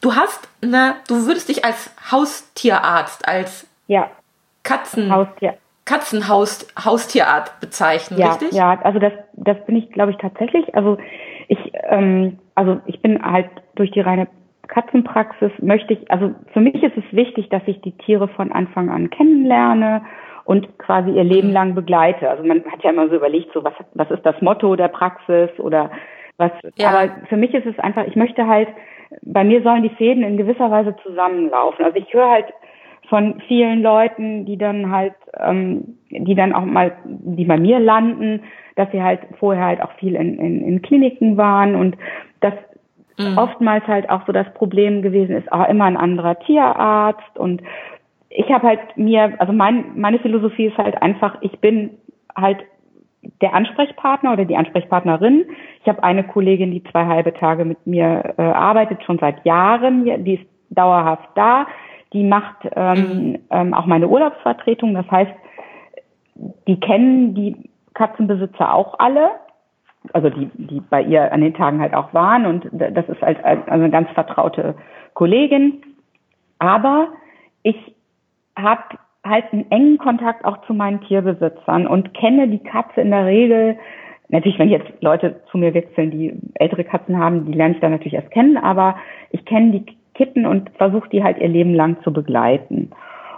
Du 0.00 0.14
hast, 0.14 0.48
ne, 0.62 0.94
du 1.08 1.26
würdest 1.26 1.48
dich 1.48 1.64
als 1.64 1.90
Haustierarzt, 2.10 3.26
als 3.26 3.66
ja. 3.86 4.10
Katzen 4.62 5.12
Haustier. 5.12 5.54
Katzenhaus 5.90 6.68
Haustierarzt 6.84 7.58
bezeichnen, 7.58 8.20
ja, 8.20 8.28
richtig? 8.28 8.52
Ja, 8.52 8.80
also 8.82 9.00
das, 9.00 9.12
das 9.32 9.56
bin 9.66 9.74
ich, 9.74 9.90
glaube 9.90 10.12
ich, 10.12 10.18
tatsächlich. 10.18 10.72
Also 10.76 10.98
ich, 11.50 11.72
ähm, 11.88 12.38
also 12.54 12.80
ich 12.86 13.02
bin 13.02 13.20
halt 13.20 13.50
durch 13.74 13.90
die 13.90 14.00
reine 14.00 14.28
Katzenpraxis 14.68 15.50
möchte 15.60 15.94
ich, 15.94 16.10
also 16.12 16.32
für 16.52 16.60
mich 16.60 16.80
ist 16.80 16.96
es 16.96 17.04
wichtig, 17.10 17.48
dass 17.48 17.62
ich 17.66 17.80
die 17.80 17.90
Tiere 17.90 18.28
von 18.28 18.52
Anfang 18.52 18.88
an 18.88 19.10
kennenlerne 19.10 20.02
und 20.44 20.78
quasi 20.78 21.10
ihr 21.10 21.24
Leben 21.24 21.48
mhm. 21.48 21.54
lang 21.54 21.74
begleite. 21.74 22.30
Also 22.30 22.44
man 22.44 22.64
hat 22.70 22.84
ja 22.84 22.90
immer 22.90 23.08
so 23.08 23.16
überlegt, 23.16 23.52
so 23.52 23.64
was, 23.64 23.74
was 23.94 24.08
ist 24.12 24.24
das 24.24 24.40
Motto 24.40 24.76
der 24.76 24.86
Praxis 24.86 25.50
oder 25.58 25.90
was, 26.36 26.52
ja. 26.76 26.90
aber 26.90 27.12
für 27.28 27.36
mich 27.36 27.52
ist 27.52 27.66
es 27.66 27.78
einfach, 27.80 28.06
ich 28.06 28.14
möchte 28.14 28.46
halt, 28.46 28.68
bei 29.22 29.42
mir 29.42 29.60
sollen 29.62 29.82
die 29.82 29.96
Fäden 29.96 30.22
in 30.22 30.36
gewisser 30.36 30.70
Weise 30.70 30.94
zusammenlaufen. 31.02 31.84
Also 31.84 31.98
ich 31.98 32.14
höre 32.14 32.30
halt 32.30 32.46
von 33.08 33.42
vielen 33.48 33.82
Leuten, 33.82 34.46
die 34.46 34.56
dann 34.56 34.92
halt, 34.92 35.14
ähm, 35.36 35.98
die 36.10 36.36
dann 36.36 36.54
auch 36.54 36.64
mal, 36.64 36.92
die 37.04 37.44
bei 37.44 37.58
mir 37.58 37.80
landen, 37.80 38.44
dass 38.80 38.90
sie 38.92 39.02
halt 39.02 39.20
vorher 39.38 39.64
halt 39.64 39.82
auch 39.82 39.92
viel 39.92 40.14
in, 40.14 40.38
in, 40.38 40.64
in 40.64 40.82
Kliniken 40.82 41.36
waren 41.36 41.74
und 41.74 41.96
das 42.40 42.54
mhm. 43.18 43.36
oftmals 43.36 43.86
halt 43.86 44.08
auch 44.08 44.26
so 44.26 44.32
das 44.32 44.52
Problem 44.54 45.02
gewesen 45.02 45.36
ist, 45.36 45.52
auch 45.52 45.68
immer 45.68 45.84
ein 45.84 45.96
anderer 45.96 46.38
Tierarzt 46.40 47.38
und 47.38 47.62
ich 48.30 48.48
habe 48.50 48.66
halt 48.66 48.80
mir, 48.96 49.34
also 49.38 49.52
mein, 49.52 49.86
meine 49.96 50.20
Philosophie 50.20 50.66
ist 50.66 50.78
halt 50.78 51.02
einfach, 51.02 51.36
ich 51.40 51.58
bin 51.58 51.90
halt 52.36 52.58
der 53.42 53.54
Ansprechpartner 53.54 54.32
oder 54.32 54.44
die 54.44 54.56
Ansprechpartnerin. 54.56 55.44
Ich 55.82 55.88
habe 55.88 56.02
eine 56.02 56.24
Kollegin, 56.24 56.70
die 56.70 56.82
zwei 56.84 57.06
halbe 57.06 57.34
Tage 57.34 57.64
mit 57.64 57.86
mir 57.86 58.34
äh, 58.38 58.42
arbeitet, 58.42 59.02
schon 59.02 59.18
seit 59.18 59.44
Jahren. 59.44 60.04
Die 60.24 60.34
ist 60.34 60.46
dauerhaft 60.70 61.28
da. 61.34 61.66
Die 62.12 62.22
macht 62.22 62.56
ähm, 62.74 62.98
mhm. 62.98 63.38
ähm, 63.50 63.74
auch 63.74 63.86
meine 63.86 64.08
Urlaubsvertretung. 64.08 64.94
Das 64.94 65.10
heißt, 65.10 65.32
die 66.66 66.80
kennen 66.80 67.34
die 67.34 67.69
Katzenbesitzer 67.94 68.72
auch 68.72 68.98
alle, 68.98 69.30
also 70.12 70.30
die, 70.30 70.50
die 70.54 70.80
bei 70.80 71.02
ihr 71.02 71.32
an 71.32 71.40
den 71.40 71.54
Tagen 71.54 71.80
halt 71.80 71.94
auch 71.94 72.14
waren 72.14 72.46
und 72.46 72.68
das 72.72 73.08
ist 73.08 73.20
halt 73.20 73.44
also 73.44 73.68
eine 73.68 73.90
ganz 73.90 74.10
vertraute 74.10 74.74
Kollegin. 75.14 75.82
Aber 76.58 77.08
ich 77.62 77.76
habe 78.56 78.82
halt 79.24 79.44
einen 79.52 79.70
engen 79.70 79.98
Kontakt 79.98 80.44
auch 80.44 80.64
zu 80.66 80.74
meinen 80.74 81.00
Tierbesitzern 81.02 81.86
und 81.86 82.14
kenne 82.14 82.48
die 82.48 82.62
Katze 82.62 83.00
in 83.00 83.10
der 83.10 83.26
Regel. 83.26 83.76
Natürlich, 84.28 84.58
wenn 84.58 84.70
jetzt 84.70 84.90
Leute 85.00 85.40
zu 85.50 85.58
mir 85.58 85.74
wechseln, 85.74 86.10
die 86.10 86.34
ältere 86.54 86.84
Katzen 86.84 87.18
haben, 87.18 87.46
die 87.46 87.52
lerne 87.52 87.74
ich 87.74 87.80
dann 87.80 87.90
natürlich 87.90 88.14
erst 88.14 88.30
kennen, 88.30 88.56
aber 88.56 88.96
ich 89.30 89.44
kenne 89.44 89.72
die 89.72 89.96
Kitten 90.14 90.46
und 90.46 90.70
versuche 90.76 91.08
die 91.08 91.22
halt 91.22 91.38
ihr 91.38 91.48
Leben 91.48 91.74
lang 91.74 92.02
zu 92.02 92.12
begleiten. 92.12 92.92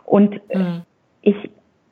Und 0.05 0.35
mhm. 0.55 0.83
ich 1.23 1.37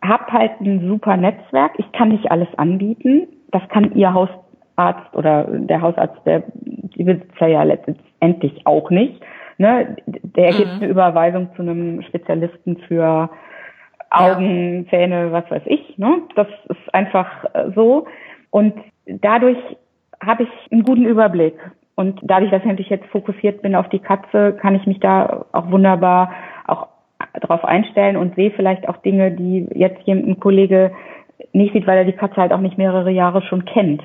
habe 0.03 0.33
halt 0.33 0.61
ein 0.61 0.89
super 0.89 1.17
Netzwerk. 1.17 1.73
Ich 1.79 1.91
kann 1.93 2.09
nicht 2.09 2.31
alles 2.31 2.49
anbieten. 2.57 3.29
Das 3.51 3.63
kann 3.69 3.95
Ihr 3.95 4.13
Hausarzt 4.15 5.15
oder 5.15 5.45
der 5.45 5.81
Hausarzt 5.83 6.21
der 6.25 6.43
die 6.55 7.05
Besitzer 7.05 7.47
ja 7.47 7.63
letztendlich 7.63 8.67
auch 8.67 8.91
nicht. 8.91 9.23
ne, 9.59 9.97
der 10.07 10.53
gibt 10.53 10.73
mhm. 10.73 10.83
eine 10.83 10.87
Überweisung 10.89 11.49
zu 11.55 11.63
einem 11.63 12.03
Spezialisten 12.03 12.79
für 12.89 13.31
Augen, 14.11 14.85
ja. 14.85 14.91
Zähne, 14.91 15.33
was 15.33 15.49
weiß 15.51 15.63
ich. 15.67 15.97
Ne? 15.97 16.23
Das 16.35 16.49
ist 16.69 16.95
einfach 16.95 17.45
äh, 17.55 17.71
so. 17.75 18.07
Und 18.51 18.75
dadurch 19.07 19.59
habe 20.25 20.43
ich 20.43 20.73
einen 20.73 20.83
guten 20.83 21.07
Überblick. 21.07 21.55
Und 21.95 22.19
dadurch, 22.23 22.51
dass 22.51 22.63
ich 22.65 22.89
jetzt 22.89 23.07
fokussiert 23.07 23.63
bin 23.63 23.75
auf 23.75 23.89
die 23.91 23.99
Katze, 23.99 24.55
kann 24.55 24.75
ich 24.75 24.87
mich 24.87 25.01
da 25.01 25.45
auch 25.53 25.71
wunderbar 25.71 26.33
auch 26.67 26.89
darauf 27.41 27.64
einstellen 27.64 28.16
und 28.16 28.35
sehe 28.35 28.51
vielleicht 28.51 28.89
auch 28.89 28.97
Dinge, 28.99 29.31
die 29.33 29.68
jetzt 29.75 30.01
hier 30.05 30.14
ein 30.14 30.41
Kollege 30.41 30.93
nicht 31.53 31.73
sieht, 31.73 31.87
weil 31.87 31.99
er 31.99 32.05
die 32.05 32.12
Katze 32.12 32.37
halt 32.37 32.53
auch 32.53 32.61
nicht 32.61 32.79
mehrere 32.79 33.11
Jahre 33.11 33.43
schon 33.43 33.64
kennt. 33.64 34.03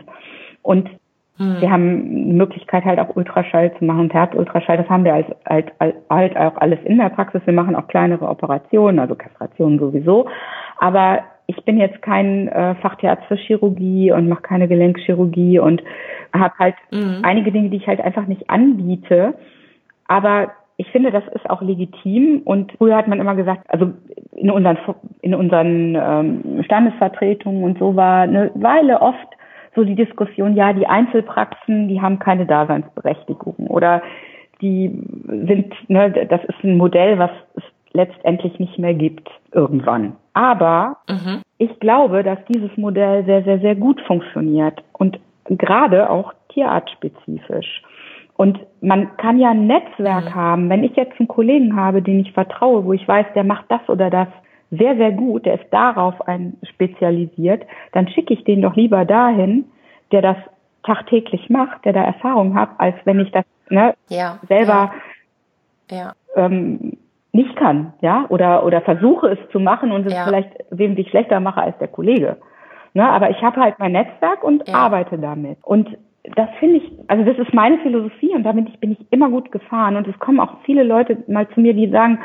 Und 0.61 0.89
hm. 1.37 1.57
wir 1.59 1.69
haben 1.69 2.27
die 2.27 2.33
Möglichkeit 2.33 2.85
halt 2.85 2.99
auch 2.99 3.15
Ultraschall 3.15 3.73
zu 3.77 3.85
machen, 3.85 4.09
Herz-Ultraschall. 4.09 4.77
Das 4.77 4.89
haben 4.89 5.03
wir 5.03 5.13
als, 5.13 5.27
halt, 5.47 5.71
halt 6.09 6.37
auch 6.37 6.57
alles 6.57 6.79
in 6.85 6.97
der 6.97 7.09
Praxis. 7.09 7.41
Wir 7.45 7.53
machen 7.53 7.75
auch 7.75 7.87
kleinere 7.87 8.27
Operationen, 8.27 8.99
also 8.99 9.15
Kastrationen 9.15 9.79
sowieso. 9.79 10.27
Aber 10.79 11.19
ich 11.47 11.63
bin 11.65 11.77
jetzt 11.77 12.01
kein 12.01 12.47
äh, 12.47 12.75
Fachtierarzt 12.75 13.25
für 13.25 13.35
Chirurgie 13.35 14.11
und 14.11 14.27
mache 14.29 14.41
keine 14.41 14.67
Gelenkchirurgie 14.67 15.59
und 15.59 15.83
habe 16.33 16.53
halt 16.57 16.75
mhm. 16.91 17.19
einige 17.23 17.51
Dinge, 17.51 17.69
die 17.69 17.77
ich 17.77 17.87
halt 17.87 18.01
einfach 18.01 18.25
nicht 18.25 18.49
anbiete. 18.49 19.35
Aber 20.07 20.51
ich 20.77 20.87
finde, 20.91 21.11
das 21.11 21.23
ist 21.33 21.49
auch 21.49 21.61
legitim. 21.61 22.41
Und 22.43 22.73
früher 22.77 22.97
hat 22.97 23.07
man 23.07 23.19
immer 23.19 23.35
gesagt, 23.35 23.65
also 23.69 23.93
in 24.35 24.51
unseren, 24.51 24.77
in 25.21 25.33
unseren 25.33 25.95
ähm, 25.95 26.63
Standesvertretungen 26.63 27.63
und 27.63 27.79
so 27.79 27.95
war 27.95 28.21
eine 28.21 28.51
Weile 28.55 29.01
oft 29.01 29.27
so 29.75 29.83
die 29.83 29.95
Diskussion, 29.95 30.55
ja, 30.55 30.73
die 30.73 30.87
Einzelpraxen, 30.87 31.87
die 31.89 32.01
haben 32.01 32.19
keine 32.19 32.45
Daseinsberechtigung 32.45 33.67
oder 33.67 34.01
die 34.61 34.87
sind, 35.27 35.73
ne, 35.89 36.11
das 36.29 36.41
ist 36.45 36.63
ein 36.63 36.77
Modell, 36.77 37.19
was 37.19 37.31
es 37.55 37.63
letztendlich 37.91 38.57
nicht 38.57 38.79
mehr 38.79 38.93
gibt 38.93 39.29
irgendwann. 39.51 40.15
Aber 40.33 40.97
mhm. 41.09 41.41
ich 41.57 41.77
glaube, 41.79 42.23
dass 42.23 42.39
dieses 42.53 42.75
Modell 42.77 43.25
sehr, 43.25 43.43
sehr, 43.43 43.59
sehr 43.59 43.75
gut 43.75 44.01
funktioniert 44.01 44.81
und 44.93 45.19
gerade 45.45 46.09
auch 46.09 46.33
tierartspezifisch. 46.49 47.83
Und 48.37 48.59
man 48.81 49.15
kann 49.17 49.39
ja 49.39 49.51
ein 49.51 49.67
Netzwerk 49.67 50.25
mhm. 50.25 50.35
haben. 50.35 50.69
Wenn 50.69 50.83
ich 50.83 50.95
jetzt 50.95 51.17
einen 51.19 51.27
Kollegen 51.27 51.75
habe, 51.75 52.01
den 52.01 52.19
ich 52.19 52.33
vertraue, 52.33 52.83
wo 52.85 52.93
ich 52.93 53.07
weiß, 53.07 53.27
der 53.33 53.43
macht 53.43 53.65
das 53.69 53.87
oder 53.87 54.09
das 54.09 54.27
sehr, 54.71 54.95
sehr 54.97 55.11
gut, 55.11 55.45
der 55.45 55.61
ist 55.61 55.71
darauf 55.71 56.27
ein 56.27 56.57
spezialisiert, 56.63 57.63
dann 57.93 58.07
schicke 58.09 58.33
ich 58.33 58.43
den 58.43 58.61
doch 58.61 58.75
lieber 58.75 59.05
dahin, 59.05 59.65
der 60.11 60.21
das 60.21 60.37
tagtäglich 60.83 61.49
macht, 61.49 61.85
der 61.85 61.93
da 61.93 62.03
Erfahrung 62.03 62.55
hat, 62.55 62.69
als 62.77 62.95
wenn 63.05 63.19
ich 63.19 63.31
das 63.31 63.45
ne, 63.69 63.93
ja, 64.09 64.39
selber 64.47 64.91
ja. 65.89 65.97
Ja. 65.97 66.13
Ähm, 66.35 66.97
nicht 67.31 67.55
kann, 67.57 67.93
ja, 68.01 68.25
oder 68.29 68.65
oder 68.65 68.81
versuche 68.81 69.27
es 69.27 69.39
zu 69.51 69.59
machen 69.59 69.91
und 69.91 70.05
es 70.05 70.13
vielleicht 70.23 70.51
wesentlich 70.71 71.09
schlechter 71.09 71.39
mache 71.39 71.61
als 71.61 71.77
der 71.79 71.89
Kollege. 71.89 72.37
Ne, 72.93 73.07
aber 73.07 73.29
ich 73.29 73.41
habe 73.41 73.59
halt 73.59 73.77
mein 73.77 73.91
Netzwerk 73.91 74.43
und 74.43 74.73
arbeite 74.73 75.17
damit. 75.17 75.57
Und 75.63 75.97
das 76.35 76.49
finde 76.59 76.77
ich, 76.77 76.91
also 77.07 77.23
das 77.23 77.37
ist 77.37 77.53
meine 77.53 77.77
Philosophie 77.79 78.33
und 78.33 78.43
damit 78.43 78.79
bin 78.79 78.91
ich 78.93 78.99
immer 79.11 79.29
gut 79.29 79.51
gefahren. 79.51 79.95
Und 79.95 80.07
es 80.07 80.17
kommen 80.19 80.39
auch 80.39 80.57
viele 80.65 80.83
Leute 80.83 81.23
mal 81.27 81.47
zu 81.49 81.59
mir, 81.59 81.73
die 81.73 81.89
sagen, 81.89 82.19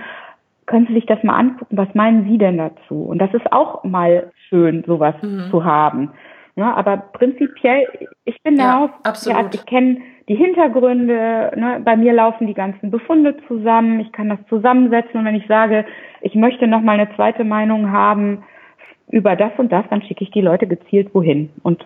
können 0.67 0.87
Sie 0.87 0.95
sich 0.95 1.07
das 1.07 1.23
mal 1.25 1.37
angucken, 1.37 1.77
was 1.77 1.93
meinen 1.95 2.25
Sie 2.29 2.39
denn 2.39 2.59
dazu? 2.59 3.03
Und 3.03 3.19
das 3.19 3.35
ist 3.35 3.53
auch 3.53 3.83
mal 3.85 4.31
schön, 4.49 4.85
sowas 4.87 5.15
mhm. 5.21 5.51
zu 5.51 5.65
haben. 5.65 6.13
Ja, 6.57 6.75
aber 6.75 6.97
prinzipiell, 6.97 7.89
ich 8.25 8.41
bin 8.43 8.57
ja, 8.57 8.73
darauf, 8.73 8.91
absolut. 9.03 9.39
Ja, 9.39 9.51
ich 9.53 9.67
kenne 9.67 9.99
die 10.29 10.35
Hintergründe, 10.37 11.53
ne, 11.57 11.81
bei 11.85 11.97
mir 11.97 12.13
laufen 12.13 12.47
die 12.47 12.55
ganzen 12.55 12.91
Befunde 12.91 13.37
zusammen, 13.49 13.99
ich 14.01 14.13
kann 14.13 14.29
das 14.29 14.39
zusammensetzen 14.49 15.19
und 15.19 15.25
wenn 15.25 15.35
ich 15.35 15.47
sage, 15.47 15.85
ich 16.21 16.35
möchte 16.35 16.67
noch 16.67 16.83
mal 16.83 17.01
eine 17.01 17.13
zweite 17.17 17.45
Meinung 17.45 17.91
haben 17.91 18.45
über 19.11 19.37
das 19.37 19.53
und 19.59 19.73
das, 19.73 19.85
dann 19.91 20.03
schicke 20.03 20.23
ich 20.23 20.31
die 20.31 20.41
Leute 20.41 20.67
gezielt 20.67 21.15
wohin 21.15 21.51
und 21.63 21.85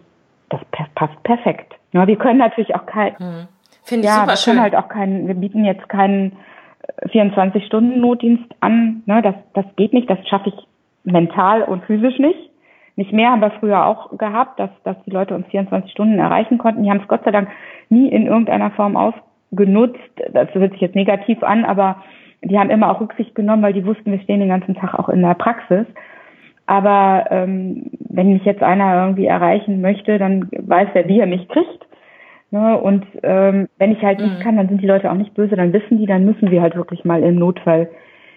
das 0.50 0.60
passt 0.94 1.22
perfekt. 1.22 1.74
Ja, 1.95 2.07
wir 2.07 2.16
können 2.16 2.38
natürlich 2.38 2.74
auch 2.74 2.86
kein, 2.86 3.18
hm. 3.18 3.49
Finde 3.84 4.07
ich 4.07 4.12
ja, 4.12 4.20
super 4.20 4.32
wir 4.32 4.45
können 4.45 4.62
halt 4.62 4.76
auch 4.76 4.88
keinen, 4.88 5.28
wir 5.28 5.34
bieten 5.34 5.64
jetzt 5.64 5.88
keinen 5.88 6.36
24-Stunden-Notdienst 7.07 8.55
an. 8.61 9.03
Ne, 9.07 9.22
das, 9.22 9.34
das 9.55 9.64
geht 9.76 9.92
nicht, 9.92 10.11
das 10.11 10.18
schaffe 10.28 10.51
ich 10.51 10.55
mental 11.05 11.62
und 11.62 11.84
physisch 11.84 12.18
nicht. 12.18 12.51
Nicht 12.97 13.12
mehr 13.12 13.30
haben 13.30 13.40
wir 13.40 13.51
früher 13.61 13.86
auch 13.86 14.16
gehabt, 14.16 14.59
dass, 14.59 14.70
dass 14.84 14.97
die 15.05 15.11
Leute 15.11 15.34
uns 15.34 15.47
24 15.49 15.90
Stunden 15.90 16.18
erreichen 16.18 16.59
konnten. 16.59 16.82
Die 16.82 16.90
haben 16.90 17.01
es 17.01 17.09
Gott 17.09 17.24
sei 17.24 17.30
Dank 17.30 17.49
nie 17.88 18.09
in 18.09 18.26
irgendeiner 18.26 18.70
Form 18.70 18.97
ausgenutzt. 18.97 19.99
Das 20.32 20.53
hört 20.55 20.72
sich 20.72 20.80
jetzt 20.80 20.95
negativ 20.95 21.42
an, 21.42 21.64
aber 21.64 22.03
die 22.42 22.59
haben 22.59 22.70
immer 22.70 22.90
auch 22.90 23.01
Rücksicht 23.01 23.34
genommen, 23.34 23.62
weil 23.62 23.72
die 23.72 23.84
wussten, 23.84 24.12
wir 24.12 24.20
stehen 24.20 24.40
den 24.40 24.49
ganzen 24.49 24.74
Tag 24.74 24.95
auch 24.95 25.09
in 25.09 25.22
der 25.22 25.34
Praxis. 25.34 25.86
Aber 26.66 27.26
ähm, 27.30 27.90
wenn 28.09 28.32
mich 28.32 28.45
jetzt 28.45 28.62
einer 28.62 28.95
irgendwie 29.03 29.26
erreichen 29.26 29.80
möchte, 29.80 30.18
dann 30.18 30.49
weiß 30.51 30.88
er, 30.95 31.09
wie 31.09 31.20
er 31.20 31.26
mich 31.26 31.49
kriegt. 31.49 31.84
Ne? 32.55 32.78
Und 32.78 33.05
ähm, 33.24 33.68
wenn 33.78 33.90
ich 33.90 34.00
halt 34.00 34.20
mhm. 34.20 34.26
nicht 34.26 34.40
kann, 34.40 34.57
dann 34.57 34.68
sind 34.68 34.80
die 34.80 34.86
Leute 34.86 35.11
auch 35.11 35.16
nicht 35.16 35.34
böse, 35.34 35.57
dann 35.57 35.72
wissen 35.72 35.98
die, 35.98 36.07
dann 36.07 36.24
müssen 36.24 36.52
wir 36.52 36.62
halt 36.62 36.76
wirklich 36.76 37.05
mal 37.05 37.20
im 37.24 37.34
Notfall 37.34 37.90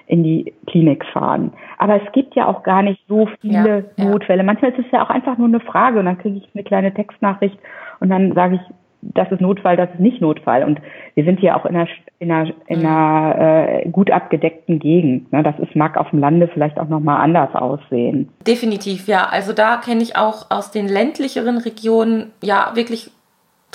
in 0.08 0.24
die 0.24 0.56
Klinik 0.66 1.06
fahren. 1.14 1.54
Aber 1.78 2.02
es 2.02 2.12
gibt 2.14 2.34
ja 2.34 2.48
auch 2.48 2.64
gar 2.64 2.82
nicht 2.82 3.00
so 3.08 3.30
viele 3.42 3.86
ja, 3.96 4.06
Notfälle. 4.06 4.40
Ja. 4.40 4.44
Manchmal 4.44 4.72
ist 4.72 4.80
es 4.80 4.92
ja 4.92 5.04
auch 5.04 5.12
einfach 5.12 5.38
nur 5.38 5.48
eine 5.48 5.60
Frage 5.60 6.00
und 6.00 6.06
dann 6.06 6.18
kriege 6.18 6.38
ich 6.38 6.50
eine 6.56 6.64
kleine 6.64 6.92
Textnachricht 6.96 7.60
und 8.00 8.10
dann 8.10 8.34
sage 8.34 8.56
ich, 8.56 8.62
das 9.04 9.32
ist 9.32 9.40
Notfall, 9.40 9.78
das 9.78 9.92
ist 9.94 10.00
nicht 10.00 10.20
Notfall. 10.20 10.64
Und 10.64 10.82
wir 11.14 11.24
sind 11.24 11.40
hier 11.40 11.56
auch 11.56 11.68
in 11.68 11.76
einer, 11.76 11.88
in 12.18 12.32
einer, 12.32 12.54
in 12.66 12.84
einer 12.84 13.84
äh, 13.84 13.90
gut 13.90 14.10
abgedeckten 14.10 14.80
Gegend. 14.80 15.32
Ne? 15.32 15.44
Das 15.44 15.60
ist, 15.60 15.76
mag 15.76 15.96
auf 15.96 16.10
dem 16.10 16.20
Lande 16.20 16.50
vielleicht 16.52 16.80
auch 16.80 16.90
nochmal 16.90 17.22
anders 17.22 17.54
aussehen. 17.54 18.30
Definitiv, 18.48 19.08
ja. 19.08 19.28
Also 19.30 19.54
da 19.54 19.78
kenne 19.78 20.02
ich 20.02 20.18
auch 20.18 20.50
aus 20.50 20.72
den 20.72 20.88
ländlicheren 20.88 21.60
Regionen 21.60 22.32
ja 22.42 22.72
wirklich 22.74 23.12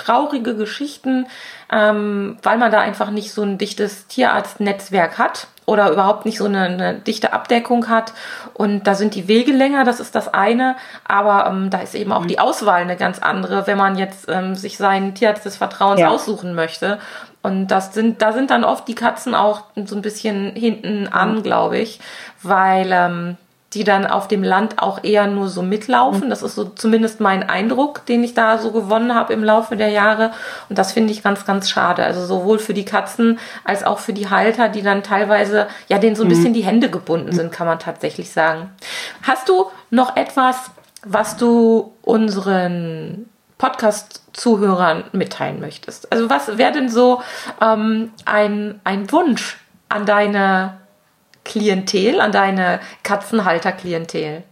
traurige 0.02 0.56
Geschichten, 0.56 1.26
ähm, 1.70 2.38
weil 2.42 2.58
man 2.58 2.72
da 2.72 2.80
einfach 2.80 3.10
nicht 3.10 3.32
so 3.32 3.42
ein 3.42 3.58
dichtes 3.58 4.06
Tierarztnetzwerk 4.06 5.18
hat 5.18 5.46
oder 5.64 5.90
überhaupt 5.90 6.24
nicht 6.24 6.38
so 6.38 6.46
eine, 6.46 6.64
eine, 6.64 6.94
dichte 6.94 7.32
Abdeckung 7.32 7.88
hat. 7.88 8.12
Und 8.54 8.86
da 8.86 8.94
sind 8.94 9.14
die 9.14 9.28
Wege 9.28 9.52
länger, 9.52 9.84
das 9.84 10.00
ist 10.00 10.14
das 10.14 10.32
eine. 10.32 10.76
Aber 11.06 11.46
ähm, 11.46 11.70
da 11.70 11.78
ist 11.78 11.94
eben 11.94 12.12
auch 12.12 12.26
die 12.26 12.38
Auswahl 12.38 12.82
eine 12.82 12.96
ganz 12.96 13.20
andere, 13.20 13.66
wenn 13.66 13.78
man 13.78 13.96
jetzt 13.96 14.28
ähm, 14.28 14.54
sich 14.54 14.76
seinen 14.76 15.14
Tierarzt 15.14 15.44
des 15.44 15.56
Vertrauens 15.56 16.00
ja. 16.00 16.08
aussuchen 16.08 16.54
möchte. 16.54 16.98
Und 17.42 17.68
das 17.68 17.94
sind, 17.94 18.22
da 18.22 18.32
sind 18.32 18.50
dann 18.50 18.64
oft 18.64 18.86
die 18.88 18.94
Katzen 18.94 19.34
auch 19.34 19.64
so 19.84 19.96
ein 19.96 20.02
bisschen 20.02 20.54
hinten 20.54 21.08
an, 21.08 21.42
glaube 21.42 21.78
ich, 21.78 22.00
weil 22.42 22.90
ähm, 22.92 23.36
die 23.74 23.84
dann 23.84 24.06
auf 24.06 24.28
dem 24.28 24.42
Land 24.42 24.80
auch 24.80 25.02
eher 25.02 25.26
nur 25.26 25.48
so 25.48 25.62
mitlaufen. 25.62 26.28
Das 26.28 26.42
ist 26.42 26.54
so 26.54 26.64
zumindest 26.64 27.20
mein 27.20 27.48
Eindruck, 27.48 28.04
den 28.06 28.22
ich 28.22 28.34
da 28.34 28.58
so 28.58 28.70
gewonnen 28.70 29.14
habe 29.14 29.32
im 29.32 29.42
Laufe 29.42 29.76
der 29.76 29.88
Jahre. 29.88 30.32
Und 30.68 30.78
das 30.78 30.92
finde 30.92 31.12
ich 31.12 31.22
ganz, 31.22 31.46
ganz 31.46 31.70
schade. 31.70 32.04
Also 32.04 32.24
sowohl 32.24 32.58
für 32.58 32.74
die 32.74 32.84
Katzen 32.84 33.38
als 33.64 33.82
auch 33.82 33.98
für 33.98 34.12
die 34.12 34.28
Halter, 34.28 34.68
die 34.68 34.82
dann 34.82 35.02
teilweise, 35.02 35.68
ja, 35.88 35.98
denen 35.98 36.16
so 36.16 36.22
ein 36.22 36.26
mhm. 36.26 36.30
bisschen 36.30 36.54
die 36.54 36.64
Hände 36.64 36.90
gebunden 36.90 37.32
sind, 37.32 37.50
kann 37.52 37.66
man 37.66 37.78
tatsächlich 37.78 38.30
sagen. 38.30 38.70
Hast 39.22 39.48
du 39.48 39.66
noch 39.90 40.16
etwas, 40.16 40.70
was 41.04 41.36
du 41.36 41.92
unseren 42.02 43.26
Podcast-Zuhörern 43.56 45.04
mitteilen 45.12 45.60
möchtest? 45.60 46.12
Also 46.12 46.28
was 46.28 46.58
wäre 46.58 46.72
denn 46.72 46.88
so 46.90 47.22
ähm, 47.60 48.10
ein, 48.26 48.80
ein 48.84 49.10
Wunsch 49.10 49.58
an 49.88 50.04
deine 50.04 50.81
Klientel, 51.44 52.20
an 52.20 52.32
deine 52.32 52.80
Katzenhalter-Klientel? 53.02 54.42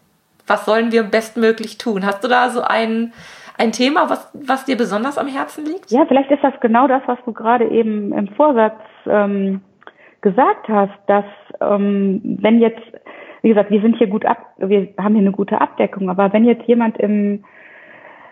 Was 0.47 0.64
sollen 0.66 0.93
wir 0.93 1.05
bestmöglich 1.05 1.78
tun? 1.78 2.05
Hast 2.05 2.24
du 2.24 2.28
da 2.28 2.51
so 2.51 2.62
ein, 2.62 3.12
ein 3.57 3.72
Thema, 3.72 4.11
was, 4.11 4.30
was 4.34 4.64
dir 4.64 4.76
besonders 4.76 5.18
am 5.18 5.28
Herzen 5.28 5.64
liegt? 5.64 5.91
Ja, 5.91 6.05
vielleicht 6.07 6.30
ist 6.30 6.43
das 6.43 6.55
genau 6.61 6.88
das, 6.88 7.03
was 7.07 7.18
du 7.24 7.32
gerade 7.32 7.68
eben 7.68 8.12
im 8.12 8.28
Vorsatz 8.28 8.80
ähm, 9.07 9.61
gesagt 10.20 10.68
hast, 10.68 10.99
dass 11.07 11.24
ähm, 11.61 12.20
wenn 12.41 12.61
jetzt, 12.61 12.82
wie 13.43 13.51
gesagt, 13.51 13.70
wir 13.70 13.80
sind 13.80 13.97
hier 13.97 14.09
gut 14.09 14.26
ab, 14.26 14.38
wir 14.59 14.88
haben 14.99 15.14
hier 15.14 15.22
eine 15.22 15.32
gute 15.32 15.61
Abdeckung, 15.61 16.11
aber 16.11 16.32
wenn 16.32 16.45
jetzt 16.45 16.66
jemand 16.66 16.99
im 16.99 17.45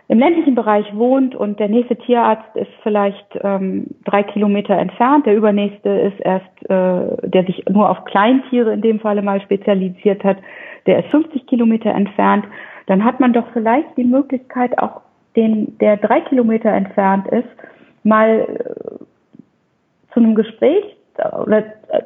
im 0.08 0.18
ländlichen 0.18 0.54
Bereich 0.54 0.86
wohnt 0.94 1.34
und 1.34 1.60
der 1.60 1.68
nächste 1.68 1.94
Tierarzt 1.96 2.56
ist 2.56 2.70
vielleicht 2.82 3.26
ähm, 3.42 3.88
drei 4.06 4.22
Kilometer 4.22 4.74
entfernt, 4.74 5.26
der 5.26 5.36
übernächste 5.36 5.90
ist 5.90 6.18
erst, 6.20 6.70
äh, 6.70 7.28
der 7.28 7.44
sich 7.44 7.62
nur 7.68 7.90
auf 7.90 8.04
Kleintiere 8.06 8.72
in 8.72 8.80
dem 8.80 9.00
Falle 9.00 9.20
mal 9.20 9.40
spezialisiert 9.42 10.24
hat, 10.24 10.38
der 10.86 11.00
ist 11.00 11.10
50 11.10 11.46
Kilometer 11.46 11.90
entfernt, 11.90 12.46
dann 12.86 13.04
hat 13.04 13.20
man 13.20 13.34
doch 13.34 13.46
vielleicht 13.52 13.94
die 13.98 14.04
Möglichkeit, 14.04 14.78
auch 14.78 15.02
den, 15.36 15.76
der 15.78 15.98
drei 15.98 16.22
Kilometer 16.22 16.70
entfernt 16.70 17.28
ist, 17.28 17.48
mal 18.02 18.46
äh, 18.48 19.04
zu 20.14 20.20
einem 20.20 20.34
Gespräch 20.34 20.96
oder 21.42 21.58
äh, 21.90 22.02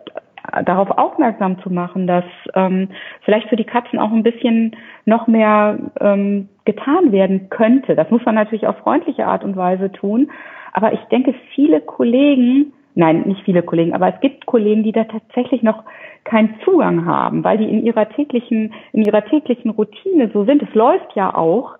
darauf 0.64 0.90
aufmerksam 0.90 1.60
zu 1.62 1.70
machen, 1.70 2.06
dass 2.06 2.24
ähm, 2.54 2.88
vielleicht 3.24 3.48
für 3.48 3.56
die 3.56 3.64
Katzen 3.64 3.98
auch 3.98 4.12
ein 4.12 4.22
bisschen 4.22 4.76
noch 5.04 5.26
mehr 5.26 5.78
ähm, 6.00 6.48
getan 6.64 7.12
werden 7.12 7.48
könnte. 7.50 7.94
Das 7.96 8.10
muss 8.10 8.24
man 8.24 8.34
natürlich 8.34 8.66
auf 8.66 8.76
freundliche 8.78 9.26
Art 9.26 9.44
und 9.44 9.56
Weise 9.56 9.90
tun. 9.90 10.30
Aber 10.72 10.92
ich 10.92 11.00
denke, 11.10 11.34
viele 11.54 11.80
Kollegen 11.80 12.72
nein, 12.94 13.22
nicht 13.22 13.42
viele 13.44 13.62
Kollegen, 13.62 13.94
aber 13.94 14.14
es 14.14 14.20
gibt 14.20 14.46
Kollegen, 14.46 14.82
die 14.82 14.92
da 14.92 15.04
tatsächlich 15.04 15.62
noch 15.62 15.82
keinen 16.24 16.54
Zugang 16.64 17.06
haben, 17.06 17.42
weil 17.44 17.58
die 17.58 17.68
in 17.68 17.84
ihrer 17.84 18.08
täglichen, 18.08 18.72
in 18.92 19.04
ihrer 19.04 19.24
täglichen 19.24 19.70
Routine 19.70 20.30
so 20.32 20.44
sind. 20.44 20.62
Es 20.62 20.74
läuft 20.74 21.14
ja 21.14 21.34
auch, 21.34 21.76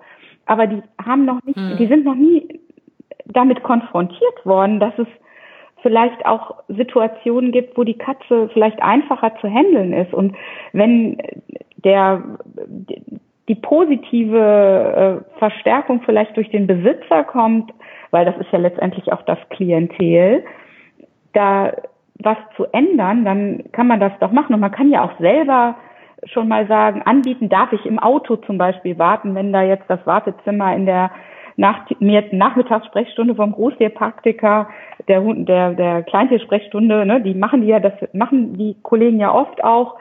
aber 0.47 0.67
die 0.67 0.83
haben 1.05 1.25
noch 1.25 1.43
nicht, 1.45 1.57
hm. 1.57 1.77
die 1.79 1.87
sind 1.87 2.05
noch 2.05 2.15
nie 2.15 2.61
damit 3.27 3.63
konfrontiert 3.63 4.45
worden, 4.45 4.81
dass 4.81 4.95
es 4.99 5.07
vielleicht 5.83 6.25
auch 6.25 6.63
Situationen 6.69 7.53
gibt, 7.53 7.77
wo 7.77 7.85
die 7.85 7.99
Katze 7.99 8.49
vielleicht 8.53 8.83
einfacher 8.83 9.35
zu 9.41 9.49
handeln 9.49 9.93
ist. 9.93 10.15
Und 10.15 10.35
wenn 10.73 11.19
der, 11.85 12.23
die 13.49 13.55
positive 13.57 15.23
äh, 15.25 15.39
Verstärkung 15.39 16.03
vielleicht 16.05 16.37
durch 16.37 16.51
den 16.51 16.67
Besitzer 16.67 17.25
kommt, 17.25 17.73
weil 18.11 18.25
das 18.25 18.37
ist 18.39 18.53
ja 18.53 18.59
letztendlich 18.59 19.13
auch 19.13 19.23
das 19.23 19.39
Klientel, 19.51 20.45
da 21.33 21.73
was 22.19 22.37
zu 22.57 22.67
ändern, 22.73 23.25
dann 23.25 23.65
kann 23.73 23.89
man 23.89 23.99
das 23.99 24.13
doch 24.21 24.33
machen. 24.33 24.55
Und 24.55 24.61
man 24.61 24.71
kann 24.71 24.91
ja 24.91 25.05
auch 25.05 25.19
selber 25.19 25.77
schon 26.25 26.47
mal 26.47 26.69
sagen, 26.69 27.03
anbieten 27.03 27.49
darf 27.49 27.73
ich 27.73 27.85
im 27.85 27.99
Auto 27.99 28.37
zum 28.37 28.59
Beispiel 28.59 28.99
warten, 28.99 29.35
wenn 29.35 29.53
da 29.53 29.63
jetzt 29.63 29.89
das 29.89 30.07
Wartezimmer 30.07 30.75
in 30.75 30.87
der 30.87 31.11
nach, 31.57 31.89
mir 32.01 32.25
Nachmittagssprechstunde 32.33 33.35
vom 33.35 33.53
Großtierpraktiker, 33.53 34.69
der, 35.09 35.21
der, 35.21 35.75
der 35.75 36.03
Kleintiersprechstunde, 36.03 37.05
ne, 37.07 37.21
die 37.21 37.35
machen 37.35 37.63
die 37.63 37.69
ja, 37.69 37.81
das 37.81 37.93
machen 38.13 38.57
die 38.57 38.77
Kollegen 38.83 39.21
ja 39.21 39.35
oft 39.35 39.63
auch, 39.63 39.97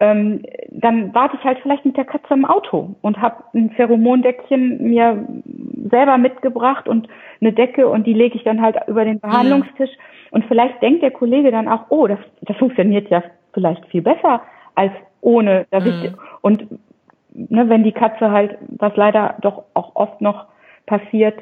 ähm, 0.00 0.42
dann 0.70 1.14
warte 1.14 1.36
ich 1.36 1.44
halt 1.44 1.58
vielleicht 1.62 1.84
mit 1.84 1.96
der 1.96 2.04
Katze 2.04 2.34
im 2.34 2.44
Auto 2.44 2.94
und 3.02 3.20
habe 3.20 3.44
ein 3.54 3.70
Pheromondeckchen 3.70 4.82
mir 4.82 5.26
selber 5.90 6.18
mitgebracht 6.18 6.88
und 6.88 7.08
eine 7.40 7.52
Decke 7.52 7.88
und 7.88 8.06
die 8.06 8.14
lege 8.14 8.36
ich 8.36 8.44
dann 8.44 8.62
halt 8.62 8.76
über 8.86 9.04
den 9.04 9.20
Behandlungstisch. 9.20 9.90
Mhm. 9.90 10.28
Und 10.30 10.44
vielleicht 10.46 10.80
denkt 10.80 11.02
der 11.02 11.10
Kollege 11.10 11.50
dann 11.50 11.68
auch, 11.68 11.86
oh, 11.90 12.06
das, 12.06 12.18
das 12.42 12.56
funktioniert 12.56 13.10
ja 13.10 13.22
vielleicht 13.52 13.84
viel 13.86 14.02
besser 14.02 14.42
als 14.74 14.92
ohne. 15.20 15.66
Mhm. 15.70 16.14
Und 16.40 16.66
ne, 17.34 17.68
wenn 17.68 17.84
die 17.84 17.92
Katze 17.92 18.30
halt, 18.30 18.56
was 18.68 18.96
leider 18.96 19.36
doch 19.42 19.64
auch 19.74 19.94
oft 19.94 20.20
noch 20.20 20.46
passiert, 20.92 21.38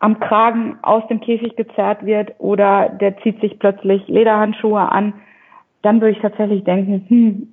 am 0.00 0.20
Kragen 0.20 0.78
aus 0.82 1.06
dem 1.08 1.20
Käfig 1.20 1.56
gezerrt 1.56 2.04
wird 2.04 2.34
oder 2.38 2.90
der 2.90 3.16
zieht 3.18 3.40
sich 3.40 3.58
plötzlich 3.58 4.06
Lederhandschuhe 4.08 4.80
an, 4.80 5.14
dann 5.80 6.00
würde 6.00 6.12
ich 6.16 6.20
tatsächlich 6.20 6.64
denken, 6.64 7.06
hm, 7.08 7.48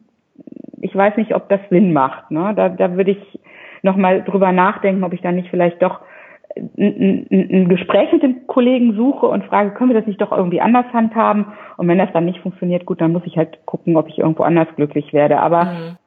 ich 0.81 0.93
weiß 0.93 1.15
nicht, 1.15 1.33
ob 1.33 1.47
das 1.47 1.61
Sinn 1.69 1.93
macht. 1.93 2.29
Ne? 2.29 2.53
Da, 2.55 2.67
da 2.67 2.97
würde 2.97 3.11
ich 3.11 3.39
nochmal 3.81 4.23
drüber 4.23 4.51
nachdenken, 4.51 5.05
ob 5.05 5.13
ich 5.13 5.21
dann 5.21 5.35
nicht 5.35 5.49
vielleicht 5.49 5.81
doch 5.81 6.01
ein, 6.57 7.25
ein, 7.31 7.49
ein 7.51 7.69
Gespräch 7.69 8.11
mit 8.11 8.23
dem 8.23 8.45
Kollegen 8.47 8.95
suche 8.95 9.25
und 9.27 9.45
frage, 9.45 9.71
können 9.71 9.91
wir 9.91 9.99
das 9.99 10.07
nicht 10.07 10.21
doch 10.21 10.33
irgendwie 10.33 10.61
anders 10.61 10.85
handhaben? 10.91 11.45
Und 11.77 11.87
wenn 11.87 11.97
das 11.97 12.11
dann 12.11 12.25
nicht 12.25 12.41
funktioniert, 12.41 12.85
gut, 12.85 12.99
dann 12.99 13.13
muss 13.13 13.23
ich 13.25 13.37
halt 13.37 13.65
gucken, 13.65 13.95
ob 13.95 14.09
ich 14.09 14.19
irgendwo 14.19 14.43
anders 14.43 14.67
glücklich 14.75 15.13
werde. 15.13 15.39
Aber 15.39 15.65
mhm. 15.65 15.97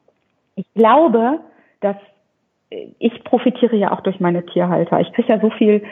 ich 0.55 0.71
glaube, 0.75 1.39
dass 1.81 1.97
ich 2.69 3.23
profitiere 3.23 3.75
ja 3.75 3.91
auch 3.91 4.01
durch 4.01 4.19
meine 4.19 4.45
Tierhalter. 4.45 4.99
Ich 4.99 5.11
kriege 5.13 5.33
ja 5.33 5.39
so 5.39 5.49
viel 5.51 5.83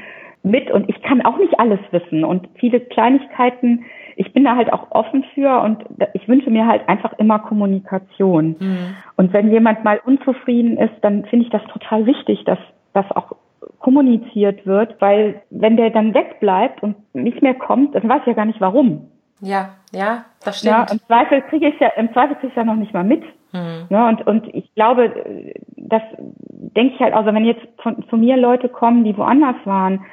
mit 0.43 0.69
und 0.71 0.89
ich 0.89 1.01
kann 1.01 1.25
auch 1.25 1.37
nicht 1.37 1.59
alles 1.59 1.79
wissen 1.91 2.23
und 2.23 2.47
viele 2.55 2.79
Kleinigkeiten, 2.79 3.85
ich 4.15 4.31
bin 4.31 4.43
da 4.43 4.55
halt 4.55 4.71
auch 4.71 4.91
offen 4.91 5.25
für 5.33 5.61
und 5.61 5.83
ich 6.13 6.27
wünsche 6.27 6.49
mir 6.49 6.67
halt 6.67 6.87
einfach 6.87 7.13
immer 7.13 7.39
Kommunikation. 7.39 8.55
Mhm. 8.59 8.95
Und 9.17 9.33
wenn 9.33 9.51
jemand 9.51 9.83
mal 9.83 9.99
unzufrieden 10.05 10.77
ist, 10.77 10.93
dann 11.01 11.25
finde 11.25 11.45
ich 11.45 11.51
das 11.51 11.63
total 11.65 12.05
wichtig, 12.05 12.43
dass 12.45 12.59
das 12.93 13.05
auch 13.11 13.35
kommuniziert 13.79 14.65
wird, 14.65 15.01
weil 15.01 15.41
wenn 15.49 15.77
der 15.77 15.89
dann 15.89 16.13
wegbleibt 16.13 16.81
und 16.81 16.95
nicht 17.13 17.41
mehr 17.41 17.55
kommt, 17.55 17.95
dann 17.95 18.07
weiß 18.07 18.21
ich 18.21 18.27
ja 18.27 18.33
gar 18.33 18.45
nicht 18.45 18.61
warum. 18.61 19.09
Ja, 19.41 19.75
ja, 19.91 20.25
das 20.43 20.59
stimmt. 20.59 20.71
Ja, 20.71 20.85
im 20.91 20.99
Zweifel 21.07 21.41
kriege 21.41 21.67
ich 21.67 21.79
ja, 21.79 21.89
im 21.97 22.11
Zweifel 22.13 22.35
kriege 22.35 22.47
ich 22.47 22.55
ja 22.55 22.63
noch 22.63 22.75
nicht 22.75 22.93
mal 22.93 23.03
mit. 23.03 23.23
Mhm. 23.55 23.87
Ja, 23.89 24.09
und, 24.09 24.27
und 24.27 24.53
ich 24.53 24.73
glaube, 24.75 25.53
das 25.77 26.01
denke 26.49 26.95
ich 26.95 26.99
halt, 26.99 27.13
also 27.13 27.33
wenn 27.33 27.45
jetzt 27.45 27.65
von, 27.81 28.03
von 28.03 28.19
mir 28.19 28.37
Leute 28.37 28.69
kommen, 28.69 29.03
die 29.03 29.17
woanders 29.17 29.55
waren 29.63 30.05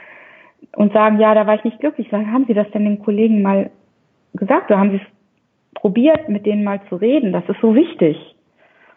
und 0.76 0.93
sagen, 0.93 1.18
ja, 1.18 1.34
da 1.34 1.47
war 1.47 1.57
ich 1.57 1.64
nicht 1.64 1.80
glücklich, 1.80 2.09
dann 2.11 2.32
haben 2.32 2.45
sie 2.47 2.55
das 2.55 2.70
denn 2.70 2.84
den 2.84 3.03
Kollegen 3.03 3.43
mal 3.43 3.70
gesagt 4.34 4.70
oder 4.70 4.78
haben 4.78 4.90
sie 4.90 4.97
es 4.97 5.74
probiert, 5.74 6.28
mit 6.28 6.47
denen 6.47 6.64
mal 6.64 6.80
zu 6.88 6.97
reden? 6.97 7.32
Das 7.32 7.49
ist 7.49 7.61
so 7.61 7.74
wichtig. 7.74 8.16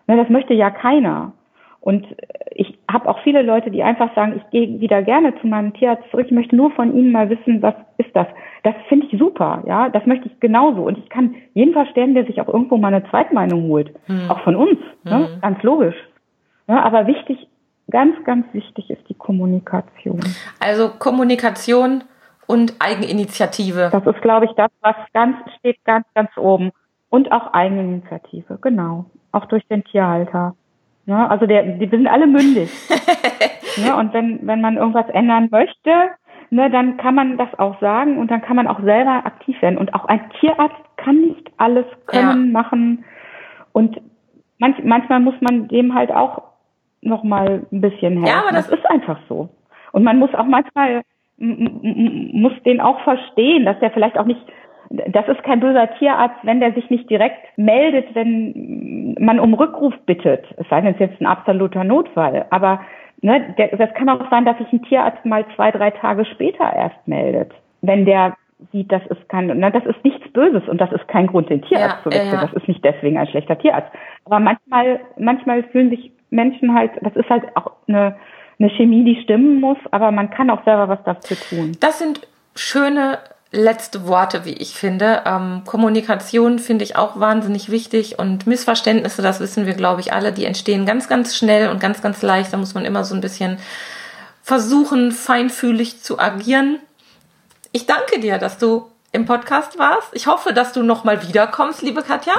Ne, 0.07 0.17
das 0.17 0.29
möchte 0.29 0.53
ja 0.53 0.69
keiner. 0.69 1.33
Und 1.85 2.03
ich 2.55 2.79
habe 2.91 3.07
auch 3.07 3.19
viele 3.19 3.43
Leute, 3.43 3.69
die 3.69 3.83
einfach 3.83 4.09
sagen, 4.15 4.33
ich 4.37 4.49
gehe 4.49 4.79
wieder 4.79 5.03
gerne 5.03 5.39
zu 5.39 5.45
meinem 5.45 5.71
Tierarzt 5.75 6.09
zurück, 6.09 6.25
ich 6.25 6.31
möchte 6.31 6.55
nur 6.55 6.71
von 6.71 6.97
Ihnen 6.97 7.11
mal 7.11 7.29
wissen, 7.29 7.61
was 7.61 7.75
ist 7.99 8.09
das. 8.15 8.25
Das 8.63 8.73
finde 8.89 9.05
ich 9.05 9.19
super, 9.19 9.63
ja, 9.67 9.89
das 9.89 10.03
möchte 10.07 10.27
ich 10.27 10.39
genauso. 10.39 10.81
Und 10.81 10.97
ich 10.97 11.07
kann 11.09 11.35
jeden 11.53 11.73
verstehen, 11.73 12.15
der 12.15 12.25
sich 12.25 12.41
auch 12.41 12.47
irgendwo 12.47 12.77
mal 12.77 12.91
eine 12.91 13.07
Zweitmeinung 13.11 13.67
holt, 13.67 13.93
hm. 14.07 14.31
auch 14.31 14.39
von 14.39 14.55
uns, 14.55 14.79
ne? 15.03 15.11
hm. 15.11 15.21
ne? 15.21 15.39
ganz 15.43 15.61
logisch. 15.61 15.95
Ja, 16.67 16.81
aber 16.81 17.05
wichtig, 17.05 17.47
ganz, 17.91 18.15
ganz 18.23 18.47
wichtig 18.51 18.89
ist 18.89 19.07
die 19.07 19.13
Kommunikation. 19.13 20.21
Also 20.59 20.89
Kommunikation 20.89 22.03
und 22.47 22.73
Eigeninitiative. 22.79 23.89
Das 23.91 24.07
ist, 24.07 24.23
glaube 24.23 24.45
ich, 24.45 24.51
das, 24.53 24.71
was 24.81 24.95
ganz 25.13 25.37
steht 25.59 25.77
ganz, 25.85 26.07
ganz 26.15 26.31
oben. 26.35 26.71
Und 27.11 27.31
auch 27.31 27.53
Eigeninitiative, 27.53 28.57
genau. 28.59 29.05
Auch 29.31 29.45
durch 29.45 29.67
den 29.67 29.83
Tierhalter. 29.83 30.55
Ne? 31.05 31.29
Also 31.29 31.45
der, 31.45 31.63
die 31.63 31.87
sind 31.87 32.07
alle 32.07 32.27
mündig. 32.27 32.69
ne? 33.77 33.95
Und 33.95 34.13
wenn, 34.13 34.45
wenn 34.45 34.61
man 34.61 34.77
irgendwas 34.77 35.09
ändern 35.09 35.49
möchte, 35.51 35.91
ne, 36.49 36.69
dann 36.69 36.97
kann 36.97 37.15
man 37.15 37.37
das 37.37 37.49
auch 37.59 37.79
sagen 37.79 38.17
und 38.17 38.31
dann 38.31 38.41
kann 38.41 38.55
man 38.55 38.67
auch 38.67 38.81
selber 38.81 39.25
aktiv 39.25 39.61
werden. 39.61 39.77
Und 39.77 39.93
auch 39.93 40.05
ein 40.05 40.29
Tierarzt 40.39 40.75
kann 40.97 41.21
nicht 41.21 41.51
alles 41.57 41.85
können, 42.07 42.47
ja. 42.47 42.51
machen. 42.51 43.05
Und 43.71 43.99
manch, 44.57 44.77
manchmal 44.83 45.19
muss 45.19 45.35
man 45.41 45.67
dem 45.67 45.93
halt 45.93 46.11
auch 46.11 46.43
noch 47.01 47.23
mal 47.23 47.65
ein 47.71 47.81
bisschen 47.81 48.13
helfen. 48.13 48.27
Ja, 48.27 48.41
aber 48.41 48.51
das, 48.51 48.67
das 48.67 48.79
ist 48.79 48.89
einfach 48.89 49.19
so. 49.29 49.49
Und 49.91 50.03
man 50.03 50.17
muss 50.17 50.33
auch 50.33 50.45
manchmal 50.45 51.03
muss 51.37 52.53
den 52.65 52.79
auch 52.79 53.01
verstehen, 53.01 53.65
dass 53.65 53.77
der 53.79 53.91
vielleicht 53.91 54.17
auch 54.17 54.25
nicht 54.25 54.41
das 54.89 55.27
ist 55.27 55.43
kein 55.43 55.59
böser 55.59 55.89
Tierarzt, 55.97 56.37
wenn 56.43 56.59
der 56.59 56.73
sich 56.73 56.89
nicht 56.89 57.09
direkt 57.09 57.57
meldet, 57.57 58.13
wenn 58.13 59.15
man 59.19 59.39
um 59.39 59.53
Rückruf 59.53 59.93
bittet. 60.05 60.45
Es 60.57 60.67
sei 60.69 60.81
denn, 60.81 60.93
es 60.93 60.95
ist 60.95 61.11
jetzt 61.11 61.21
ein 61.21 61.27
absoluter 61.27 61.83
Notfall. 61.83 62.45
Aber 62.49 62.81
ne, 63.21 63.55
der, 63.57 63.75
das 63.75 63.93
kann 63.95 64.09
auch 64.09 64.29
sein, 64.29 64.45
dass 64.45 64.57
sich 64.57 64.71
ein 64.71 64.83
Tierarzt 64.83 65.25
mal 65.25 65.45
zwei, 65.55 65.71
drei 65.71 65.91
Tage 65.91 66.25
später 66.25 66.71
erst 66.73 67.07
meldet, 67.07 67.51
wenn 67.81 68.05
der 68.05 68.35
sieht, 68.71 68.91
das 68.91 69.01
ist 69.07 69.27
kein, 69.29 69.51
na, 69.59 69.69
das 69.69 69.85
ist 69.85 70.03
nichts 70.03 70.31
Böses 70.31 70.67
und 70.69 70.79
das 70.79 70.91
ist 70.91 71.07
kein 71.07 71.27
Grund, 71.27 71.49
den 71.49 71.61
Tierarzt 71.61 71.97
ja, 71.97 72.03
zu 72.03 72.09
wechseln. 72.09 72.33
Ja. 72.33 72.41
Das 72.41 72.53
ist 72.53 72.67
nicht 72.67 72.83
deswegen 72.83 73.17
ein 73.17 73.27
schlechter 73.27 73.57
Tierarzt. 73.57 73.91
Aber 74.25 74.39
manchmal, 74.39 75.01
manchmal 75.17 75.63
fühlen 75.63 75.89
sich 75.89 76.11
Menschen 76.29 76.73
halt, 76.73 76.91
das 77.01 77.15
ist 77.15 77.29
halt 77.29 77.43
auch 77.55 77.71
eine, 77.87 78.15
eine 78.59 78.69
Chemie, 78.69 79.03
die 79.03 79.21
stimmen 79.21 79.59
muss, 79.59 79.77
aber 79.91 80.11
man 80.11 80.29
kann 80.29 80.49
auch 80.49 80.63
selber 80.63 80.87
was 80.87 81.03
dafür 81.03 81.37
tun. 81.37 81.77
Das 81.81 81.99
sind 81.99 82.27
schöne 82.55 83.19
letzte 83.55 84.07
Worte, 84.07 84.45
wie 84.45 84.53
ich 84.53 84.75
finde. 84.75 85.23
Ähm, 85.25 85.63
Kommunikation 85.65 86.59
finde 86.59 86.83
ich 86.83 86.95
auch 86.95 87.19
wahnsinnig 87.19 87.71
wichtig 87.71 88.19
und 88.19 88.45
Missverständnisse, 88.45 89.21
das 89.21 89.39
wissen 89.39 89.65
wir, 89.65 89.73
glaube 89.73 90.01
ich, 90.01 90.13
alle, 90.13 90.31
die 90.31 90.45
entstehen 90.45 90.85
ganz, 90.85 91.07
ganz 91.07 91.35
schnell 91.35 91.69
und 91.69 91.79
ganz, 91.79 92.01
ganz 92.01 92.21
leicht. 92.21 92.53
Da 92.53 92.57
muss 92.57 92.73
man 92.73 92.85
immer 92.85 93.03
so 93.03 93.15
ein 93.15 93.21
bisschen 93.21 93.57
versuchen, 94.43 95.11
feinfühlig 95.11 96.03
zu 96.03 96.19
agieren. 96.19 96.79
Ich 97.71 97.85
danke 97.85 98.19
dir, 98.19 98.37
dass 98.37 98.57
du 98.57 98.91
im 99.11 99.25
Podcast 99.25 99.79
warst. 99.79 100.09
Ich 100.11 100.27
hoffe, 100.27 100.53
dass 100.53 100.73
du 100.73 100.83
nochmal 100.83 101.25
wiederkommst, 101.27 101.81
liebe 101.81 102.03
Katja. 102.03 102.33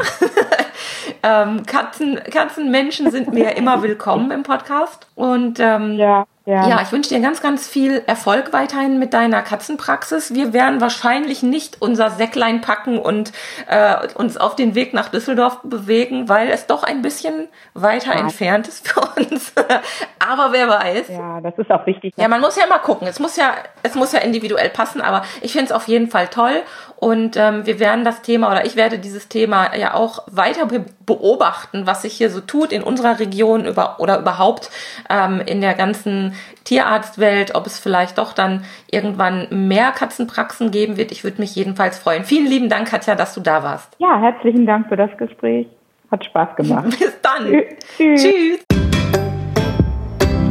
ähm, 1.22 1.64
Katzen, 1.64 2.20
Katzenmenschen 2.30 3.10
sind 3.10 3.32
mir 3.32 3.56
immer 3.56 3.82
willkommen 3.82 4.30
im 4.30 4.42
Podcast. 4.42 5.06
Und 5.14 5.58
ähm, 5.58 5.96
ja. 5.96 6.26
Ja. 6.48 6.68
ja, 6.68 6.80
ich 6.80 6.92
wünsche 6.92 7.12
dir 7.12 7.20
ganz, 7.20 7.42
ganz 7.42 7.66
viel 7.66 8.04
Erfolg 8.06 8.52
weiterhin 8.52 9.00
mit 9.00 9.14
deiner 9.14 9.42
Katzenpraxis. 9.42 10.32
Wir 10.32 10.52
werden 10.52 10.80
wahrscheinlich 10.80 11.42
nicht 11.42 11.82
unser 11.82 12.08
Säcklein 12.10 12.60
packen 12.60 13.00
und 13.00 13.32
äh, 13.66 14.06
uns 14.14 14.36
auf 14.36 14.54
den 14.54 14.76
Weg 14.76 14.94
nach 14.94 15.08
Düsseldorf 15.08 15.58
bewegen, 15.64 16.28
weil 16.28 16.48
es 16.48 16.68
doch 16.68 16.84
ein 16.84 17.02
bisschen 17.02 17.48
weiter 17.74 18.14
ja. 18.14 18.20
entfernt 18.20 18.68
ist 18.68 18.86
für 18.86 19.00
uns. 19.00 19.52
aber 20.20 20.52
wer 20.52 20.68
weiß. 20.68 21.08
Ja, 21.08 21.40
das 21.40 21.58
ist 21.58 21.68
auch 21.68 21.84
wichtig. 21.84 22.14
Ja, 22.16 22.28
man 22.28 22.40
muss 22.40 22.54
ja 22.54 22.66
mal 22.68 22.78
gucken. 22.78 23.08
Es 23.08 23.18
muss 23.18 23.34
ja, 23.36 23.52
es 23.82 23.96
muss 23.96 24.12
ja 24.12 24.20
individuell 24.20 24.70
passen, 24.70 25.00
aber 25.00 25.24
ich 25.40 25.50
finde 25.50 25.66
es 25.66 25.72
auf 25.72 25.88
jeden 25.88 26.10
Fall 26.10 26.28
toll. 26.28 26.62
Und 26.94 27.36
ähm, 27.36 27.66
wir 27.66 27.80
werden 27.80 28.04
das 28.04 28.22
Thema 28.22 28.50
oder 28.50 28.64
ich 28.64 28.76
werde 28.76 28.98
dieses 28.98 29.28
Thema 29.28 29.76
ja 29.76 29.94
auch 29.94 30.22
weiter 30.28 30.66
be 30.66 30.84
beobachten, 31.04 31.86
was 31.86 32.02
sich 32.02 32.14
hier 32.14 32.30
so 32.30 32.40
tut 32.40 32.72
in 32.72 32.82
unserer 32.82 33.20
Region 33.20 33.64
über, 33.64 34.00
oder 34.00 34.18
überhaupt 34.18 34.70
ähm, 35.08 35.40
in 35.40 35.60
der 35.60 35.74
ganzen 35.74 36.34
Tierarztwelt, 36.64 37.54
ob 37.54 37.66
es 37.66 37.78
vielleicht 37.78 38.18
doch 38.18 38.32
dann 38.32 38.64
irgendwann 38.90 39.46
mehr 39.50 39.92
Katzenpraxen 39.92 40.70
geben 40.70 40.96
wird. 40.96 41.12
Ich 41.12 41.24
würde 41.24 41.40
mich 41.40 41.54
jedenfalls 41.54 41.98
freuen. 41.98 42.24
Vielen 42.24 42.46
lieben 42.46 42.68
Dank, 42.68 42.88
Katja, 42.88 43.14
dass 43.14 43.34
du 43.34 43.40
da 43.40 43.62
warst. 43.62 43.94
Ja, 43.98 44.20
herzlichen 44.20 44.66
Dank 44.66 44.88
für 44.88 44.96
das 44.96 45.10
Gespräch. 45.18 45.66
Hat 46.10 46.24
Spaß 46.24 46.56
gemacht. 46.56 46.90
Bis 46.98 47.12
dann. 47.22 47.62
Tschüss. 47.96 48.22
Tschüss. 48.22 48.60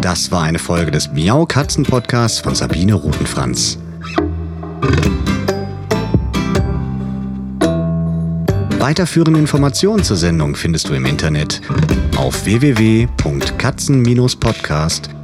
Das 0.01 0.31
war 0.31 0.43
eine 0.43 0.59
Folge 0.59 0.91
des 0.91 1.11
Miau 1.11 1.45
Katzen 1.45 1.83
Podcasts 1.83 2.39
von 2.39 2.53
Sabine 2.53 2.93
Rutenfranz. 2.93 3.79
Weiterführende 8.77 9.39
Informationen 9.39 10.03
zur 10.03 10.15
Sendung 10.15 10.55
findest 10.55 10.89
du 10.89 10.93
im 10.93 11.05
Internet 11.05 11.59
auf 12.17 12.45
www.katzen-podcast.de. 12.45 15.14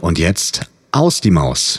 Und 0.00 0.18
jetzt 0.18 0.60
aus 0.92 1.20
die 1.20 1.30
Maus. 1.30 1.78